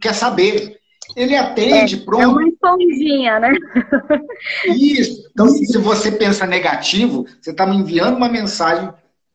quer 0.01 0.13
saber. 0.13 0.79
Ele 1.15 1.35
atende, 1.35 1.95
é, 1.95 1.99
pronto. 1.99 2.21
É 2.21 2.27
uma 2.27 2.47
esponjinha, 2.47 3.39
né? 3.39 3.51
Isso. 4.67 5.29
Então, 5.31 5.49
se 5.49 5.77
você 5.77 6.11
pensa 6.11 6.47
negativo, 6.47 7.25
você 7.41 7.51
está 7.51 7.65
me 7.65 7.75
enviando 7.75 8.15
uma 8.15 8.29
mensagem 8.29 8.89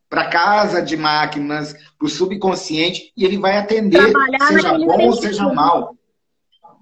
para 0.09 0.29
casa 0.29 0.81
de 0.81 0.97
máquinas, 0.97 1.75
para 1.99 2.07
o 2.07 2.09
subconsciente, 2.09 3.13
e 3.15 3.25
ele 3.25 3.39
vai 3.39 3.59
atender, 3.59 4.11
Trabalhar 4.11 4.49
seja 4.49 4.79
bom 4.79 5.07
ou 5.07 5.13
seja 5.13 5.53
mal. 5.53 5.95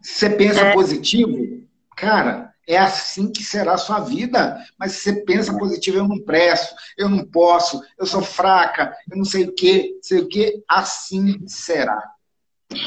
Se 0.00 0.12
você 0.12 0.30
pensa 0.30 0.60
é. 0.60 0.72
positivo, 0.72 1.66
cara, 1.96 2.45
é 2.66 2.76
assim 2.76 3.30
que 3.30 3.44
será 3.44 3.74
a 3.74 3.78
sua 3.78 4.00
vida. 4.00 4.58
Mas 4.78 4.92
se 4.92 5.02
você 5.02 5.24
pensa 5.24 5.56
positivo, 5.56 5.98
eu 5.98 6.08
não 6.08 6.20
presto, 6.20 6.74
eu 6.96 7.08
não 7.08 7.24
posso, 7.24 7.80
eu 7.98 8.06
sou 8.06 8.22
fraca, 8.22 8.94
eu 9.10 9.16
não 9.16 9.24
sei 9.24 9.44
o 9.44 9.54
que, 9.54 9.98
sei 10.02 10.20
o 10.20 10.28
que, 10.28 10.62
assim 10.68 11.46
será. 11.46 12.15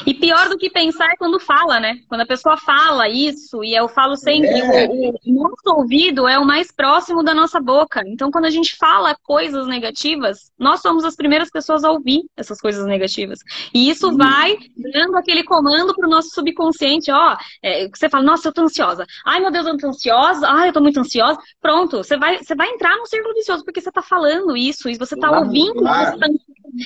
E 0.06 0.12
pior 0.12 0.48
do 0.48 0.58
que 0.58 0.68
pensar 0.68 1.10
é 1.10 1.16
quando 1.16 1.40
fala, 1.40 1.80
né? 1.80 2.00
Quando 2.06 2.20
a 2.20 2.26
pessoa 2.26 2.56
fala 2.56 3.08
isso, 3.08 3.64
e 3.64 3.74
eu 3.74 3.88
falo 3.88 4.14
sempre, 4.14 4.50
é. 4.50 4.86
o, 4.86 5.10
o, 5.10 5.32
nosso 5.32 5.78
ouvido 5.80 6.28
é 6.28 6.38
o 6.38 6.44
mais 6.44 6.70
próximo 6.70 7.22
da 7.22 7.32
nossa 7.32 7.58
boca. 7.58 8.02
Então, 8.06 8.30
quando 8.30 8.44
a 8.44 8.50
gente 8.50 8.76
fala 8.76 9.16
coisas 9.22 9.66
negativas, 9.66 10.52
nós 10.58 10.80
somos 10.80 11.02
as 11.04 11.16
primeiras 11.16 11.50
pessoas 11.50 11.82
a 11.82 11.90
ouvir 11.90 12.22
essas 12.36 12.60
coisas 12.60 12.84
negativas. 12.84 13.38
E 13.72 13.88
isso 13.88 14.08
uhum. 14.08 14.18
vai 14.18 14.58
dando 14.92 15.16
aquele 15.16 15.44
comando 15.44 15.94
pro 15.94 16.08
nosso 16.08 16.28
subconsciente, 16.30 17.10
ó, 17.10 17.36
é, 17.62 17.88
você 17.88 18.08
fala, 18.08 18.24
nossa, 18.24 18.48
eu 18.48 18.52
tô 18.52 18.62
ansiosa. 18.62 19.06
Ai, 19.24 19.40
meu 19.40 19.50
Deus, 19.50 19.66
eu 19.66 19.78
tô 19.78 19.88
ansiosa. 19.88 20.46
Ai, 20.46 20.68
eu 20.68 20.72
tô 20.74 20.80
muito 20.82 21.00
ansiosa. 21.00 21.38
Pronto, 21.60 21.98
você 21.98 22.18
vai, 22.18 22.38
você 22.38 22.54
vai 22.54 22.68
entrar 22.68 22.96
num 22.96 23.06
círculo 23.06 23.34
vicioso, 23.34 23.64
porque 23.64 23.80
você 23.80 23.90
tá 23.90 24.02
falando 24.02 24.54
isso, 24.56 24.90
e 24.90 24.98
você 24.98 25.16
tá 25.16 25.28
claro, 25.28 25.46
ouvindo, 25.46 25.80
claro. 25.80 26.12
Você 26.12 26.18
tá... 26.18 26.28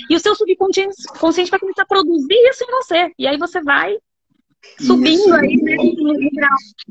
e 0.08 0.14
o 0.14 0.20
seu 0.20 0.34
subconsciente 0.36 1.50
vai 1.50 1.58
começar 1.58 1.82
a 1.82 1.86
produzir 1.86 2.34
isso 2.48 2.62
em 2.62 2.70
você 2.70 2.83
você. 2.84 3.12
E 3.18 3.26
aí 3.26 3.38
você 3.38 3.62
vai 3.62 3.96
subindo 4.80 5.20
Isso. 5.20 5.34
aí, 5.34 5.56
né. 5.56 5.76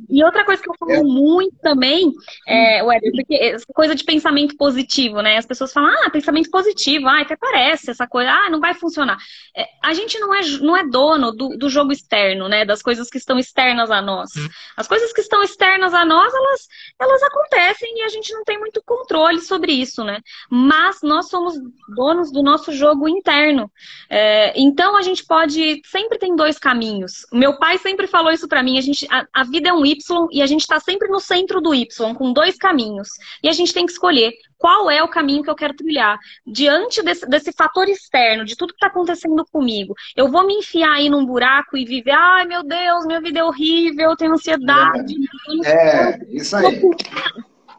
E 0.09 0.23
outra 0.23 0.45
coisa 0.45 0.61
que 0.61 0.69
eu 0.69 0.75
falo 0.77 0.91
é. 0.91 1.03
muito 1.03 1.55
também, 1.61 2.11
é, 2.47 2.83
Weber, 2.83 3.11
porque 3.11 3.35
essa 3.35 3.65
coisa 3.73 3.95
de 3.95 4.03
pensamento 4.03 4.55
positivo, 4.55 5.21
né? 5.21 5.37
As 5.37 5.45
pessoas 5.45 5.73
falam, 5.73 5.89
ah, 5.89 6.09
pensamento 6.09 6.49
positivo, 6.49 7.07
ah, 7.07 7.21
até 7.21 7.35
parece 7.35 7.91
essa 7.91 8.07
coisa, 8.07 8.31
ah, 8.31 8.49
não 8.49 8.59
vai 8.59 8.73
funcionar. 8.73 9.17
É, 9.55 9.65
a 9.81 9.93
gente 9.93 10.17
não 10.19 10.33
é, 10.33 10.41
não 10.61 10.77
é 10.77 10.87
dono 10.87 11.31
do, 11.31 11.49
do 11.57 11.69
jogo 11.69 11.91
externo, 11.91 12.47
né? 12.47 12.65
Das 12.65 12.81
coisas 12.81 13.09
que 13.09 13.17
estão 13.17 13.37
externas 13.37 13.91
a 13.91 14.01
nós. 14.01 14.29
Hum. 14.35 14.47
As 14.77 14.87
coisas 14.87 15.11
que 15.11 15.21
estão 15.21 15.43
externas 15.43 15.93
a 15.93 16.05
nós, 16.05 16.33
elas, 16.33 16.67
elas 16.99 17.23
acontecem 17.23 17.97
e 17.97 18.01
a 18.03 18.09
gente 18.09 18.33
não 18.33 18.43
tem 18.43 18.59
muito 18.59 18.81
controle 18.85 19.41
sobre 19.41 19.71
isso, 19.71 20.03
né? 20.03 20.19
Mas 20.49 20.99
nós 21.01 21.29
somos 21.29 21.55
donos 21.95 22.31
do 22.31 22.41
nosso 22.41 22.71
jogo 22.71 23.07
interno. 23.07 23.71
É, 24.09 24.53
então 24.59 24.97
a 24.97 25.01
gente 25.01 25.25
pode, 25.25 25.81
sempre 25.85 26.17
tem 26.17 26.35
dois 26.35 26.57
caminhos. 26.57 27.25
O 27.31 27.37
meu 27.37 27.57
pai 27.63 27.77
sempre 27.77 28.07
falou 28.07 28.29
isso 28.29 28.45
para 28.45 28.61
mim. 28.61 28.77
A, 28.77 28.81
gente, 28.81 29.07
a, 29.09 29.25
a, 29.33 29.43
vida 29.45 29.69
é 29.69 29.73
um 29.73 29.85
Y 29.85 30.27
e 30.33 30.41
a 30.41 30.45
gente 30.45 30.59
está 30.59 30.81
sempre 30.81 31.07
no 31.07 31.21
centro 31.21 31.61
do 31.61 31.73
Y, 31.73 32.13
com 32.13 32.33
dois 32.33 32.57
caminhos. 32.57 33.07
E 33.41 33.47
a 33.47 33.53
gente 33.53 33.73
tem 33.73 33.85
que 33.85 33.93
escolher 33.93 34.33
qual 34.57 34.91
é 34.91 35.01
o 35.01 35.07
caminho 35.07 35.41
que 35.41 35.49
eu 35.49 35.55
quero 35.55 35.73
trilhar. 35.73 36.19
Diante 36.45 37.01
desse, 37.01 37.25
desse 37.25 37.53
fator 37.53 37.87
externo, 37.87 38.43
de 38.43 38.57
tudo 38.57 38.73
que 38.73 38.75
está 38.75 38.87
acontecendo 38.87 39.45
comigo, 39.49 39.95
eu 40.13 40.29
vou 40.29 40.45
me 40.45 40.55
enfiar 40.55 40.91
aí 40.91 41.09
num 41.09 41.25
buraco 41.25 41.77
e 41.77 41.85
viver, 41.85 42.11
ai 42.11 42.45
meu 42.45 42.63
Deus, 42.63 43.05
minha 43.05 43.21
vida 43.21 43.39
é 43.39 43.43
horrível, 43.45 44.09
eu 44.09 44.17
tenho 44.17 44.33
ansiedade. 44.33 45.15
É, 45.63 46.09
é 46.09 46.19
isso 46.31 46.57
aí 46.57 46.81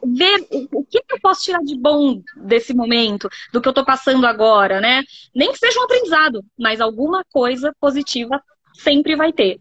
ver 0.06 0.46
o 0.70 0.84
que, 0.84 1.02
eu 1.10 1.18
posso 1.20 1.42
tirar 1.42 1.60
de 1.60 1.78
bom 1.78 2.20
desse 2.36 2.74
momento, 2.74 3.26
do 3.50 3.60
que 3.60 3.66
eu 3.66 3.70
estou 3.70 3.84
passando 3.86 4.26
agora, 4.26 4.78
né? 4.78 5.02
Nem 5.34 5.50
que 5.50 5.58
seja 5.58 5.80
um 5.80 5.84
aprendizado, 5.84 6.44
mas 6.58 6.78
alguma 6.78 7.24
coisa 7.32 7.74
positiva 7.80 8.38
sempre 8.74 9.16
vai 9.16 9.32
ter. 9.32 9.58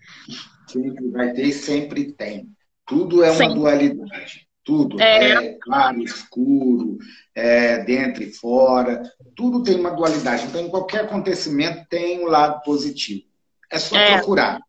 Sempre 0.67 1.09
vai 1.09 1.33
ter 1.33 1.45
e 1.45 1.53
sempre 1.53 2.11
tem. 2.11 2.49
Tudo 2.85 3.23
é 3.23 3.29
uma 3.29 3.37
sempre. 3.37 3.55
dualidade. 3.55 4.47
Tudo. 4.63 5.01
É... 5.01 5.31
é 5.31 5.57
claro, 5.61 6.01
escuro, 6.01 6.97
é 7.35 7.83
dentro 7.83 8.23
e 8.23 8.33
fora. 8.33 9.03
Tudo 9.35 9.63
tem 9.63 9.79
uma 9.79 9.91
dualidade. 9.91 10.45
Então, 10.45 10.61
em 10.61 10.69
qualquer 10.69 11.01
acontecimento 11.01 11.85
tem 11.89 12.23
um 12.23 12.27
lado 12.27 12.61
positivo. 12.63 13.25
É 13.71 13.79
só 13.79 13.97
é. 13.97 14.17
procurar. 14.17 14.59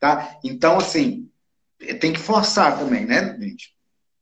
Tá? 0.00 0.38
Então, 0.44 0.78
assim, 0.78 1.30
tem 2.00 2.12
que 2.12 2.20
forçar 2.20 2.78
também, 2.78 3.04
né, 3.06 3.36
gente? 3.40 3.74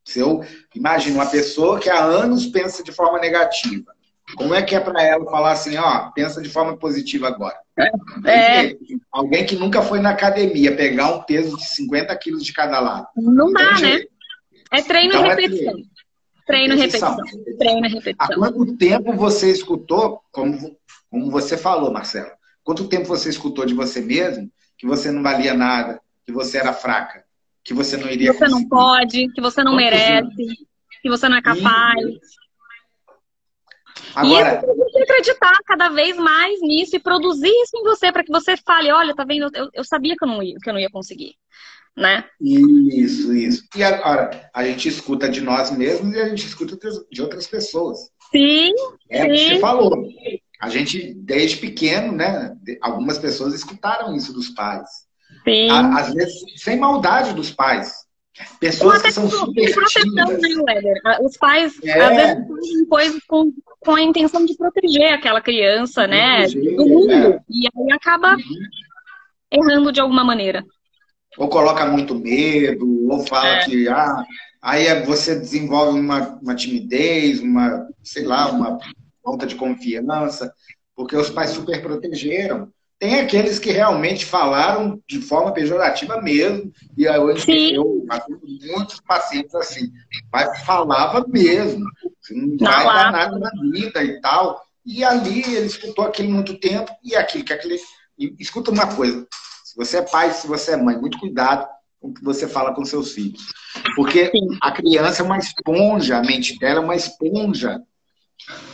Se 0.05 0.19
eu 0.19 0.43
imagino 0.75 1.15
uma 1.15 1.25
pessoa 1.25 1.79
que 1.79 1.89
há 1.89 2.03
anos 2.03 2.45
pensa 2.47 2.83
de 2.83 2.91
forma 2.91 3.19
negativa, 3.19 3.92
como 4.35 4.55
é 4.55 4.61
que 4.61 4.75
é 4.75 4.79
para 4.79 5.03
ela 5.03 5.25
falar 5.25 5.51
assim, 5.51 5.77
ó, 5.77 6.09
pensa 6.11 6.41
de 6.41 6.49
forma 6.49 6.77
positiva 6.77 7.27
agora? 7.27 7.57
É. 8.25 8.75
Alguém 9.11 9.45
que 9.45 9.55
nunca 9.55 9.81
foi 9.81 9.99
na 9.99 10.11
academia 10.11 10.75
pegar 10.75 11.13
um 11.13 11.23
peso 11.23 11.57
de 11.57 11.65
50 11.65 12.15
quilos 12.17 12.43
de 12.43 12.53
cada 12.53 12.79
lado. 12.79 13.07
Não 13.15 13.51
dá, 13.51 13.79
né? 13.79 14.01
É 14.71 14.81
treino 14.81 15.13
então, 15.13 15.25
e 15.25 15.29
repetição. 15.29 15.73
É 15.73 16.45
treino 16.45 16.73
e 16.73 16.77
repetição. 16.77 17.17
Treino 17.59 17.85
e 17.85 17.89
repetição. 17.89 18.15
Há 18.19 18.35
quanto 18.35 18.77
tempo 18.77 19.13
você 19.13 19.51
escutou, 19.51 20.21
como, 20.31 20.77
como 21.09 21.29
você 21.29 21.57
falou, 21.57 21.91
Marcelo, 21.91 22.31
quanto 22.63 22.87
tempo 22.87 23.05
você 23.05 23.29
escutou 23.29 23.65
de 23.65 23.73
você 23.73 24.01
mesmo 24.01 24.49
que 24.77 24.87
você 24.87 25.11
não 25.11 25.21
valia 25.21 25.53
nada, 25.53 26.01
que 26.25 26.31
você 26.31 26.57
era 26.57 26.73
fraca, 26.73 27.23
que 27.63 27.73
você 27.73 27.97
não 27.97 28.09
iria 28.09 28.31
Que 28.31 28.37
você 28.37 28.45
conseguir. 28.45 28.61
não 28.61 28.69
pode, 28.69 29.29
que 29.33 29.41
você 29.41 29.63
não 29.63 29.75
merece, 29.75 30.45
que 31.01 31.09
você 31.09 31.29
não 31.29 31.37
é 31.37 31.41
capaz. 31.41 32.03
Agora... 34.15 34.61
E 34.63 34.75
você 34.75 35.03
acreditar 35.03 35.57
cada 35.65 35.89
vez 35.89 36.15
mais 36.17 36.61
nisso 36.61 36.95
e 36.95 36.99
produzir 36.99 37.49
isso 37.49 37.77
em 37.77 37.83
você 37.83 38.11
para 38.11 38.23
que 38.23 38.31
você 38.31 38.55
fale, 38.57 38.91
olha, 38.91 39.15
tá 39.15 39.23
vendo, 39.23 39.49
eu, 39.53 39.69
eu 39.73 39.83
sabia 39.83 40.15
que 40.17 40.23
eu, 40.23 40.27
não 40.27 40.41
ia, 40.41 40.55
que 40.61 40.69
eu 40.69 40.73
não 40.73 40.79
ia 40.79 40.89
conseguir. 40.89 41.35
Né? 41.95 42.23
Isso, 42.41 43.33
isso. 43.33 43.63
E 43.75 43.83
agora, 43.83 44.49
a 44.53 44.63
gente 44.65 44.87
escuta 44.87 45.29
de 45.29 45.41
nós 45.41 45.69
mesmos 45.69 46.15
e 46.15 46.19
a 46.19 46.27
gente 46.27 46.47
escuta 46.47 46.77
de 47.11 47.21
outras 47.21 47.45
pessoas. 47.45 47.99
Sim. 48.31 48.71
É 49.09 49.23
o 49.23 49.27
que 49.27 49.37
você 49.37 49.59
falou. 49.59 50.07
A 50.59 50.69
gente, 50.69 51.13
desde 51.13 51.57
pequeno, 51.57 52.13
né? 52.13 52.55
Algumas 52.81 53.19
pessoas 53.19 53.53
escutaram 53.53 54.15
isso 54.15 54.33
dos 54.33 54.49
pais. 54.49 54.89
Sim. 55.43 55.69
Às 55.69 56.13
vezes, 56.13 56.33
sem 56.57 56.79
maldade 56.79 57.33
dos 57.33 57.51
pais. 57.51 57.93
Pessoas 58.59 59.01
que 59.01 59.11
são 59.11 59.29
super 59.29 59.73
proteção, 59.73 60.63
né, 60.63 61.19
Os 61.21 61.37
pais, 61.37 61.73
é. 61.83 62.01
às 62.01 62.15
vezes, 62.15 62.47
fazem 62.47 62.85
coisas 62.87 63.23
com, 63.27 63.53
com 63.83 63.95
a 63.95 64.01
intenção 64.01 64.45
de 64.45 64.55
proteger 64.55 65.13
aquela 65.13 65.41
criança, 65.41 66.07
né? 66.07 66.47
do 66.47 66.85
mundo. 66.85 67.11
É. 67.11 67.39
E 67.49 67.67
aí 67.67 67.91
acaba 67.91 68.35
errando 69.51 69.91
de 69.91 69.99
alguma 69.99 70.23
maneira. 70.23 70.63
Ou 71.37 71.47
coloca 71.47 71.85
muito 71.85 72.15
medo, 72.15 73.09
ou 73.09 73.25
fala 73.25 73.47
é. 73.47 73.65
que 73.65 73.87
ah, 73.87 74.23
aí 74.61 74.87
é, 74.87 75.03
você 75.03 75.35
desenvolve 75.35 75.99
uma, 75.99 76.39
uma 76.41 76.55
timidez, 76.55 77.39
uma, 77.39 77.87
sei 78.03 78.23
lá, 78.23 78.51
uma 78.51 78.77
falta 79.23 79.45
de 79.45 79.55
confiança, 79.55 80.53
porque 80.95 81.15
os 81.15 81.29
pais 81.29 81.51
super 81.51 81.81
protegeram. 81.81 82.71
Tem 82.99 83.19
aqueles 83.19 83.59
que 83.59 83.71
realmente 83.71 84.25
falaram 84.25 85.01
de 85.07 85.19
forma 85.19 85.51
pejorativa 85.51 86.21
mesmo, 86.21 86.71
e 86.95 87.07
aí 87.07 87.19
hoje 87.19 87.43
Sim. 87.43 87.75
eu 87.75 88.05
atendo 88.09 88.39
muitos 88.71 89.01
pacientes 89.01 89.53
assim, 89.55 89.91
mas 90.31 90.61
falava 90.63 91.25
mesmo, 91.27 91.83
não 92.31 92.57
vai 92.57 92.85
dar 92.85 93.11
nada 93.11 93.39
na 93.39 93.51
vida 93.71 94.03
e 94.03 94.21
tal. 94.21 94.61
E 94.85 95.03
ali 95.03 95.41
ele 95.41 95.65
escutou 95.65 96.05
aquilo 96.05 96.31
muito 96.31 96.59
tempo, 96.59 96.91
e 97.03 97.15
aquilo 97.15 97.43
que 97.43 97.53
aquele. 97.53 97.79
E 98.17 98.35
escuta 98.39 98.71
uma 98.71 98.95
coisa: 98.95 99.25
se 99.63 99.75
você 99.75 99.97
é 99.97 100.01
pai, 100.01 100.31
se 100.31 100.47
você 100.47 100.71
é 100.71 100.77
mãe, 100.77 100.97
muito 100.97 101.17
cuidado 101.19 101.67
com 101.99 102.09
o 102.09 102.13
que 102.13 102.23
você 102.23 102.47
fala 102.47 102.73
com 102.73 102.85
seus 102.85 103.13
filhos. 103.13 103.41
Porque 103.95 104.29
Sim. 104.29 104.57
a 104.61 104.71
criança 104.71 105.21
é 105.21 105.25
uma 105.25 105.37
esponja, 105.37 106.17
a 106.17 106.21
mente 106.21 106.59
dela 106.59 106.81
é 106.81 106.83
uma 106.83 106.95
esponja. 106.95 107.81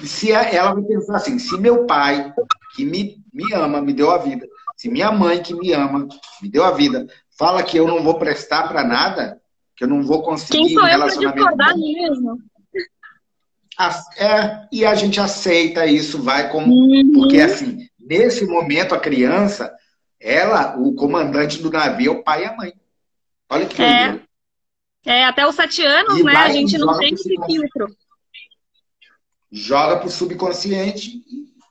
E 0.01 0.07
se 0.07 0.31
ela 0.31 0.73
vai 0.73 0.83
pensar 0.83 1.17
assim, 1.17 1.37
se 1.37 1.55
meu 1.57 1.85
pai 1.85 2.33
que 2.75 2.83
me, 2.83 3.23
me 3.31 3.53
ama, 3.53 3.81
me 3.81 3.93
deu 3.93 4.09
a 4.09 4.17
vida. 4.17 4.47
Se 4.75 4.89
minha 4.89 5.11
mãe 5.11 5.41
que 5.43 5.53
me 5.53 5.73
ama, 5.73 6.07
me 6.41 6.49
deu 6.49 6.63
a 6.63 6.71
vida, 6.71 7.05
fala 7.37 7.61
que 7.61 7.77
eu 7.77 7.87
não 7.87 8.01
vou 8.01 8.17
prestar 8.17 8.67
para 8.67 8.83
nada, 8.83 9.39
que 9.75 9.83
eu 9.83 9.87
não 9.87 10.01
vou 10.01 10.23
conseguir 10.23 10.57
Quem 10.57 10.73
sou 10.73 10.83
um 10.83 10.87
relacionamento. 10.87 11.47
Eu 11.47 11.77
mesmo? 11.77 12.39
É, 14.17 14.67
e 14.71 14.85
a 14.85 14.93
gente 14.93 15.19
aceita 15.19 15.85
isso, 15.85 16.21
vai 16.21 16.51
como. 16.51 16.73
Uhum. 16.73 17.11
Porque 17.13 17.39
assim, 17.39 17.87
nesse 17.99 18.45
momento 18.45 18.93
a 18.93 18.99
criança, 18.99 19.73
ela, 20.19 20.77
o 20.77 20.93
comandante 20.93 21.61
do 21.61 21.71
navio 21.71 22.11
é 22.11 22.15
o 22.15 22.23
pai 22.23 22.43
e 22.43 22.45
a 22.45 22.55
mãe. 22.55 22.73
Olha 23.49 23.65
que 23.65 23.81
é. 23.81 24.19
É, 25.05 25.25
até 25.25 25.47
os 25.47 25.55
sete 25.55 25.81
anos, 25.81 26.19
e 26.19 26.23
né? 26.23 26.35
A 26.35 26.49
gente 26.49 26.77
não 26.77 26.97
tem 26.97 27.13
esse 27.13 27.35
filtro. 27.45 27.87
Joga 29.51 29.97
pro 29.97 30.09
subconsciente 30.09 31.23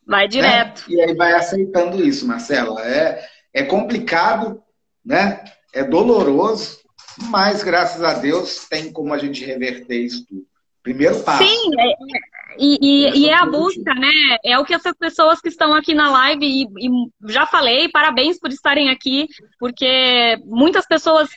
Vai 0.08 0.24
né? 0.24 0.28
direto. 0.28 0.84
Né? 0.88 0.96
E 0.96 1.00
aí 1.02 1.14
vai 1.14 1.34
aceitando 1.34 2.02
isso, 2.02 2.26
Marcela. 2.26 2.80
É, 2.80 3.28
é 3.52 3.62
complicado, 3.62 4.62
né? 5.04 5.44
É 5.74 5.84
doloroso, 5.84 6.78
mas 7.24 7.62
graças 7.62 8.02
a 8.02 8.14
Deus 8.14 8.66
tem 8.66 8.90
como 8.90 9.12
a 9.12 9.18
gente 9.18 9.44
reverter 9.44 9.98
isso 9.98 10.24
tudo. 10.26 10.47
Primeiro 10.88 11.20
passo. 11.22 11.44
Sim, 11.44 11.70
é, 11.78 11.94
e, 12.58 12.78
e, 12.80 13.18
e, 13.18 13.28
é 13.28 13.34
a 13.34 13.44
busca, 13.44 13.94
né? 13.94 14.10
É 14.42 14.58
o 14.58 14.64
que 14.64 14.72
essas 14.72 14.94
pessoas 14.96 15.38
que 15.38 15.48
estão 15.48 15.74
aqui 15.74 15.92
na 15.92 16.10
live, 16.10 16.46
e, 16.46 16.62
e 16.64 16.90
já 17.30 17.44
falei, 17.44 17.90
parabéns 17.90 18.38
por 18.38 18.50
estarem 18.50 18.88
aqui, 18.88 19.28
porque 19.60 20.40
muitas 20.46 20.86
pessoas 20.86 21.28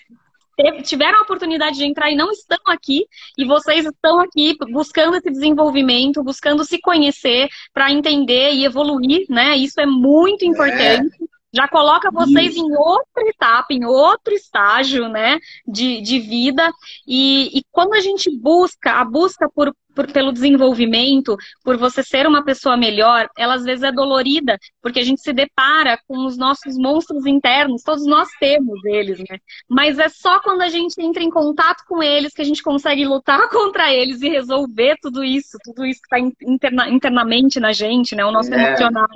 tiveram 0.84 1.20
a 1.20 1.24
oportunidade 1.24 1.76
de 1.76 1.84
entrar 1.84 2.10
e 2.10 2.16
não 2.16 2.32
estão 2.32 2.60
aqui, 2.68 3.06
e 3.38 3.44
vocês 3.44 3.86
estão 3.86 4.22
aqui 4.22 4.56
buscando 4.72 5.18
esse 5.18 5.30
desenvolvimento, 5.30 6.24
buscando 6.24 6.64
se 6.64 6.80
conhecer 6.80 7.50
para 7.74 7.92
entender 7.92 8.54
e 8.54 8.64
evoluir, 8.64 9.26
né? 9.30 9.58
Isso 9.58 9.82
é 9.82 9.86
muito 9.86 10.46
importante. 10.46 11.14
É. 11.22 11.31
Já 11.54 11.68
coloca 11.68 12.10
vocês 12.12 12.54
Isso. 12.54 12.66
em 12.66 12.78
outra 12.78 13.28
etapa, 13.28 13.74
em 13.74 13.84
outro 13.86 14.34
estágio, 14.34 15.10
né, 15.10 15.38
de, 15.68 16.02
de 16.02 16.20
vida. 16.20 16.72
E, 17.06 17.60
e 17.60 17.64
quando 17.72 17.94
a 17.94 18.00
gente 18.00 18.30
busca, 18.40 18.94
a 18.94 19.06
busca 19.06 19.50
por, 19.50 19.74
por, 19.96 20.12
pelo 20.12 20.32
desenvolvimento, 20.32 21.38
por 21.64 21.78
você 21.78 22.04
ser 22.04 22.28
uma 22.28 22.44
pessoa 22.44 22.78
melhor, 22.78 23.28
ela 23.38 23.56
às 23.56 23.64
vezes 23.64 23.84
é 23.84 23.92
dolorida, 23.92 24.58
porque 24.82 25.00
a 25.00 25.04
gente 25.04 25.22
se 25.22 25.34
depara 25.34 26.00
com 26.08 26.26
os 26.26 26.38
nossos 26.38 26.78
monstros 26.78 27.26
internos, 27.26 27.84
todos 27.84 28.06
nós 28.06 28.30
temos 28.40 28.84
eles, 28.86 29.20
né? 29.20 29.38
Mas 29.70 30.00
é 30.00 30.10
só 30.10 30.40
quando 30.40 30.62
a 30.62 30.70
gente 30.70 31.02
entra 31.02 31.24
em 31.24 31.30
contato 31.30 31.84
com 31.88 32.02
eles 32.02 32.34
que 32.34 32.42
a 32.42 32.46
gente 32.46 32.64
consegue 32.64 33.06
lutar 33.06 33.48
contra 33.50 33.94
eles 33.94 34.22
e 34.22 34.30
resolver 34.30 34.96
tudo 35.02 35.24
isso, 35.24 35.58
tudo 35.64 35.86
isso 35.86 36.02
que 36.02 36.16
está 36.16 36.20
interna, 36.42 36.90
internamente 36.90 37.60
na 37.60 37.72
gente, 37.72 38.16
né? 38.16 38.26
O 38.26 38.32
nosso 38.32 38.54
é. 38.54 38.70
emocional. 38.70 39.08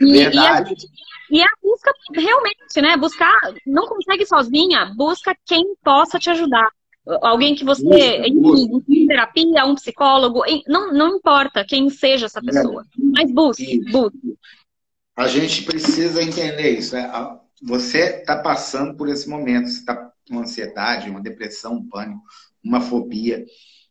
E, 0.00 0.24
Verdade. 0.24 0.74
E, 1.30 1.38
e 1.38 1.42
a 1.42 1.48
busca 1.62 1.92
realmente, 2.14 2.80
né? 2.80 2.96
Buscar, 2.96 3.54
não 3.66 3.86
consegue 3.86 4.26
sozinha, 4.26 4.92
busca 4.96 5.34
quem 5.46 5.74
possa 5.82 6.18
te 6.18 6.30
ajudar. 6.30 6.68
Alguém 7.20 7.54
que 7.54 7.64
você, 7.64 8.18
em, 8.18 9.06
terapia, 9.08 9.66
um 9.66 9.74
psicólogo, 9.74 10.42
não, 10.68 10.92
não 10.92 11.16
importa 11.16 11.64
quem 11.64 11.90
seja 11.90 12.26
essa 12.26 12.40
pessoa, 12.40 12.86
mas 12.96 13.30
busque, 13.32 13.80
busque. 13.90 14.36
A 15.16 15.26
gente 15.26 15.64
precisa 15.64 16.22
entender 16.22 16.78
isso. 16.78 16.94
Né? 16.94 17.10
Você 17.62 18.20
está 18.20 18.38
passando 18.38 18.96
por 18.96 19.08
esse 19.08 19.28
momento, 19.28 19.68
você 19.68 19.80
está 19.80 20.12
com 20.28 20.38
ansiedade, 20.38 21.10
uma 21.10 21.20
depressão, 21.20 21.74
um 21.74 21.88
pânico, 21.88 22.22
uma 22.64 22.80
fobia, 22.80 23.44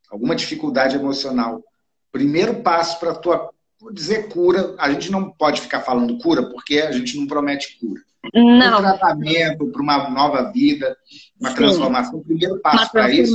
alguma 0.10 0.36
dificuldade 0.36 0.96
emocional. 0.96 1.64
Primeiro 2.12 2.62
passo 2.62 2.98
para 2.98 3.12
a 3.12 3.16
tua, 3.16 3.52
vou 3.80 3.92
dizer 3.92 4.30
cura, 4.30 4.74
a 4.78 4.92
gente 4.92 5.12
não 5.12 5.30
pode 5.32 5.62
ficar 5.62 5.82
falando 5.82 6.18
cura 6.20 6.50
porque 6.50 6.80
a 6.80 6.92
gente 6.92 7.18
não 7.18 7.28
promete 7.28 7.78
cura. 7.78 8.02
Não. 8.34 8.80
Um 8.80 8.82
tratamento 8.82 9.68
para 9.72 9.82
uma 9.82 10.10
nova 10.10 10.52
vida, 10.52 10.96
uma 11.40 11.50
Sim. 11.50 11.56
transformação. 11.56 12.20
O 12.20 12.24
primeiro 12.24 12.60
passo 12.60 12.92
para 12.92 13.12
isso. 13.12 13.34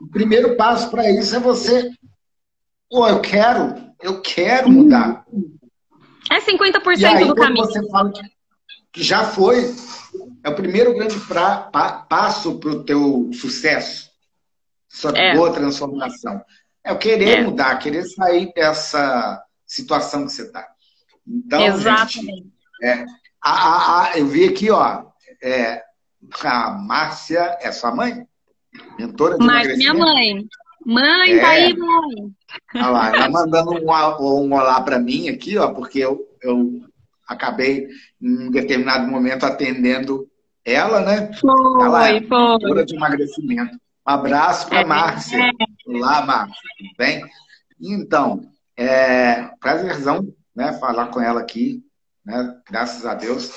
O 0.00 0.06
primeiro 0.08 0.56
passo 0.56 0.90
para 0.90 1.10
isso 1.10 1.34
é 1.34 1.40
você. 1.40 1.90
Pô, 2.88 3.08
eu 3.08 3.20
quero, 3.20 3.74
eu 4.00 4.20
quero 4.20 4.70
mudar. 4.70 5.24
É 6.30 6.40
50% 6.40 6.98
e 6.98 7.06
aí, 7.06 7.26
do 7.26 7.34
caminho. 7.34 7.66
Você 7.66 7.88
fala 7.88 8.12
que, 8.12 8.22
que, 8.92 9.02
já 9.02 9.24
foi, 9.24 9.74
é 10.44 10.48
o 10.48 10.54
primeiro 10.54 10.94
grande 10.94 11.18
pra, 11.20 11.56
pa, 11.56 11.92
passo 12.08 12.58
para 12.58 12.70
o 12.70 12.84
teu 12.84 13.30
sucesso, 13.32 14.10
sua 14.88 15.10
é. 15.16 15.34
boa 15.34 15.52
transformação. 15.52 16.40
É 16.84 16.92
o 16.92 16.98
querer 16.98 17.38
é. 17.38 17.42
mudar, 17.42 17.78
querer 17.78 18.04
sair 18.04 18.52
dessa 18.54 19.42
situação 19.66 20.26
que 20.26 20.32
você 20.32 20.42
está. 20.42 20.68
Então, 21.26 21.60
Exatamente. 21.60 22.20
Gente, 22.20 22.53
é, 22.82 23.04
a, 23.42 23.50
a, 23.50 24.02
a, 24.02 24.18
eu 24.18 24.26
vi 24.26 24.48
aqui, 24.48 24.70
ó, 24.70 25.04
é, 25.42 25.82
a 26.42 26.70
Márcia 26.70 27.58
é 27.60 27.70
sua 27.70 27.94
mãe? 27.94 28.26
Mentora 28.98 29.38
de 29.38 29.44
Márcia, 29.44 29.76
minha 29.76 29.94
mãe. 29.94 30.46
Mãe, 30.84 31.32
é. 31.32 31.40
tá 31.40 31.48
aí, 31.50 31.76
mãe. 31.76 32.32
Olha 32.74 32.88
lá, 32.88 33.16
ela 33.16 33.28
mandando 33.30 33.72
um, 33.72 33.86
um 33.86 34.54
olá 34.54 34.80
para 34.82 34.98
mim 34.98 35.28
aqui, 35.28 35.56
ó, 35.56 35.72
porque 35.72 35.98
eu, 35.98 36.20
eu 36.42 36.80
acabei, 37.26 37.88
em 38.20 38.48
um 38.48 38.50
determinado 38.50 39.06
momento, 39.10 39.44
atendendo 39.44 40.28
ela, 40.64 41.00
né? 41.00 41.30
Foi, 41.34 41.84
ela 41.84 42.08
é 42.08 42.22
foi. 42.22 42.84
de 42.84 42.96
emagrecimento. 42.96 43.76
Um 44.06 44.10
abraço 44.10 44.68
para 44.68 44.80
é, 44.80 44.84
Márcia. 44.84 45.38
É. 45.38 45.50
Olá, 45.86 46.24
Márcia, 46.24 46.70
tudo 46.78 46.90
bem? 46.98 47.24
Então, 47.80 48.48
é 48.76 49.50
prazerzão 49.60 50.28
né, 50.54 50.72
falar 50.74 51.06
com 51.06 51.20
ela 51.20 51.40
aqui 51.40 51.82
né? 52.24 52.56
graças 52.68 53.04
a 53.04 53.14
Deus. 53.14 53.52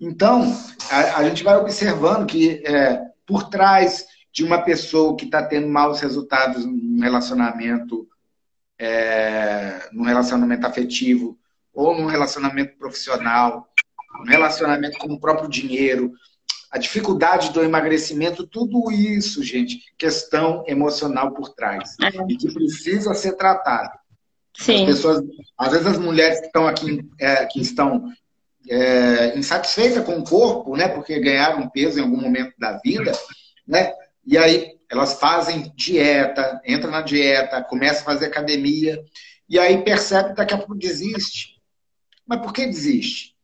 Então, 0.00 0.56
a, 0.90 1.18
a 1.18 1.28
gente 1.28 1.44
vai 1.44 1.56
observando 1.56 2.26
que 2.26 2.62
é, 2.64 3.00
por 3.26 3.48
trás 3.48 4.06
de 4.32 4.44
uma 4.44 4.62
pessoa 4.62 5.16
que 5.16 5.24
está 5.24 5.42
tendo 5.42 5.68
maus 5.68 6.00
resultados 6.00 6.64
no 6.64 7.02
relacionamento, 7.02 8.08
é, 8.78 9.88
no 9.92 10.04
relacionamento 10.04 10.66
afetivo, 10.66 11.38
ou 11.72 11.96
no 11.96 12.06
relacionamento 12.06 12.76
profissional, 12.78 13.68
no 14.18 14.24
relacionamento 14.24 14.98
com 14.98 15.12
o 15.12 15.20
próprio 15.20 15.48
dinheiro, 15.48 16.12
a 16.70 16.78
dificuldade 16.78 17.52
do 17.52 17.62
emagrecimento, 17.62 18.46
tudo 18.46 18.92
isso, 18.92 19.42
gente, 19.42 19.80
questão 19.98 20.62
emocional 20.66 21.32
por 21.32 21.50
trás. 21.50 21.96
É. 22.00 22.08
E 22.28 22.36
que 22.36 22.52
precisa 22.52 23.12
ser 23.12 23.32
tratado. 23.32 23.98
Sim. 24.56 24.82
As 24.82 24.96
pessoas, 24.96 25.22
às 25.56 25.72
vezes 25.72 25.86
as 25.86 25.98
mulheres 25.98 26.40
que 26.40 26.46
estão 26.46 26.66
aqui, 26.66 27.08
é, 27.18 27.46
que 27.46 27.60
estão 27.60 28.12
é, 28.68 29.38
insatisfeitas 29.38 30.04
com 30.04 30.18
o 30.18 30.24
corpo, 30.24 30.76
né, 30.76 30.88
porque 30.88 31.18
ganharam 31.18 31.68
peso 31.68 31.98
em 31.98 32.02
algum 32.02 32.20
momento 32.20 32.52
da 32.58 32.78
vida, 32.78 33.12
né, 33.66 33.92
e 34.26 34.36
aí 34.36 34.72
elas 34.90 35.14
fazem 35.14 35.72
dieta, 35.76 36.60
entram 36.66 36.90
na 36.90 37.00
dieta, 37.00 37.62
começam 37.62 38.02
a 38.02 38.04
fazer 38.04 38.26
academia, 38.26 39.00
e 39.48 39.58
aí 39.58 39.82
percebe 39.82 40.30
que 40.30 40.36
daqui 40.36 40.54
a 40.54 40.58
pouco 40.58 40.74
desiste. 40.74 41.60
Mas 42.26 42.40
por 42.40 42.52
que 42.52 42.66
desiste? 42.66 43.34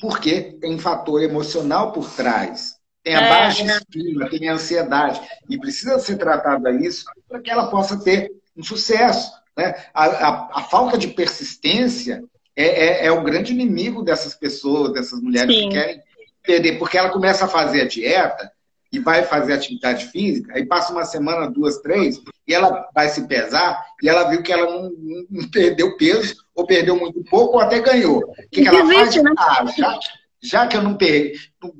Porque 0.00 0.58
tem 0.60 0.74
um 0.74 0.78
fator 0.78 1.22
emocional 1.22 1.92
por 1.92 2.10
trás. 2.10 2.76
Tem 3.02 3.14
a 3.14 3.20
é, 3.20 3.28
baixa 3.28 3.62
é. 3.62 3.76
estima, 3.76 4.28
tem 4.28 4.48
a 4.48 4.54
ansiedade. 4.54 5.20
E 5.48 5.58
precisa 5.58 5.98
ser 5.98 6.16
tratada 6.16 6.70
isso 6.72 7.04
para 7.28 7.40
que 7.40 7.50
ela 7.50 7.68
possa 7.68 8.02
ter 8.02 8.32
um 8.56 8.62
sucesso. 8.62 9.30
Né? 9.56 9.74
A, 9.92 10.04
a, 10.06 10.50
a 10.60 10.62
falta 10.62 10.96
de 10.96 11.08
persistência 11.08 12.22
é, 12.56 12.64
é, 12.64 13.06
é, 13.06 13.12
o 13.12 13.22
grande 13.22 13.52
inimigo 13.52 14.02
dessas 14.02 14.34
pessoas, 14.34 14.92
dessas 14.92 15.20
mulheres 15.20 15.54
Sim. 15.54 15.68
que 15.68 15.74
querem 15.74 16.02
perder, 16.42 16.78
porque 16.78 16.98
ela 16.98 17.10
começa 17.10 17.44
a 17.44 17.48
fazer 17.48 17.82
a 17.82 17.86
dieta 17.86 18.50
e 18.92 18.98
vai 18.98 19.22
fazer 19.22 19.54
atividade 19.54 20.06
física, 20.08 20.52
aí 20.54 20.66
passa 20.66 20.92
uma 20.92 21.04
semana, 21.04 21.50
duas, 21.50 21.78
três, 21.78 22.20
e 22.46 22.52
ela 22.52 22.86
vai 22.94 23.08
se 23.08 23.26
pesar, 23.26 23.82
e 24.02 24.08
ela 24.08 24.28
viu 24.28 24.42
que 24.42 24.52
ela 24.52 24.70
não, 24.70 24.92
não 25.30 25.48
perdeu 25.48 25.96
peso, 25.96 26.36
ou 26.54 26.66
perdeu 26.66 26.94
muito 26.98 27.24
pouco, 27.24 27.54
ou 27.54 27.60
até 27.60 27.80
ganhou. 27.80 28.18
O 28.18 28.34
que, 28.50 28.60
que 28.60 28.68
ela 28.68 28.84
faz? 28.86 29.16
Né? 29.16 29.30
Ah, 29.38 29.64
já, 29.78 29.98
já 30.42 30.66
que 30.66 30.76
eu 30.76 30.82
não 30.82 30.94
perdi, 30.94 31.38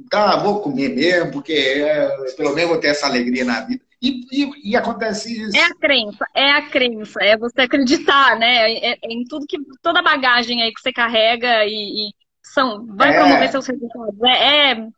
tá, 0.09 0.39
vou 0.39 0.61
comer 0.61 0.89
mesmo, 0.89 1.33
porque 1.33 1.53
é, 1.53 2.09
pelo 2.35 2.55
menos 2.55 2.71
vou 2.71 2.81
ter 2.81 2.89
essa 2.89 3.05
alegria 3.05 3.45
na 3.45 3.61
vida. 3.61 3.83
E, 4.03 4.21
e, 4.33 4.71
e, 4.71 4.77
acontece 4.77 5.33
isso. 5.33 5.57
É 5.57 5.65
a 5.65 5.75
crença, 5.77 6.27
é 6.35 6.51
a 6.51 6.63
crença, 6.63 7.23
é 7.23 7.37
você 7.37 7.61
acreditar, 7.63 8.37
né? 8.37 8.73
É, 8.73 8.93
é 8.95 8.99
em 9.05 9.23
tudo 9.25 9.47
que, 9.47 9.57
toda 9.81 10.01
a 10.01 10.03
bagagem 10.03 10.61
aí 10.61 10.73
que 10.73 10.81
você 10.81 10.93
carrega 10.93 11.65
e, 11.65 12.09
e 12.09 12.13
são, 12.43 12.85
vai 12.97 13.11
é. 13.11 13.21
promover 13.21 13.49
seus 13.49 13.67
resultados. 13.67 14.21
É, 14.25 14.73
é, 14.73 14.89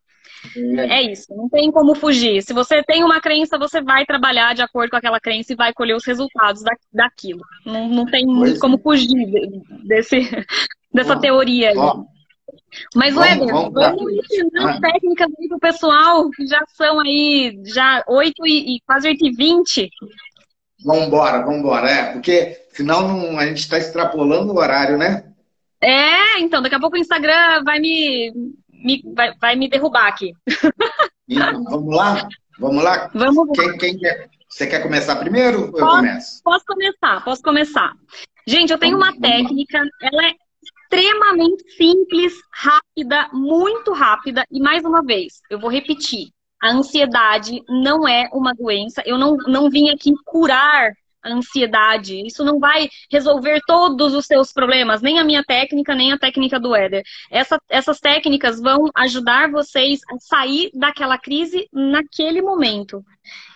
é, 0.56 1.02
isso, 1.12 1.34
não 1.34 1.48
tem 1.50 1.70
como 1.70 1.94
fugir. 1.94 2.42
Se 2.42 2.54
você 2.54 2.82
tem 2.82 3.04
uma 3.04 3.20
crença, 3.20 3.58
você 3.58 3.82
vai 3.82 4.06
trabalhar 4.06 4.54
de 4.54 4.62
acordo 4.62 4.90
com 4.90 4.96
aquela 4.96 5.20
crença 5.20 5.52
e 5.52 5.56
vai 5.56 5.72
colher 5.72 5.96
os 5.96 6.04
resultados 6.06 6.62
da, 6.62 6.72
daquilo. 6.92 7.40
Não, 7.66 7.88
não 7.88 8.06
tem 8.06 8.24
pois 8.26 8.58
como 8.58 8.78
fugir 8.78 9.26
desse, 9.84 10.16
dessa 10.92 11.18
teoria 11.18 11.70
aí. 11.70 11.76
Ó, 11.76 12.04
mas, 12.94 13.16
Weber, 13.16 13.48
vamos, 13.48 13.72
vamos 13.72 14.12
ensinar 14.12 14.76
ah. 14.76 14.80
técnicas 14.80 15.28
aí 15.38 15.48
pro 15.48 15.58
pessoal, 15.58 16.30
que 16.30 16.46
já 16.46 16.62
são 16.68 17.00
aí, 17.00 17.60
já 17.64 18.04
8 18.08 18.46
e, 18.46 18.76
e 18.76 18.80
quase 18.86 19.08
8 19.08 19.26
e 19.26 19.30
20. 19.32 19.90
Vamos 20.84 21.06
embora, 21.06 21.42
vamos 21.42 21.60
embora, 21.60 21.90
é, 21.90 22.12
porque 22.12 22.58
senão 22.70 23.08
não, 23.08 23.38
a 23.38 23.46
gente 23.46 23.58
está 23.58 23.78
extrapolando 23.78 24.52
o 24.52 24.58
horário, 24.58 24.98
né? 24.98 25.24
É, 25.80 26.40
então, 26.40 26.62
daqui 26.62 26.74
a 26.74 26.80
pouco 26.80 26.96
o 26.96 27.00
Instagram 27.00 27.62
vai 27.64 27.78
me, 27.78 28.32
me 28.70 29.02
vai, 29.14 29.32
vai, 29.40 29.56
me 29.56 29.68
derrubar 29.68 30.08
aqui. 30.08 30.32
Então, 31.26 31.64
vamos 31.64 31.96
lá? 31.96 32.28
Vamos 32.58 32.84
lá? 32.84 33.10
Vamos 33.14 33.48
quem, 33.54 33.78
quem 33.78 33.98
quer? 33.98 34.28
Você 34.48 34.66
quer 34.66 34.80
começar 34.80 35.16
primeiro 35.16 35.62
ou 35.62 35.72
posso, 35.72 35.82
eu 35.82 35.88
começo? 35.88 36.42
Posso 36.44 36.64
começar, 36.66 37.24
posso 37.24 37.42
começar. 37.42 37.92
Gente, 38.46 38.70
eu 38.70 38.78
tenho 38.78 38.96
uma 38.96 39.18
técnica, 39.18 39.82
ela 40.02 40.26
é 40.26 40.34
extremamente 40.94 41.64
simples, 41.76 42.32
rápida, 42.52 43.28
muito 43.32 43.92
rápida. 43.92 44.44
E 44.50 44.60
mais 44.60 44.84
uma 44.84 45.02
vez, 45.02 45.40
eu 45.50 45.58
vou 45.58 45.70
repetir: 45.70 46.28
a 46.62 46.70
ansiedade 46.70 47.62
não 47.68 48.06
é 48.06 48.28
uma 48.32 48.54
doença. 48.54 49.02
Eu 49.04 49.18
não, 49.18 49.36
não 49.36 49.68
vim 49.68 49.90
aqui 49.90 50.12
curar 50.24 50.92
a 51.22 51.32
ansiedade. 51.32 52.24
Isso 52.26 52.44
não 52.44 52.58
vai 52.58 52.88
resolver 53.10 53.60
todos 53.66 54.14
os 54.14 54.26
seus 54.26 54.52
problemas, 54.52 55.02
nem 55.02 55.18
a 55.18 55.24
minha 55.24 55.42
técnica, 55.42 55.94
nem 55.94 56.12
a 56.12 56.18
técnica 56.18 56.60
do 56.60 56.74
Éder. 56.74 57.02
Essa, 57.30 57.58
essas 57.68 57.98
técnicas 57.98 58.60
vão 58.60 58.88
ajudar 58.94 59.50
vocês 59.50 60.00
a 60.10 60.18
sair 60.20 60.70
daquela 60.74 61.18
crise 61.18 61.66
naquele 61.72 62.40
momento. 62.40 63.02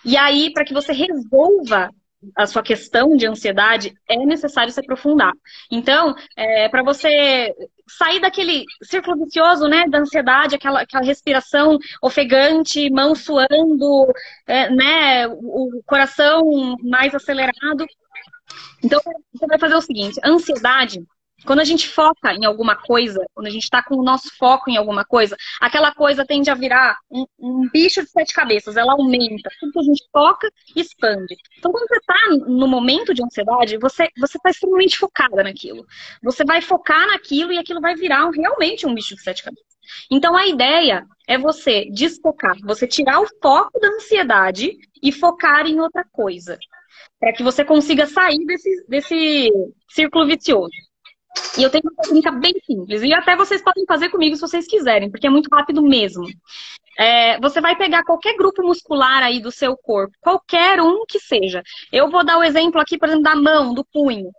E 0.05 0.17
aí, 0.17 0.53
para 0.53 0.65
que 0.65 0.75
você 0.75 0.93
resolva 0.93 1.91
a 2.37 2.47
sua 2.47 2.63
questão 2.63 3.17
de 3.17 3.27
ansiedade, 3.27 3.95
é 4.09 4.17
necessário 4.17 4.73
se 4.73 4.81
aprofundar. 4.81 5.33
Então, 5.71 6.15
é, 6.37 6.69
para 6.69 6.83
você 6.83 7.55
sair 7.87 8.21
daquele 8.21 8.65
círculo 8.83 9.25
vicioso, 9.25 9.67
né, 9.67 9.87
da 9.89 9.99
ansiedade, 9.99 10.55
aquela, 10.55 10.83
aquela 10.83 11.05
respiração 11.05 11.79
ofegante, 12.03 12.91
mão 12.91 13.15
suando, 13.15 14.13
é, 14.47 14.69
né, 14.71 15.27
o 15.29 15.83
coração 15.87 16.43
mais 16.83 17.15
acelerado. 17.15 17.87
Então, 18.83 19.01
você 19.33 19.47
vai 19.47 19.59
fazer 19.59 19.75
o 19.75 19.81
seguinte: 19.83 20.21
ansiedade 20.25 21.01
Quando 21.47 21.61
a 21.61 21.65
gente 21.65 21.89
foca 21.89 22.33
em 22.33 22.45
alguma 22.45 22.75
coisa, 22.75 23.25
quando 23.33 23.47
a 23.47 23.51
gente 23.51 23.63
está 23.63 23.83
com 23.83 23.97
o 23.97 24.03
nosso 24.03 24.29
foco 24.37 24.69
em 24.69 24.77
alguma 24.77 25.05
coisa, 25.05 25.37
aquela 25.61 25.93
coisa 25.95 26.27
tende 26.27 26.51
a 26.51 26.55
virar 26.55 26.97
um, 27.11 27.25
um, 27.39 27.69
bicho 27.73 28.03
de 28.03 28.11
sete 28.11 28.35
cabeças, 28.35 28.77
ela 28.77 28.93
aumenta. 28.93 29.49
Tudo 29.61 29.73
que 29.73 29.79
a 29.79 29.83
gente 29.83 30.05
foca, 30.13 30.51
expande. 30.75 31.37
Então, 31.59 31.71
quando 31.71 31.87
você 31.87 31.97
está 31.97 32.15
no 32.47 32.67
momento 32.67 33.15
de 33.15 33.23
ansiedade, 33.23 33.79
você 33.79 34.11
está 34.17 34.51
extremamente 34.51 34.99
focada 34.99 35.43
naquilo. 35.43 35.87
Você 36.23 36.45
vai 36.45 36.61
focar 36.61 37.07
naquilo 37.07 37.53
e 37.53 37.59
aquilo 37.59 37.81
vai 37.81 37.95
virar 37.95 38.29
realmente 38.31 38.87
um 38.87 38.95
bicho 38.95 39.15
de 39.15 39.23
sete 39.23 39.43
cabeças. 39.43 39.79
Então, 40.11 40.37
a 40.37 40.47
ideia 40.47 41.07
é 41.27 41.39
você 41.39 41.87
desfocar, 41.91 42.57
você 42.65 42.87
tirar 42.87 43.21
o 43.21 43.29
foco 43.41 43.79
da 43.79 43.89
ansiedade 43.89 44.77
e 45.03 45.13
focar 45.13 45.67
em 45.67 45.81
outra 45.81 46.05
coisa. 46.13 46.59
Para 47.21 47.33
que 47.33 47.43
você 47.43 47.65
consiga 47.65 48.07
sair 48.07 48.45
desse, 48.45 48.87
desse 48.89 49.51
círculo 49.89 50.27
vicioso. 50.27 50.88
E 51.59 51.63
eu 51.63 51.71
tenho 51.71 51.83
uma 51.85 51.95
técnica 52.03 52.31
bem 52.31 52.55
simples. 52.65 53.03
E 53.03 53.13
até 53.13 53.37
vocês 53.37 53.63
podem 53.63 53.85
fazer 53.87 54.09
comigo 54.11 54.35
se 54.35 54.41
vocês 54.41 54.67
quiserem, 54.67 55.11
porque 55.11 55.27
é 55.27 55.31
muito 55.31 55.49
rápido 55.53 55.83
mesmo. 55.83 56.25
É, 56.99 57.39
você 57.41 57.61
vai 57.61 57.77
pegar 57.77 58.03
qualquer 58.03 58.37
grupo 58.37 58.63
muscular 58.63 59.23
aí 59.23 59.41
do 59.41 59.53
seu 59.53 59.77
corpo, 59.77 60.17
qualquer 60.21 60.81
um 60.81 61.05
que 61.07 61.21
seja. 61.21 61.63
Eu 61.93 62.11
vou 62.11 62.25
dar 62.25 62.39
o 62.39 62.43
exemplo 62.43 62.81
aqui, 62.81 62.99
por 62.99 63.09
exemplo, 63.09 63.25
da 63.25 63.37
mão, 63.37 63.73
do 63.73 63.85
punho. 63.85 64.31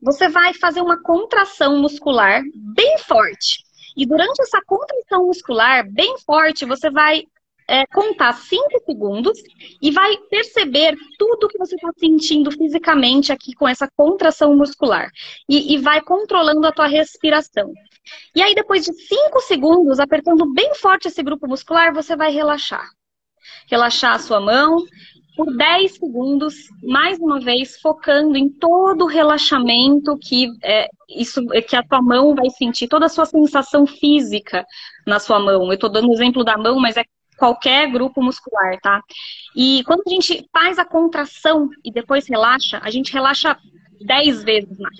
Você 0.00 0.28
vai 0.28 0.54
fazer 0.54 0.80
uma 0.80 1.02
contração 1.02 1.78
muscular 1.78 2.42
bem 2.54 2.98
forte. 2.98 3.64
E 3.96 4.06
durante 4.06 4.40
essa 4.40 4.60
contração 4.66 5.26
muscular 5.26 5.86
bem 5.90 6.16
forte, 6.24 6.64
você 6.64 6.90
vai 6.90 7.24
é, 7.68 7.86
contar 7.86 8.32
5 8.32 8.62
segundos 8.84 9.38
e 9.82 9.90
vai 9.90 10.16
perceber 10.30 10.96
tudo 11.18 11.48
que 11.48 11.58
você 11.58 11.74
está 11.74 11.90
sentindo 11.98 12.50
fisicamente 12.50 13.32
aqui 13.32 13.54
com 13.54 13.66
essa 13.68 13.88
contração 13.96 14.56
muscular. 14.56 15.10
E, 15.48 15.74
e 15.74 15.78
vai 15.78 16.00
controlando 16.00 16.66
a 16.66 16.72
tua 16.72 16.86
respiração. 16.86 17.72
E 18.34 18.42
aí, 18.42 18.54
depois 18.54 18.84
de 18.84 18.92
5 18.92 19.40
segundos, 19.40 19.98
apertando 19.98 20.52
bem 20.52 20.74
forte 20.74 21.08
esse 21.08 21.22
grupo 21.22 21.48
muscular, 21.48 21.92
você 21.92 22.14
vai 22.14 22.30
relaxar. 22.30 22.88
Relaxar 23.68 24.14
a 24.14 24.18
sua 24.18 24.40
mão 24.40 24.84
por 25.36 25.54
10 25.54 25.92
segundos, 25.92 26.54
mais 26.82 27.18
uma 27.18 27.38
vez, 27.38 27.78
focando 27.78 28.38
em 28.38 28.48
todo 28.48 29.04
o 29.04 29.08
relaxamento 29.08 30.16
que, 30.16 30.48
é, 30.64 30.88
isso, 31.10 31.44
que 31.68 31.76
a 31.76 31.82
tua 31.82 32.00
mão 32.00 32.34
vai 32.34 32.48
sentir, 32.48 32.88
toda 32.88 33.04
a 33.04 33.10
sua 33.10 33.26
sensação 33.26 33.86
física 33.86 34.64
na 35.06 35.20
sua 35.20 35.38
mão. 35.38 35.66
Eu 35.66 35.74
estou 35.74 35.90
dando 35.90 36.08
o 36.08 36.14
exemplo 36.14 36.42
da 36.42 36.56
mão, 36.56 36.80
mas 36.80 36.96
é 36.96 37.04
qualquer 37.36 37.90
grupo 37.90 38.22
muscular, 38.22 38.78
tá? 38.80 39.02
E 39.54 39.82
quando 39.84 40.02
a 40.06 40.10
gente 40.10 40.48
faz 40.52 40.78
a 40.78 40.84
contração 40.84 41.68
e 41.84 41.92
depois 41.92 42.28
relaxa, 42.28 42.80
a 42.82 42.90
gente 42.90 43.12
relaxa 43.12 43.56
10 44.00 44.44
vezes 44.44 44.78
mais. 44.78 44.96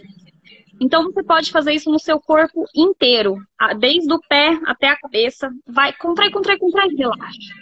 Então 0.80 1.04
você 1.04 1.22
pode 1.22 1.50
fazer 1.50 1.72
isso 1.72 1.90
no 1.90 1.98
seu 1.98 2.20
corpo 2.20 2.66
inteiro, 2.74 3.38
desde 3.78 4.12
o 4.12 4.20
pé 4.28 4.58
até 4.66 4.88
a 4.88 4.96
cabeça. 4.96 5.50
Vai, 5.66 5.92
contrai, 5.92 6.30
contrai, 6.30 6.58
contrai, 6.58 6.88
relaxa. 6.88 7.54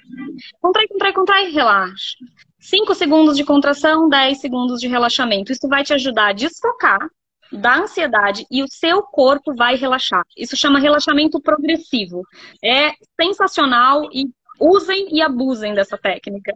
Contrai, 0.61 0.89
contrai, 0.89 1.13
contrai, 1.13 1.51
relaxa. 1.51 2.17
5 2.59 2.95
segundos 2.95 3.37
de 3.37 3.45
contração, 3.45 4.09
10 4.09 4.41
segundos 4.41 4.81
de 4.81 4.89
relaxamento. 4.89 5.53
Isso 5.53 5.69
vai 5.69 5.85
te 5.85 5.93
ajudar 5.93 6.29
a 6.29 6.33
desfocar 6.33 7.09
da 7.53 7.77
ansiedade 7.77 8.47
e 8.51 8.63
o 8.63 8.69
seu 8.69 9.03
corpo 9.03 9.55
vai 9.55 9.77
relaxar. 9.77 10.25
Isso 10.37 10.57
chama 10.57 10.81
relaxamento 10.81 11.41
progressivo. 11.41 12.23
É 12.65 12.93
sensacional 13.21 14.09
e 14.13 14.27
usem 14.61 15.15
e 15.15 15.23
abusem 15.23 15.75
dessa 15.75 15.99
técnica. 15.99 16.55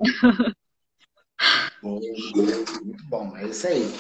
Muito 1.83 3.05
bom, 3.09 3.37
é 3.37 3.47
isso 3.47 3.67
aí. 3.67 3.91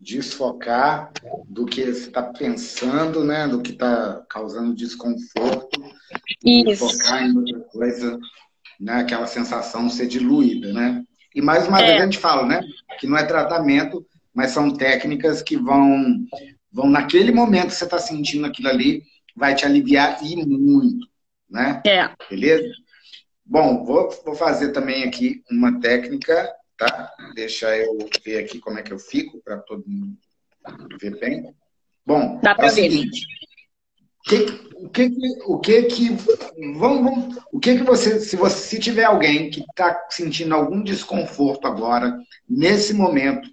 Desfocar 0.00 1.12
do 1.46 1.66
que 1.66 1.84
você 1.84 2.06
está 2.08 2.22
pensando, 2.22 3.24
né? 3.24 3.48
Do 3.48 3.60
que 3.60 3.72
está 3.72 4.24
causando 4.28 4.74
desconforto. 4.74 5.82
Isso. 6.44 6.88
Focar 6.88 7.24
em 7.24 7.36
outra 7.36 7.60
coisa, 7.60 8.18
né? 8.80 9.00
Aquela 9.00 9.26
sensação 9.26 9.90
ser 9.90 10.06
diluída, 10.06 10.72
né? 10.72 11.04
E 11.34 11.42
mais 11.42 11.66
uma 11.68 11.80
é. 11.80 11.86
vez 11.86 12.00
a 12.00 12.04
gente 12.04 12.18
fala, 12.18 12.46
né? 12.46 12.60
Que 12.98 13.06
não 13.06 13.18
é 13.18 13.24
tratamento, 13.24 14.06
mas 14.32 14.52
são 14.52 14.72
técnicas 14.72 15.42
que 15.42 15.56
vão, 15.56 16.16
vão 16.72 16.88
naquele 16.88 17.32
momento 17.32 17.68
que 17.68 17.74
você 17.74 17.84
está 17.84 17.98
sentindo 17.98 18.46
aquilo 18.46 18.68
ali, 18.68 19.02
vai 19.36 19.54
te 19.54 19.66
aliviar 19.66 20.24
e 20.24 20.36
muito, 20.46 21.06
né? 21.50 21.82
É. 21.84 22.08
Beleza? 22.30 22.72
Bom, 23.50 23.82
vou, 23.82 24.10
vou 24.26 24.34
fazer 24.34 24.72
também 24.72 25.04
aqui 25.04 25.42
uma 25.50 25.80
técnica, 25.80 26.54
tá? 26.76 27.10
Deixa 27.34 27.74
eu 27.78 27.96
ver 28.22 28.44
aqui 28.44 28.58
como 28.58 28.78
é 28.78 28.82
que 28.82 28.92
eu 28.92 28.98
fico, 28.98 29.40
para 29.42 29.56
todo 29.56 29.82
mundo 29.86 30.18
ver 31.00 31.18
bem. 31.18 31.54
Bom, 32.04 32.38
Dá 32.42 32.54
é 32.58 32.66
o 32.66 32.68
seguinte. 32.68 33.26
o 34.76 34.88
que, 34.90 35.10
o 35.46 35.58
que 35.58 35.82
que 35.84 36.08
vamos, 36.78 37.00
vamos, 37.00 37.38
o 37.50 37.58
que 37.58 37.78
que 37.78 37.84
você 37.84 38.20
se 38.20 38.36
você 38.36 38.58
se 38.58 38.78
tiver 38.78 39.04
alguém 39.04 39.48
que 39.48 39.60
está 39.60 40.06
sentindo 40.10 40.54
algum 40.54 40.82
desconforto 40.82 41.66
agora 41.66 42.18
nesse 42.46 42.92
momento 42.92 43.50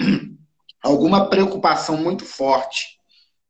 alguma 0.82 1.28
preocupação 1.28 1.98
muito 1.98 2.24
forte 2.24 2.97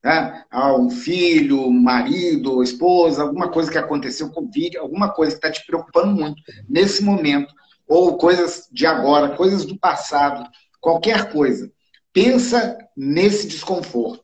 né? 0.02 0.44
Ah, 0.50 0.74
um 0.74 0.90
filho, 0.90 1.60
um 1.60 1.80
marido, 1.80 2.62
esposa, 2.62 3.22
alguma 3.22 3.50
coisa 3.50 3.70
que 3.70 3.78
aconteceu 3.78 4.30
com 4.30 4.42
o 4.42 4.50
vídeo, 4.50 4.80
alguma 4.80 5.12
coisa 5.12 5.32
que 5.32 5.38
está 5.38 5.50
te 5.50 5.66
preocupando 5.66 6.14
muito 6.14 6.42
nesse 6.68 7.02
momento, 7.02 7.52
ou 7.86 8.16
coisas 8.16 8.68
de 8.70 8.86
agora, 8.86 9.36
coisas 9.36 9.64
do 9.64 9.78
passado, 9.78 10.48
qualquer 10.80 11.32
coisa. 11.32 11.70
Pensa 12.12 12.76
nesse 12.96 13.46
desconforto. 13.46 14.22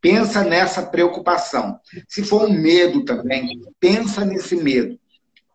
Pensa 0.00 0.44
nessa 0.44 0.86
preocupação. 0.86 1.80
Se 2.06 2.22
for 2.22 2.48
um 2.48 2.52
medo 2.52 3.04
também, 3.04 3.60
pensa 3.80 4.24
nesse 4.24 4.54
medo. 4.54 4.98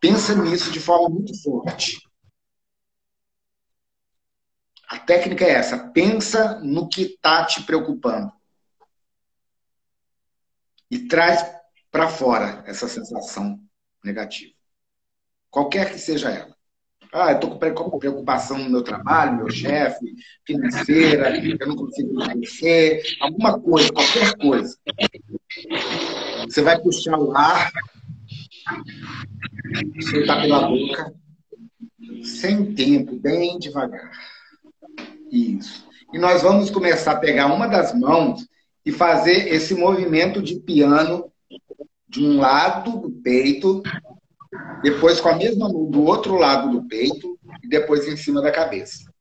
Pensa 0.00 0.34
nisso 0.34 0.70
de 0.70 0.80
forma 0.80 1.08
muito 1.08 1.40
forte. 1.42 1.98
A 4.86 4.98
técnica 4.98 5.46
é 5.46 5.52
essa. 5.52 5.78
Pensa 5.78 6.60
no 6.60 6.88
que 6.88 7.02
está 7.02 7.46
te 7.46 7.62
preocupando 7.62 8.30
e 10.94 11.08
traz 11.08 11.44
para 11.90 12.08
fora 12.08 12.62
essa 12.68 12.86
sensação 12.86 13.58
negativa. 14.04 14.52
Qualquer 15.50 15.90
que 15.90 15.98
seja 15.98 16.30
ela. 16.30 16.54
Ah, 17.12 17.32
eu 17.32 17.34
estou 17.34 17.58
com 17.74 17.98
preocupação 17.98 18.58
no 18.58 18.70
meu 18.70 18.82
trabalho, 18.82 19.36
meu 19.36 19.50
chefe, 19.50 20.14
financeira, 20.46 21.36
eu 21.36 21.66
não 21.66 21.74
consigo 21.74 22.12
emagrecer, 22.12 23.02
alguma 23.20 23.60
coisa, 23.60 23.92
qualquer 23.92 24.36
coisa. 24.36 24.76
Você 26.44 26.62
vai 26.62 26.80
puxar 26.80 27.18
o 27.18 27.36
ar, 27.36 27.72
soltar 30.10 30.42
pela 30.42 30.68
boca, 30.68 31.14
sem 32.22 32.72
tempo, 32.74 33.16
bem 33.16 33.58
devagar. 33.58 34.12
Isso. 35.30 35.86
E 36.12 36.18
nós 36.18 36.42
vamos 36.42 36.70
começar 36.70 37.12
a 37.12 37.20
pegar 37.20 37.46
uma 37.46 37.66
das 37.66 37.92
mãos 37.98 38.46
e 38.84 38.92
fazer 38.92 39.48
esse 39.52 39.74
movimento 39.74 40.42
de 40.42 40.56
piano 40.56 41.30
de 42.08 42.24
um 42.24 42.38
lado 42.38 43.00
do 43.00 43.10
peito, 43.10 43.82
depois 44.82 45.20
com 45.20 45.28
a 45.28 45.36
mesma 45.36 45.68
mão 45.68 45.90
do 45.90 46.04
outro 46.04 46.36
lado 46.36 46.70
do 46.70 46.86
peito 46.86 47.38
e 47.62 47.68
depois 47.68 48.06
em 48.06 48.16
cima 48.16 48.40
da 48.40 48.52
cabeça. 48.52 49.12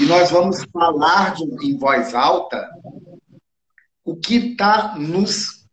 E 0.00 0.04
nós 0.04 0.30
vamos 0.30 0.64
falar 0.72 1.34
de, 1.34 1.44
em 1.66 1.76
voz 1.76 2.14
alta 2.14 2.68
o 4.04 4.16
que 4.16 4.36
está 4.36 4.96
nos. 4.96 5.66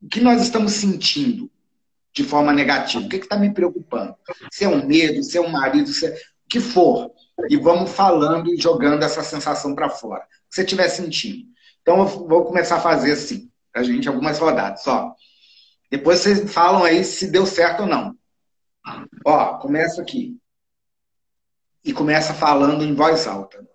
O 0.00 0.08
que 0.08 0.20
nós 0.20 0.42
estamos 0.42 0.72
sentindo 0.72 1.50
de 2.12 2.24
forma 2.24 2.52
negativa? 2.52 3.04
O 3.04 3.08
que 3.08 3.16
está 3.16 3.36
me 3.36 3.52
preocupando? 3.52 4.14
Se 4.50 4.64
é 4.64 4.68
um 4.68 4.86
medo, 4.86 5.22
se 5.22 5.36
é 5.36 5.40
um 5.40 5.48
marido, 5.48 5.88
se 5.88 6.06
é, 6.06 6.10
o 6.10 6.48
que 6.48 6.60
for. 6.60 7.10
E 7.48 7.56
vamos 7.56 7.90
falando 7.90 8.52
e 8.52 8.56
jogando 8.56 9.02
essa 9.02 9.22
sensação 9.22 9.74
para 9.74 9.90
fora. 9.90 10.22
O 10.22 10.26
que 10.48 10.56
você 10.56 10.62
estiver 10.62 10.88
sentindo. 10.88 11.46
Então, 11.82 11.98
eu 11.98 12.06
vou 12.06 12.44
começar 12.44 12.76
a 12.76 12.80
fazer 12.80 13.12
assim, 13.12 13.50
a 13.74 13.82
gente, 13.82 14.08
algumas 14.08 14.38
rodadas. 14.38 14.86
Ó. 14.86 15.14
Depois 15.90 16.20
vocês 16.20 16.50
falam 16.52 16.84
aí 16.84 17.04
se 17.04 17.30
deu 17.30 17.44
certo 17.44 17.80
ou 17.80 17.86
não. 17.86 18.16
Ó, 19.24 19.58
começa 19.58 20.00
aqui. 20.00 20.36
E 21.84 21.92
começa 21.92 22.32
falando 22.32 22.84
em 22.84 22.94
voz 22.94 23.26
alta. 23.26 23.66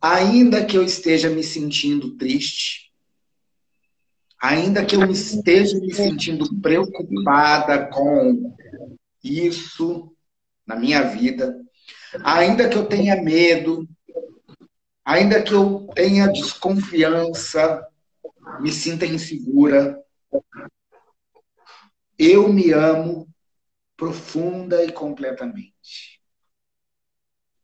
Ainda 0.00 0.64
que 0.64 0.76
eu 0.76 0.82
esteja 0.82 1.30
me 1.30 1.42
sentindo 1.42 2.16
triste, 2.16 2.92
ainda 4.40 4.84
que 4.84 4.96
eu 4.96 5.10
esteja 5.10 5.78
me 5.78 5.94
sentindo 5.94 6.60
preocupada 6.60 7.86
com 7.86 8.54
isso 9.22 10.12
na 10.66 10.76
minha 10.76 11.02
vida, 11.02 11.58
ainda 12.22 12.68
que 12.68 12.76
eu 12.76 12.86
tenha 12.86 13.22
medo, 13.22 13.88
Ainda 15.06 15.40
que 15.40 15.54
eu 15.54 15.86
tenha 15.94 16.26
desconfiança, 16.26 17.86
me 18.58 18.72
sinta 18.72 19.06
insegura, 19.06 20.04
eu 22.18 22.52
me 22.52 22.72
amo 22.72 23.32
profunda 23.96 24.82
e 24.84 24.90
completamente. 24.90 26.20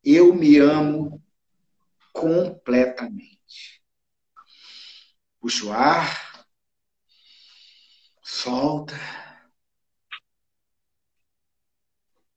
Eu 0.05 0.32
me 0.32 0.57
amo 0.59 1.20
completamente. 2.12 3.82
Puxa 5.40 5.66
o 5.66 5.72
ar. 5.72 6.47
Solta. 8.22 8.95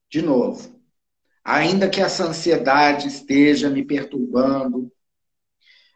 De 0.10 0.24
novo. 0.24 0.82
Ainda 1.43 1.88
que 1.88 2.01
essa 2.01 2.26
ansiedade 2.26 3.08
esteja 3.08 3.70
me 3.70 3.86
perturbando, 3.86 4.91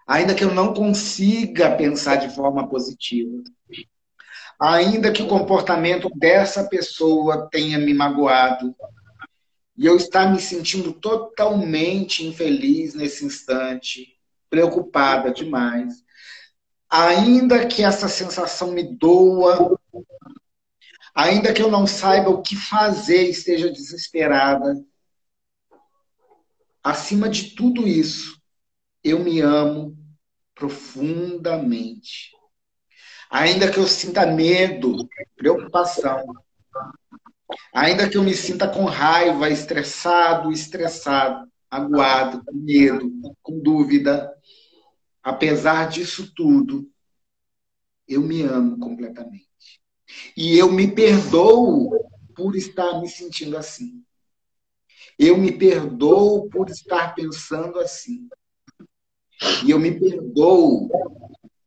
ainda 0.10 0.34
que 0.34 0.44
eu 0.44 0.52
não 0.52 0.74
consiga 0.74 1.76
pensar 1.76 2.16
de 2.16 2.34
forma 2.34 2.68
positiva, 2.68 3.44
ainda 4.60 5.12
que 5.12 5.22
o 5.22 5.28
comportamento 5.28 6.10
dessa 6.16 6.68
pessoa 6.68 7.48
tenha 7.52 7.78
me 7.78 7.94
magoado, 7.94 8.76
e 9.78 9.86
eu 9.86 9.96
estar 9.96 10.34
me 10.34 10.42
sentindo 10.42 10.94
totalmente 10.94 12.26
infeliz 12.26 12.96
nesse 12.96 13.24
instante, 13.24 14.18
preocupada 14.50 15.32
demais, 15.32 16.04
ainda 16.90 17.68
que 17.68 17.84
essa 17.84 18.08
sensação 18.08 18.72
me 18.72 18.82
doa, 18.82 19.78
ainda 21.14 21.54
que 21.54 21.62
eu 21.62 21.70
não 21.70 21.86
saiba 21.86 22.32
o 22.32 22.42
que 22.42 22.56
fazer, 22.56 23.30
esteja 23.30 23.70
desesperada, 23.72 24.84
acima 26.84 27.30
de 27.30 27.52
tudo 27.52 27.88
isso, 27.88 28.40
eu 29.04 29.20
me 29.20 29.40
amo 29.40 29.99
profundamente. 30.60 32.32
Ainda 33.32 33.72
que 33.72 33.80
eu 33.80 33.88
sinta 33.88 34.26
medo, 34.26 35.08
preocupação, 35.38 36.26
ainda 37.74 38.10
que 38.10 38.18
eu 38.18 38.24
me 38.24 38.36
sinta 38.36 38.68
com 38.68 38.84
raiva, 38.84 39.50
estressado, 39.50 40.52
estressado, 40.52 41.50
aguado, 41.72 42.44
com 42.44 42.54
medo, 42.54 43.10
com 43.42 43.60
dúvida, 43.60 44.30
apesar 45.24 45.88
disso 45.88 46.34
tudo, 46.36 46.92
eu 48.08 48.22
me 48.22 48.42
amo 48.42 48.78
completamente. 48.80 49.48
E 50.36 50.58
eu 50.58 50.72
me 50.72 50.92
perdoo 50.92 51.92
por 52.36 52.56
estar 52.56 53.00
me 53.00 53.08
sentindo 53.08 53.56
assim. 53.56 54.04
Eu 55.18 55.38
me 55.38 55.52
perdoo 55.52 56.50
por 56.50 56.70
estar 56.70 57.14
pensando 57.14 57.80
assim. 57.80 58.28
E 59.66 59.72
eu 59.72 59.80
me 59.80 59.98
perdoo 59.98 60.90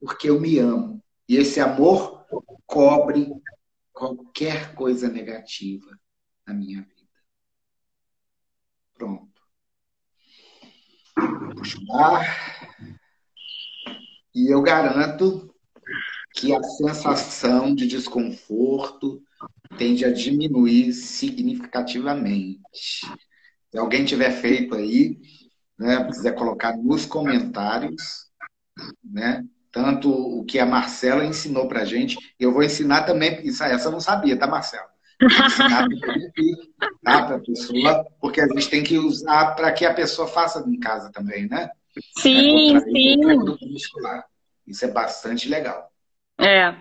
porque 0.00 0.28
eu 0.28 0.40
me 0.40 0.58
amo. 0.58 1.02
E 1.28 1.36
esse 1.36 1.60
amor 1.60 2.26
cobre 2.66 3.32
qualquer 3.92 4.74
coisa 4.74 5.08
negativa 5.08 5.98
na 6.46 6.52
minha 6.52 6.82
vida. 6.82 6.92
Pronto. 8.94 9.40
Puxa 11.56 11.78
o 11.88 11.96
ar. 11.96 12.68
E 14.34 14.52
eu 14.52 14.60
garanto 14.62 15.54
que 16.34 16.54
a 16.54 16.62
sensação 16.62 17.74
de 17.74 17.86
desconforto 17.86 19.22
tende 19.76 20.04
a 20.04 20.12
diminuir 20.12 20.92
significativamente. 20.92 22.60
Se 23.70 23.78
alguém 23.78 24.04
tiver 24.04 24.32
feito 24.32 24.74
aí, 24.74 25.18
né, 25.82 26.04
quiser 26.04 26.34
colocar 26.34 26.76
nos 26.76 27.04
comentários, 27.04 28.30
né, 29.04 29.44
tanto 29.70 30.10
o 30.10 30.44
que 30.44 30.58
a 30.58 30.66
Marcela 30.66 31.24
ensinou 31.24 31.66
para 31.66 31.80
a 31.80 31.84
gente, 31.84 32.16
eu 32.38 32.52
vou 32.52 32.62
ensinar 32.62 33.02
também, 33.02 33.34
porque 33.34 33.48
essa 33.48 33.88
eu 33.88 33.92
não 33.92 34.00
sabia, 34.00 34.38
tá, 34.38 34.46
Marcela? 34.46 34.86
Ensinar 35.20 35.88
tá, 37.02 37.22
para 37.22 37.36
a 37.36 37.40
pessoa, 37.40 38.06
porque 38.20 38.40
a 38.40 38.46
gente 38.46 38.68
tem 38.68 38.82
que 38.82 38.98
usar 38.98 39.54
para 39.54 39.72
que 39.72 39.84
a 39.84 39.94
pessoa 39.94 40.28
faça 40.28 40.64
em 40.66 40.78
casa 40.78 41.10
também, 41.12 41.48
né? 41.48 41.70
Sim, 42.18 42.76
é 42.76 42.80
sim. 42.80 43.16
Isso 44.66 44.84
é 44.84 44.88
bastante 44.88 45.48
legal. 45.48 45.90
É. 46.38 46.74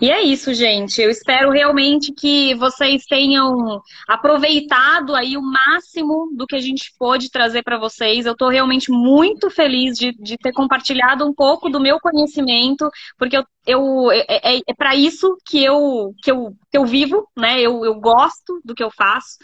E 0.00 0.10
é 0.10 0.22
isso, 0.22 0.52
gente. 0.52 1.00
Eu 1.00 1.10
espero 1.10 1.50
realmente 1.50 2.12
que 2.12 2.54
vocês 2.56 3.04
tenham 3.04 3.80
aproveitado 4.08 5.14
aí 5.14 5.36
o 5.36 5.42
máximo 5.42 6.30
do 6.34 6.46
que 6.46 6.56
a 6.56 6.60
gente 6.60 6.92
pôde 6.98 7.30
trazer 7.30 7.62
para 7.62 7.78
vocês. 7.78 8.26
Eu 8.26 8.32
estou 8.32 8.48
realmente 8.48 8.90
muito 8.90 9.48
feliz 9.48 9.96
de, 9.96 10.12
de, 10.12 10.36
ter 10.38 10.52
compartilhado 10.52 11.24
um 11.24 11.32
pouco 11.32 11.68
do 11.68 11.78
meu 11.78 12.00
conhecimento, 12.00 12.90
porque 13.16 13.36
eu, 13.36 13.44
eu 13.66 14.10
é, 14.10 14.56
é, 14.56 14.60
é 14.66 14.74
para 14.74 14.96
isso 14.96 15.36
que 15.46 15.62
eu, 15.62 16.12
que 16.22 16.32
eu, 16.32 16.52
que 16.70 16.78
eu 16.78 16.84
vivo, 16.84 17.28
né? 17.36 17.60
Eu, 17.60 17.84
eu 17.84 17.94
gosto 18.00 18.60
do 18.64 18.74
que 18.74 18.82
eu 18.82 18.90
faço. 18.90 19.36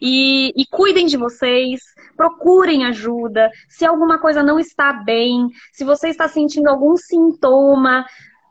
E, 0.00 0.52
e 0.54 0.64
cuidem 0.66 1.06
de 1.06 1.16
vocês, 1.16 1.80
procurem 2.16 2.84
ajuda. 2.84 3.50
Se 3.68 3.84
alguma 3.84 4.18
coisa 4.20 4.42
não 4.42 4.60
está 4.60 4.92
bem, 4.92 5.48
se 5.72 5.84
você 5.84 6.08
está 6.08 6.28
sentindo 6.28 6.68
algum 6.68 6.96
sintoma, 6.96 8.04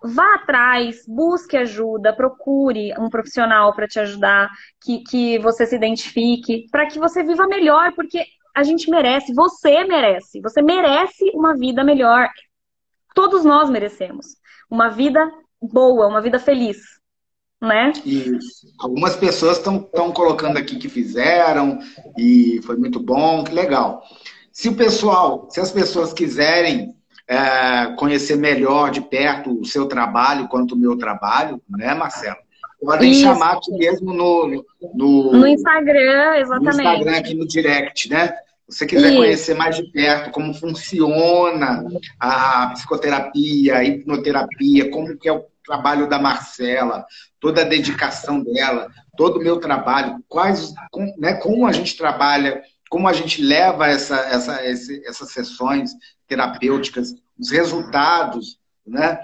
vá 0.03 0.35
atrás, 0.35 1.03
busque 1.07 1.55
ajuda, 1.55 2.15
procure 2.15 2.93
um 2.99 3.09
profissional 3.09 3.73
para 3.73 3.87
te 3.87 3.99
ajudar, 3.99 4.49
que, 4.83 5.03
que 5.03 5.39
você 5.39 5.65
se 5.65 5.75
identifique, 5.75 6.65
para 6.71 6.87
que 6.87 6.97
você 6.97 7.23
viva 7.23 7.47
melhor, 7.47 7.93
porque 7.93 8.25
a 8.55 8.63
gente 8.63 8.89
merece, 8.89 9.33
você 9.33 9.83
merece, 9.83 10.41
você 10.41 10.61
merece 10.61 11.31
uma 11.33 11.55
vida 11.55 11.83
melhor. 11.83 12.27
Todos 13.13 13.45
nós 13.45 13.69
merecemos 13.69 14.35
uma 14.69 14.89
vida 14.89 15.29
boa, 15.61 16.07
uma 16.07 16.21
vida 16.21 16.39
feliz, 16.39 16.77
né? 17.61 17.93
Isso. 18.05 18.67
Algumas 18.79 19.15
pessoas 19.15 19.57
estão 19.57 20.11
colocando 20.11 20.57
aqui 20.57 20.77
que 20.77 20.89
fizeram 20.89 21.79
e 22.17 22.59
foi 22.63 22.75
muito 22.77 22.99
bom, 22.99 23.43
que 23.43 23.53
legal. 23.53 24.01
Se 24.51 24.67
o 24.67 24.75
pessoal, 24.75 25.47
se 25.49 25.59
as 25.59 25.71
pessoas 25.71 26.11
quiserem 26.11 26.95
é, 27.31 27.93
conhecer 27.95 28.35
melhor 28.35 28.91
de 28.91 28.99
perto 28.99 29.57
o 29.57 29.63
seu 29.63 29.87
trabalho 29.87 30.49
quanto 30.49 30.75
o 30.75 30.77
meu 30.77 30.97
trabalho, 30.97 31.61
né, 31.69 31.93
Marcelo? 31.93 32.35
Podem 32.81 33.11
Isso. 33.11 33.21
chamar 33.21 33.53
aqui 33.53 33.71
mesmo 33.71 34.13
no, 34.13 34.65
no, 34.93 35.31
no 35.31 35.47
Instagram, 35.47 36.35
exatamente. 36.35 36.75
No 36.75 36.81
Instagram, 36.81 37.17
aqui 37.17 37.33
no 37.35 37.47
direct, 37.47 38.09
né? 38.09 38.27
Se 38.67 38.79
você 38.79 38.85
quiser 38.85 39.09
Isso. 39.09 39.17
conhecer 39.17 39.53
mais 39.53 39.75
de 39.77 39.83
perto 39.91 40.31
como 40.31 40.53
funciona 40.53 41.85
a 42.19 42.71
psicoterapia, 42.73 43.77
a 43.77 43.83
hipnoterapia, 43.83 44.89
como 44.89 45.17
que 45.17 45.29
é 45.29 45.31
o 45.31 45.45
trabalho 45.65 46.09
da 46.09 46.19
Marcela, 46.19 47.05
toda 47.39 47.61
a 47.61 47.65
dedicação 47.65 48.43
dela, 48.43 48.89
todo 49.15 49.39
o 49.39 49.43
meu 49.43 49.57
trabalho, 49.59 50.17
quais, 50.27 50.73
com, 50.91 51.13
né, 51.17 51.35
como 51.35 51.65
a 51.65 51.71
gente 51.71 51.95
trabalha, 51.95 52.61
como 52.91 53.07
a 53.07 53.13
gente 53.13 53.41
leva 53.41 53.87
essa, 53.87 54.17
essa, 54.17 54.59
essas 54.61 55.31
sessões 55.31 55.91
terapêuticas, 56.27 57.15
os 57.39 57.49
resultados, 57.49 58.59
né? 58.85 59.17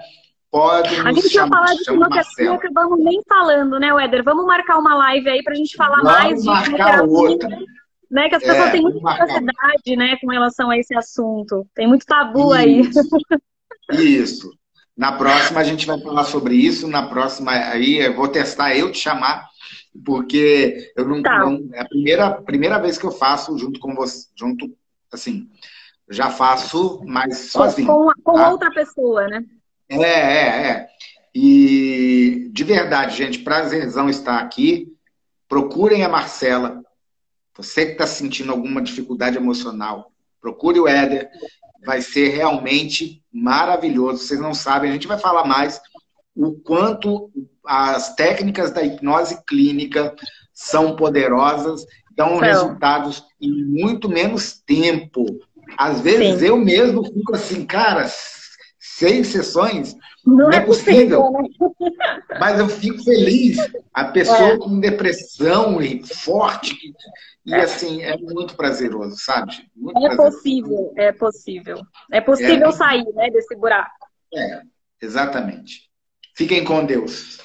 Podem 0.50 0.98
a 1.00 1.12
gente 1.12 1.34
ia 1.34 1.46
falar 1.46 1.74
de 1.74 1.84
quimioterapia, 1.84 2.54
acabamos 2.54 2.98
nem 3.04 3.20
falando, 3.28 3.78
né, 3.78 3.90
Éder? 4.02 4.24
Vamos 4.24 4.46
marcar 4.46 4.78
uma 4.78 4.94
live 4.94 5.28
aí 5.28 5.42
para 5.42 5.52
a 5.52 5.56
gente 5.56 5.76
falar 5.76 5.98
Vamos 5.98 6.12
mais 6.12 6.40
de 6.40 6.46
marcar 6.46 7.02
outra. 7.02 7.58
Né, 8.10 8.30
que 8.30 8.36
as 8.36 8.42
pessoas 8.42 8.68
é, 8.68 8.70
têm 8.70 8.80
muita 8.80 9.00
curiosidade 9.00 9.96
né, 9.98 10.16
com 10.18 10.30
relação 10.30 10.70
a 10.70 10.78
esse 10.78 10.96
assunto. 10.96 11.66
Tem 11.74 11.86
muito 11.86 12.06
tabu 12.06 12.56
isso, 12.56 13.00
aí. 13.90 14.00
Isso. 14.02 14.50
Na 14.96 15.12
próxima 15.12 15.60
a 15.60 15.64
gente 15.64 15.86
vai 15.86 16.00
falar 16.00 16.24
sobre 16.24 16.54
isso. 16.54 16.88
Na 16.88 17.06
próxima 17.06 17.50
aí 17.50 17.98
eu 17.98 18.16
vou 18.16 18.28
testar 18.28 18.74
eu 18.74 18.90
te 18.90 18.98
chamar, 18.98 19.46
porque 20.04 20.92
eu 20.96 21.06
não, 21.06 21.22
tá. 21.22 21.38
não 21.38 21.68
é 21.72 21.80
a 21.80 21.88
primeira, 21.88 22.30
primeira 22.42 22.78
vez 22.78 22.98
que 22.98 23.04
eu 23.04 23.10
faço 23.10 23.56
junto 23.58 23.80
com 23.80 23.94
você, 23.94 24.28
junto 24.36 24.76
assim, 25.12 25.48
já 26.10 26.30
faço, 26.30 27.02
mas 27.04 27.50
sozinho. 27.50 27.88
Com, 27.88 28.10
com 28.22 28.34
tá? 28.34 28.50
outra 28.50 28.70
pessoa, 28.70 29.26
né? 29.28 29.44
É, 29.88 29.96
é, 29.96 30.70
é. 30.70 30.88
E 31.34 32.50
de 32.52 32.64
verdade, 32.64 33.16
gente, 33.16 33.40
prazerzão 33.40 34.08
estar 34.08 34.38
aqui. 34.38 34.94
Procurem 35.48 36.04
a 36.04 36.08
Marcela. 36.08 36.82
Você 37.56 37.86
que 37.86 37.92
está 37.92 38.06
sentindo 38.06 38.52
alguma 38.52 38.82
dificuldade 38.82 39.36
emocional, 39.36 40.12
procure 40.40 40.78
o 40.78 40.86
Éder. 40.86 41.28
Vai 41.84 42.02
ser 42.02 42.28
realmente 42.28 43.24
maravilhoso. 43.32 44.24
Vocês 44.24 44.40
não 44.40 44.52
sabem, 44.52 44.90
a 44.90 44.92
gente 44.92 45.08
vai 45.08 45.18
falar 45.18 45.44
mais 45.44 45.80
o 46.38 46.52
quanto 46.52 47.30
as 47.66 48.14
técnicas 48.14 48.70
da 48.70 48.82
hipnose 48.82 49.42
clínica 49.44 50.14
são 50.54 50.94
poderosas, 50.94 51.84
dão 52.16 52.36
então. 52.36 52.40
resultados 52.40 53.24
em 53.40 53.64
muito 53.64 54.08
menos 54.08 54.60
tempo. 54.60 55.26
Às 55.76 56.00
vezes 56.00 56.40
Sim. 56.40 56.46
eu 56.46 56.56
mesmo 56.56 57.04
fico 57.04 57.34
assim, 57.34 57.66
cara, 57.66 58.06
seis 58.78 59.28
sessões 59.28 59.96
não, 60.24 60.36
não 60.36 60.52
é, 60.52 60.56
é 60.56 60.60
possível. 60.60 61.22
possível 61.24 61.74
né? 61.98 62.22
Mas 62.38 62.60
eu 62.60 62.68
fico 62.68 63.02
feliz. 63.02 63.58
A 63.92 64.04
pessoa 64.04 64.50
é. 64.50 64.58
com 64.58 64.78
depressão 64.78 65.82
e 65.82 66.06
forte. 66.06 66.76
E 67.44 67.52
é. 67.52 67.62
assim, 67.62 68.02
é 68.02 68.16
muito 68.16 68.54
prazeroso, 68.54 69.16
sabe? 69.18 69.68
Muito 69.74 69.98
é 69.98 70.00
prazeroso. 70.02 70.36
possível, 70.36 70.92
é 70.96 71.12
possível. 71.12 71.82
É 72.12 72.20
possível 72.20 72.68
é. 72.68 72.72
sair 72.72 73.06
né, 73.14 73.28
desse 73.30 73.56
buraco. 73.56 74.06
É, 74.32 74.60
exatamente. 75.02 75.87
Fiquem 76.38 76.62
com 76.62 76.86
Deus. 76.86 77.36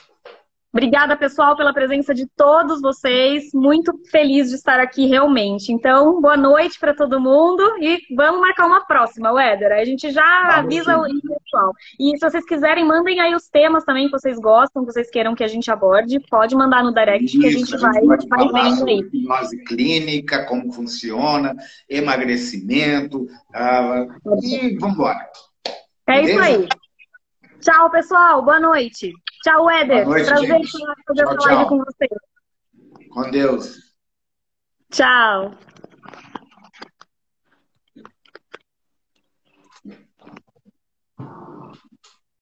Obrigada, 0.72 1.18
pessoal, 1.18 1.56
pela 1.58 1.74
presença 1.74 2.14
de 2.14 2.28
todos 2.38 2.80
vocês. 2.80 3.46
Muito 3.52 3.92
feliz 4.12 4.50
de 4.50 4.56
estar 4.56 4.80
aqui 4.80 5.08
realmente. 5.08 5.72
Então, 5.72 6.22
boa 6.22 6.38
noite 6.38 6.80
para 6.80 6.94
todo 6.94 7.20
mundo 7.20 7.64
e 7.82 7.98
vamos 8.16 8.40
marcar 8.40 8.68
uma 8.68 8.86
próxima, 8.86 9.32
Weder. 9.32 9.72
A 9.72 9.84
gente 9.84 10.12
já 10.12 10.60
avisa 10.60 10.96
o 10.96 11.04
pessoal. 11.06 11.74
E 12.00 12.16
se 12.16 12.20
vocês 12.20 12.46
quiserem, 12.46 12.86
mandem 12.86 13.20
aí 13.20 13.34
os 13.34 13.50
temas 13.50 13.84
também 13.84 14.06
que 14.06 14.12
vocês 14.12 14.38
gostam, 14.38 14.86
que 14.86 14.94
vocês 14.94 15.10
queiram 15.10 15.34
que 15.34 15.44
a 15.44 15.48
gente 15.48 15.72
aborde. 15.72 16.20
Pode 16.30 16.56
mandar 16.56 16.84
no 16.84 16.94
direct 16.94 17.26
Isso, 17.26 17.40
que 17.40 17.48
a 17.48 17.52
gente, 17.52 17.76
a 17.76 17.94
gente 17.94 18.28
vai, 18.30 18.48
vai 18.48 18.70
vendo 18.70 18.88
aí. 18.88 19.00
Hipnose 19.00 19.64
clínica, 19.64 20.46
como 20.46 20.72
funciona, 20.72 21.56
emagrecimento. 21.90 23.24
Uh, 23.24 24.44
e 24.44 24.78
vamos 24.78 24.96
embora. 24.96 25.20
É 26.08 26.22
Beleza? 26.22 26.32
isso 26.32 26.42
aí. 26.44 26.68
Tchau, 27.64 27.90
pessoal. 27.90 28.42
Boa 28.42 28.60
noite. 28.60 29.14
Tchau, 29.44 29.70
Éder. 29.70 30.04
Boa 30.04 30.18
noite, 30.18 30.28
Prazer 30.28 30.48
gente. 30.48 30.72
fazer 31.08 31.26
tchau, 31.26 31.46
live 31.46 31.70
com 31.70 31.78
você. 31.80 32.08
Com 33.10 33.32
Deus. 33.32 33.78
Tchau. 34.92 35.52